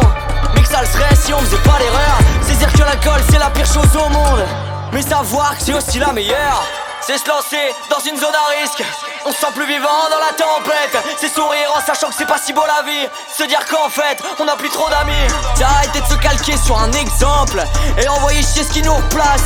Mais 0.54 0.62
que 0.62 0.68
ça 0.68 0.80
le 0.80 0.86
serait 0.86 1.14
si 1.14 1.32
on 1.32 1.38
faisait 1.38 1.56
pas 1.58 1.78
l'erreur. 1.78 2.18
C'est 2.42 2.58
dire 2.58 2.72
que 2.72 2.80
l'alcool, 2.80 3.20
c'est 3.30 3.38
la 3.38 3.48
pire 3.50 3.66
chose 3.66 3.96
au 3.96 4.08
monde. 4.10 4.44
Mais 4.92 5.02
savoir 5.02 5.56
que 5.56 5.62
c'est 5.62 5.74
aussi 5.74 5.98
la 5.98 6.12
meilleure. 6.12 6.66
C'est 7.08 7.16
se 7.16 7.26
lancer 7.26 7.74
dans 7.88 8.00
une 8.00 8.18
zone 8.18 8.34
à 8.34 8.60
risque. 8.60 8.84
On 9.24 9.32
se 9.32 9.38
sent 9.38 9.46
plus 9.54 9.66
vivant 9.66 10.10
dans 10.10 10.18
la 10.18 10.34
tempête. 10.34 11.02
C'est 11.16 11.32
sourire 11.32 11.72
en 11.74 11.80
sachant 11.80 12.10
que 12.10 12.14
c'est 12.14 12.26
pas 12.26 12.36
si 12.36 12.52
beau 12.52 12.60
la 12.66 12.82
vie. 12.82 13.08
Se 13.34 13.44
dire 13.44 13.64
qu'en 13.64 13.88
fait, 13.88 14.22
on 14.38 14.46
a 14.46 14.54
plus 14.56 14.68
trop 14.68 14.90
d'amis. 14.90 15.14
C'est 15.56 15.64
arrêter 15.64 16.02
de 16.02 16.06
se 16.06 16.16
calquer 16.16 16.58
sur 16.58 16.78
un 16.78 16.92
exemple. 16.92 17.64
Et 17.96 18.06
envoyer 18.08 18.42
chier 18.42 18.62
ce 18.62 18.74
qui 18.74 18.82
nous 18.82 18.92
replace. 18.92 19.40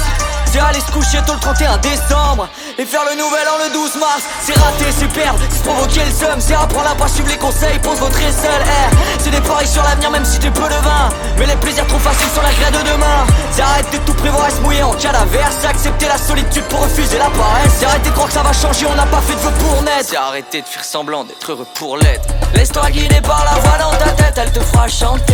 C'est 0.52 0.60
aller 0.60 0.80
se 0.80 0.92
coucher 0.92 1.16
tôt 1.26 1.32
le 1.32 1.40
31 1.40 1.78
décembre 1.78 2.46
Et 2.78 2.84
faire 2.84 3.00
le 3.08 3.16
nouvel 3.16 3.48
an 3.48 3.56
le 3.64 3.72
12 3.72 3.96
mars. 3.96 4.20
C'est 4.42 4.52
rater, 4.52 4.92
c'est 4.94 5.08
perdre, 5.08 5.40
c'est 5.48 5.62
provoquer 5.62 6.04
le 6.04 6.10
seum. 6.10 6.38
C'est 6.40 6.52
apprendre 6.52 6.90
à 6.90 6.94
pas 6.94 7.08
suivre 7.08 7.30
les 7.30 7.38
conseils, 7.38 7.78
pense 7.78 7.98
votre 7.98 8.18
seul 8.18 8.60
eh, 8.60 8.94
C'est 9.18 9.30
des 9.30 9.40
paris 9.40 9.66
sur 9.66 9.82
l'avenir 9.82 10.10
même 10.10 10.26
si 10.26 10.38
t'es 10.38 10.50
peu 10.50 10.68
de 10.68 10.80
vin. 10.84 11.08
Mais 11.38 11.46
les 11.46 11.56
plaisirs 11.56 11.86
trop 11.86 11.98
faciles 11.98 12.28
sont 12.34 12.42
la 12.42 12.52
grève 12.52 12.84
de 12.84 12.90
demain. 12.90 13.24
C'est 13.50 13.62
arrêter 13.62 13.98
de 13.98 14.04
tout 14.04 14.12
prévoir 14.12 14.46
et 14.46 14.50
se 14.50 14.60
mouiller 14.60 14.82
en 14.82 14.92
cas 14.92 15.12
d'averse 15.12 15.56
C'est 15.62 15.68
accepter 15.68 16.06
la 16.06 16.18
solitude 16.18 16.64
pour 16.64 16.80
refuser 16.82 17.16
la 17.16 17.30
paresse. 17.30 17.72
C'est 17.78 17.86
arrêter 17.86 18.10
de 18.10 18.14
croire 18.14 18.28
que 18.28 18.34
ça 18.34 18.42
va 18.42 18.52
changer, 18.52 18.84
on 18.84 18.94
n'a 18.94 19.06
pas 19.06 19.22
fait 19.22 19.34
de 19.34 19.40
vœux 19.40 19.56
pour 19.58 19.82
naître. 19.84 20.10
C'est 20.10 20.16
arrêter 20.18 20.60
de 20.60 20.66
faire 20.66 20.84
semblant 20.84 21.24
d'être 21.24 21.50
heureux 21.50 21.66
pour 21.72 21.96
l'être. 21.96 22.28
Laisse-toi 22.54 22.90
guider 22.90 23.22
par 23.22 23.42
la 23.46 23.58
voix 23.58 23.78
dans 23.78 23.96
ta 23.96 24.10
tête, 24.10 24.34
elle 24.36 24.52
te 24.52 24.60
fera 24.60 24.86
chanter 24.86 25.32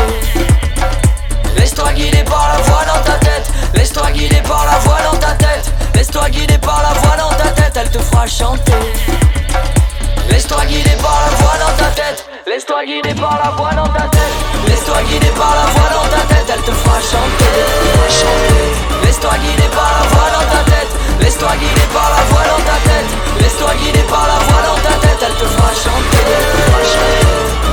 Laisse-toi 1.59 1.93
guider 1.93 2.25
par 2.25 2.49
la 2.53 2.63
voix 2.63 2.85
dans 2.87 3.03
ta 3.03 3.19
tête. 3.19 3.47
Laisse-toi 3.75 4.11
guider 4.13 4.43
par 4.43 4.65
la 4.65 4.79
voix 4.79 4.99
dans 5.11 5.19
ta 5.19 5.33
tête. 5.33 5.71
Laisse-toi 5.95 6.29
guider 6.31 6.59
par 6.59 6.83
la 6.83 7.01
voix 7.01 7.17
dans 7.17 7.35
ta 7.37 7.51
tête. 7.51 7.73
Elle 7.77 7.91
te 7.91 7.99
fera 7.99 8.27
chanter. 8.27 8.73
Laisse-toi 10.31 10.65
guider 10.67 10.97
par 11.03 11.19
la 11.25 11.37
voix 11.37 11.57
dans 11.59 11.77
ta 11.77 11.91
tête. 11.91 12.25
Laisse-toi 12.47 12.85
guider 12.85 13.15
par 13.15 13.39
la 13.43 13.51
voix 13.51 13.73
dans 13.75 13.89
ta 13.93 14.09
tête. 14.09 14.35
Laisse-toi 14.67 15.03
guider 15.09 15.33
par 15.37 15.55
la 15.55 15.67
voix 15.73 15.91
dans 15.95 16.09
ta 16.09 16.23
tête. 16.35 16.47
Elle 16.49 16.63
te 16.63 16.73
fera 16.73 17.01
chanter. 17.01 17.53
Chanter 18.09 19.05
Laisse-toi 19.05 19.35
guider 19.39 19.69
par 19.75 19.91
la 19.99 20.09
voix 20.09 20.31
dans 20.33 20.47
ta 20.53 20.71
tête. 20.71 20.93
Laisse-toi 21.21 21.51
guider 21.61 21.89
par 21.93 22.09
la 22.15 22.23
voix 22.31 22.45
dans 22.49 22.63
ta 22.65 22.79
tête. 22.89 23.11
Laisse-toi 23.41 23.75
guider 23.83 24.05
par 24.09 24.27
la 24.27 24.39
voix 24.47 24.63
dans 24.69 24.81
ta 24.83 24.95
tête. 25.07 25.21
Elle 25.27 25.35
te 25.35 25.47
fera 25.47 25.71
chanter. 25.75 26.25
Laisse-toi 26.69 27.68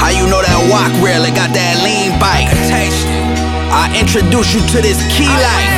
introduce 0.00 0.08
you 0.08 0.24
know 0.24 0.40
that 0.40 0.56
Rail, 1.04 1.20
it 1.28 1.36
got 1.36 1.52
that 1.52 1.84
lean 1.84 2.16
bike. 2.16 2.48
I 3.68 3.92
introduced 3.92 4.56
you 4.56 4.64
to 4.72 4.78
this 4.80 4.96
key 5.12 5.28
light. 5.28 5.68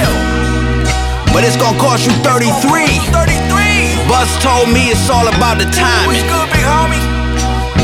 But 1.34 1.42
it's 1.42 1.58
gonna 1.58 1.74
cost 1.82 2.06
you 2.06 2.14
33. 2.22 3.02
33. 3.10 4.06
Buzz 4.06 4.30
told 4.38 4.70
me 4.70 4.86
it's 4.94 5.10
all 5.10 5.26
about 5.26 5.58
the 5.58 5.66
timing. 5.74 6.22
good, 6.30 6.46
big 6.54 6.62
homie? 6.62 7.02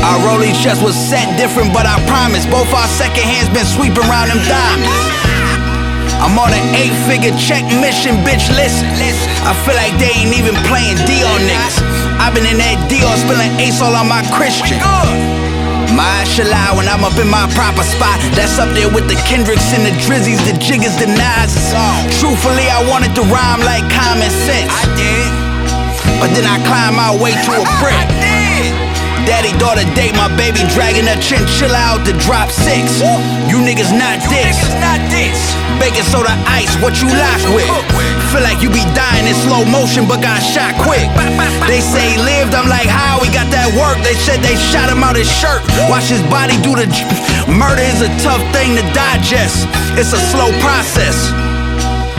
Our 0.07 0.17
rolling 0.23 0.55
chest 0.55 0.79
was 0.79 0.95
set 0.95 1.27
different, 1.35 1.75
but 1.75 1.83
I 1.83 1.99
promise 2.07 2.47
both 2.47 2.71
our 2.71 2.87
second 2.95 3.27
hands 3.27 3.51
been 3.51 3.67
sweeping 3.67 4.07
around 4.07 4.31
them 4.31 4.39
diamonds. 4.47 5.03
I'm 6.23 6.39
on 6.39 6.55
an 6.55 6.63
eight 6.79 6.95
figure 7.11 7.35
check 7.35 7.67
mission, 7.83 8.23
bitch. 8.23 8.47
Listen, 8.55 8.87
I 9.43 9.51
feel 9.67 9.75
like 9.75 9.91
they 9.99 10.15
ain't 10.15 10.31
even 10.31 10.55
playing 10.71 10.95
D 11.03 11.27
on 11.27 11.43
niggas. 11.43 12.02
I've 12.23 12.31
been 12.31 12.47
in 12.47 12.55
that 12.55 12.79
Dior 12.87 13.19
spilling 13.19 13.51
ace 13.59 13.83
all 13.83 13.91
on 13.99 14.07
my 14.07 14.23
Christian. 14.31 14.79
My 15.91 16.23
lie 16.39 16.71
when 16.71 16.87
I'm 16.87 17.03
up 17.03 17.19
in 17.19 17.27
my 17.27 17.51
proper 17.51 17.83
spot. 17.83 18.15
That's 18.31 18.55
up 18.63 18.71
there 18.71 18.87
with 18.87 19.11
the 19.11 19.19
Kendricks 19.27 19.75
and 19.75 19.83
the 19.83 19.91
Drizzies, 20.07 20.39
the 20.47 20.55
Jiggers, 20.55 20.95
the 20.95 21.11
Nas. 21.11 21.51
Truthfully, 22.23 22.71
I 22.71 22.79
wanted 22.87 23.11
to 23.19 23.27
rhyme 23.27 23.59
like 23.67 23.83
common 23.91 24.31
sense. 24.47 24.71
I 24.71 24.87
did. 24.95 25.29
But 26.23 26.31
then 26.31 26.47
I 26.47 26.63
climbed 26.63 26.95
my 26.95 27.11
way 27.11 27.35
to 27.35 27.51
a 27.59 27.67
brick. 27.83 28.07
Daddy 29.27 29.51
daughter 29.59 29.83
date 29.91 30.15
my 30.15 30.31
baby 30.39 30.63
dragging 30.71 31.07
a 31.11 31.19
chinchilla 31.19 31.75
out 31.75 32.07
to 32.07 32.15
drop 32.23 32.51
six. 32.51 33.03
You 33.51 33.59
niggas 33.59 33.91
not 33.91 34.23
this. 34.31 34.55
not 34.79 34.99
this. 35.11 35.35
Baking 35.75 36.07
soda 36.07 36.31
ice, 36.47 36.71
what 36.79 37.03
you 37.03 37.11
lock 37.11 37.43
with? 37.51 37.67
Feel 38.33 38.41
like 38.41 38.65
you 38.65 38.73
be 38.73 38.81
dying 38.97 39.29
in 39.29 39.37
slow 39.45 39.61
motion, 39.61 40.09
but 40.09 40.17
got 40.25 40.41
shot 40.41 40.73
quick. 40.81 41.05
They 41.69 41.85
say 41.85 42.01
he 42.01 42.17
lived, 42.17 42.57
I'm 42.57 42.65
like, 42.65 42.89
how 42.89 43.21
he 43.21 43.29
got 43.29 43.45
that 43.53 43.69
work? 43.77 44.01
They 44.01 44.17
said 44.17 44.41
they 44.41 44.57
shot 44.57 44.89
him 44.89 45.05
out 45.05 45.13
his 45.13 45.29
shirt. 45.29 45.61
Watch 45.85 46.09
his 46.09 46.25
body 46.33 46.57
do 46.65 46.73
the 46.73 46.89
murder 47.45 47.85
is 47.85 48.01
a 48.01 48.09
tough 48.25 48.41
thing 48.49 48.73
to 48.73 48.81
digest. 48.97 49.69
It's 50.01 50.17
a 50.17 50.21
slow 50.33 50.49
process. 50.65 51.29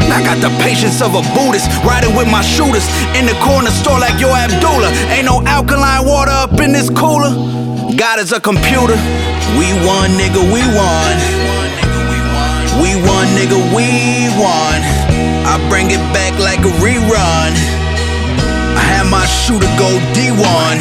I 0.06 0.22
got 0.22 0.38
the 0.38 0.54
patience 0.62 1.02
of 1.02 1.18
a 1.18 1.22
Buddhist, 1.34 1.66
riding 1.82 2.14
with 2.14 2.30
my 2.30 2.46
shooters 2.46 2.86
in 3.18 3.26
the 3.26 3.34
corner 3.42 3.74
store 3.74 3.98
like 3.98 4.14
yo 4.22 4.30
Abdullah. 4.30 4.94
Ain't 5.10 5.26
no 5.26 5.42
alkaline 5.42 6.06
water 6.06 6.30
up 6.30 6.62
in 6.62 6.70
this 6.70 6.94
cooler. 6.94 7.34
God 7.98 8.22
is 8.22 8.30
a 8.30 8.38
computer. 8.38 8.94
We 9.58 9.66
won, 9.82 10.14
nigga, 10.14 10.46
we 10.46 10.62
won. 10.78 11.43
We 12.82 12.96
won, 13.06 13.26
nigga, 13.38 13.58
we 13.70 14.28
won. 14.34 14.78
I 15.46 15.54
bring 15.68 15.90
it 15.90 16.02
back 16.10 16.34
like 16.38 16.60
a 16.66 16.72
rerun. 16.82 17.52
I 18.74 18.82
had 18.82 19.06
my 19.06 19.24
shooter 19.26 19.70
go 19.78 19.90
D1. 20.10 20.76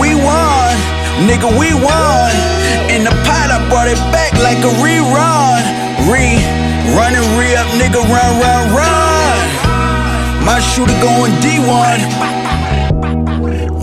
We 0.00 0.14
won, 0.16 0.72
nigga, 1.28 1.52
we 1.52 1.74
won. 1.76 2.32
In 2.88 3.04
the 3.04 3.12
pot, 3.28 3.52
I 3.52 3.60
brought 3.68 3.88
it 3.88 4.00
back 4.08 4.32
like 4.40 4.58
a 4.64 4.72
rerun. 4.80 5.60
Re. 6.08 6.40
Run 6.96 7.12
and 7.14 7.28
re 7.38 7.54
up, 7.56 7.68
nigga, 7.76 8.00
run, 8.00 8.40
run, 8.40 8.64
run. 8.72 9.36
My 10.46 10.60
shooter 10.60 10.98
going 11.02 11.32
D1. 11.44 11.98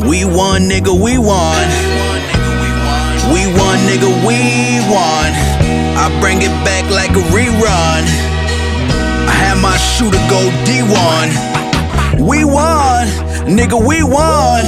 We 0.07 0.25
won, 0.25 0.63
nigga, 0.63 0.93
we 0.93 1.17
won. 1.17 1.67
We 3.31 3.45
won, 3.53 3.77
nigga, 3.85 4.09
we 4.25 4.81
won. 4.89 5.42
I 6.03 6.09
bring 6.19 6.41
it 6.41 6.51
back 6.65 6.83
like 6.91 7.11
a 7.11 7.23
rerun. 7.31 8.03
I 9.25 9.31
had 9.31 9.57
my 9.61 9.77
shooter 9.77 10.19
go 10.27 10.51
D1. 10.67 12.27
We 12.27 12.43
won. 12.43 13.07
Nigga, 13.47 13.79
we 13.79 14.03
won. 14.03 14.65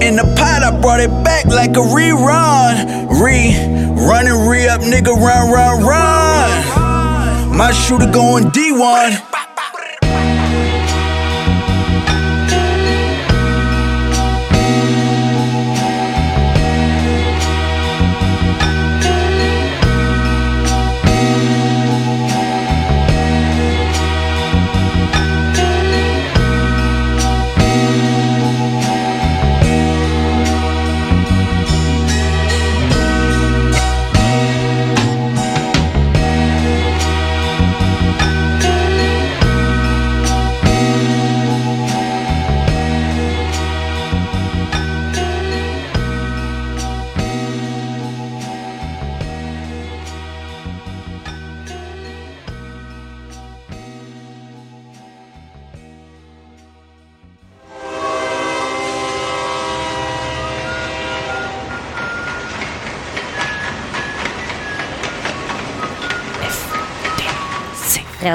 In 0.00 0.14
the 0.14 0.22
pot, 0.38 0.62
I 0.62 0.70
brought 0.80 1.00
it 1.00 1.10
back 1.24 1.46
like 1.46 1.70
a 1.70 1.82
rerun. 1.82 3.10
Re, 3.20 3.56
run 4.06 4.28
and 4.28 4.48
re 4.48 4.68
up, 4.68 4.80
nigga, 4.82 5.10
run, 5.10 5.50
run, 5.50 5.82
run. 5.82 7.56
My 7.56 7.72
shooter 7.72 8.08
going 8.08 8.44
D1. 8.52 9.35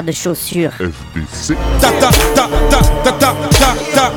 Frère 0.02 0.14
de 0.14 0.18
chaussures. 0.18 0.72
FDC. 0.72 1.56
Ta 1.80 1.88
ta 1.92 2.10
ta 2.34 2.48
ta 2.68 2.80
ta 3.04 3.12
ta 3.12 3.34
ta 3.50 3.74
ta 3.94 4.12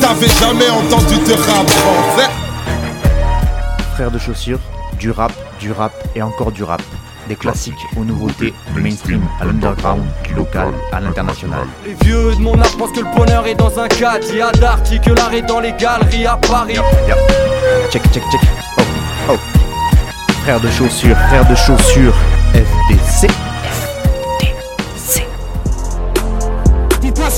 T'avais 0.00 0.28
jamais 0.28 0.70
entendu 0.70 1.16
de 1.16 1.34
rap 1.34 1.68
français 1.68 2.30
Frères 3.94 4.10
de 4.10 4.18
chaussures, 4.18 4.60
du 4.98 5.10
rap, 5.10 5.32
du 5.60 5.72
rap 5.72 5.92
et 6.14 6.22
encore 6.22 6.52
du 6.52 6.62
rap. 6.62 6.80
Des 7.28 7.36
classiques 7.36 7.74
aux 7.98 8.04
nouveautés, 8.04 8.54
du 8.74 8.80
mainstream 8.80 9.20
à 9.38 9.44
l'underground, 9.44 10.04
du 10.24 10.32
local 10.32 10.68
à 10.90 11.00
l'international. 11.00 11.66
Les 11.84 11.92
vieux 12.02 12.34
de 12.34 12.40
mon 12.40 12.58
âge 12.58 12.74
pensent 12.78 12.92
que 12.92 13.00
le 13.00 13.14
bonheur 13.14 13.46
est 13.46 13.56
dans 13.56 13.78
un 13.78 13.88
cadre. 13.88 14.32
Y 14.32 14.40
a 14.40 14.52
d'arty 14.52 15.00
que 15.00 15.10
l'art 15.10 15.34
est 15.34 15.42
dans 15.42 15.60
les 15.60 15.72
galeries 15.72 16.26
à 16.26 16.38
Paris. 16.38 16.78
Check, 17.90 18.02
check, 18.10 18.22
check. 18.30 18.40
Oh, 18.78 18.82
oh. 19.32 19.36
Frères 20.44 20.60
de 20.60 20.70
chaussures, 20.70 21.16
frères 21.28 21.46
de 21.46 21.54
chaussures, 21.54 22.14
FDC. 22.54 23.28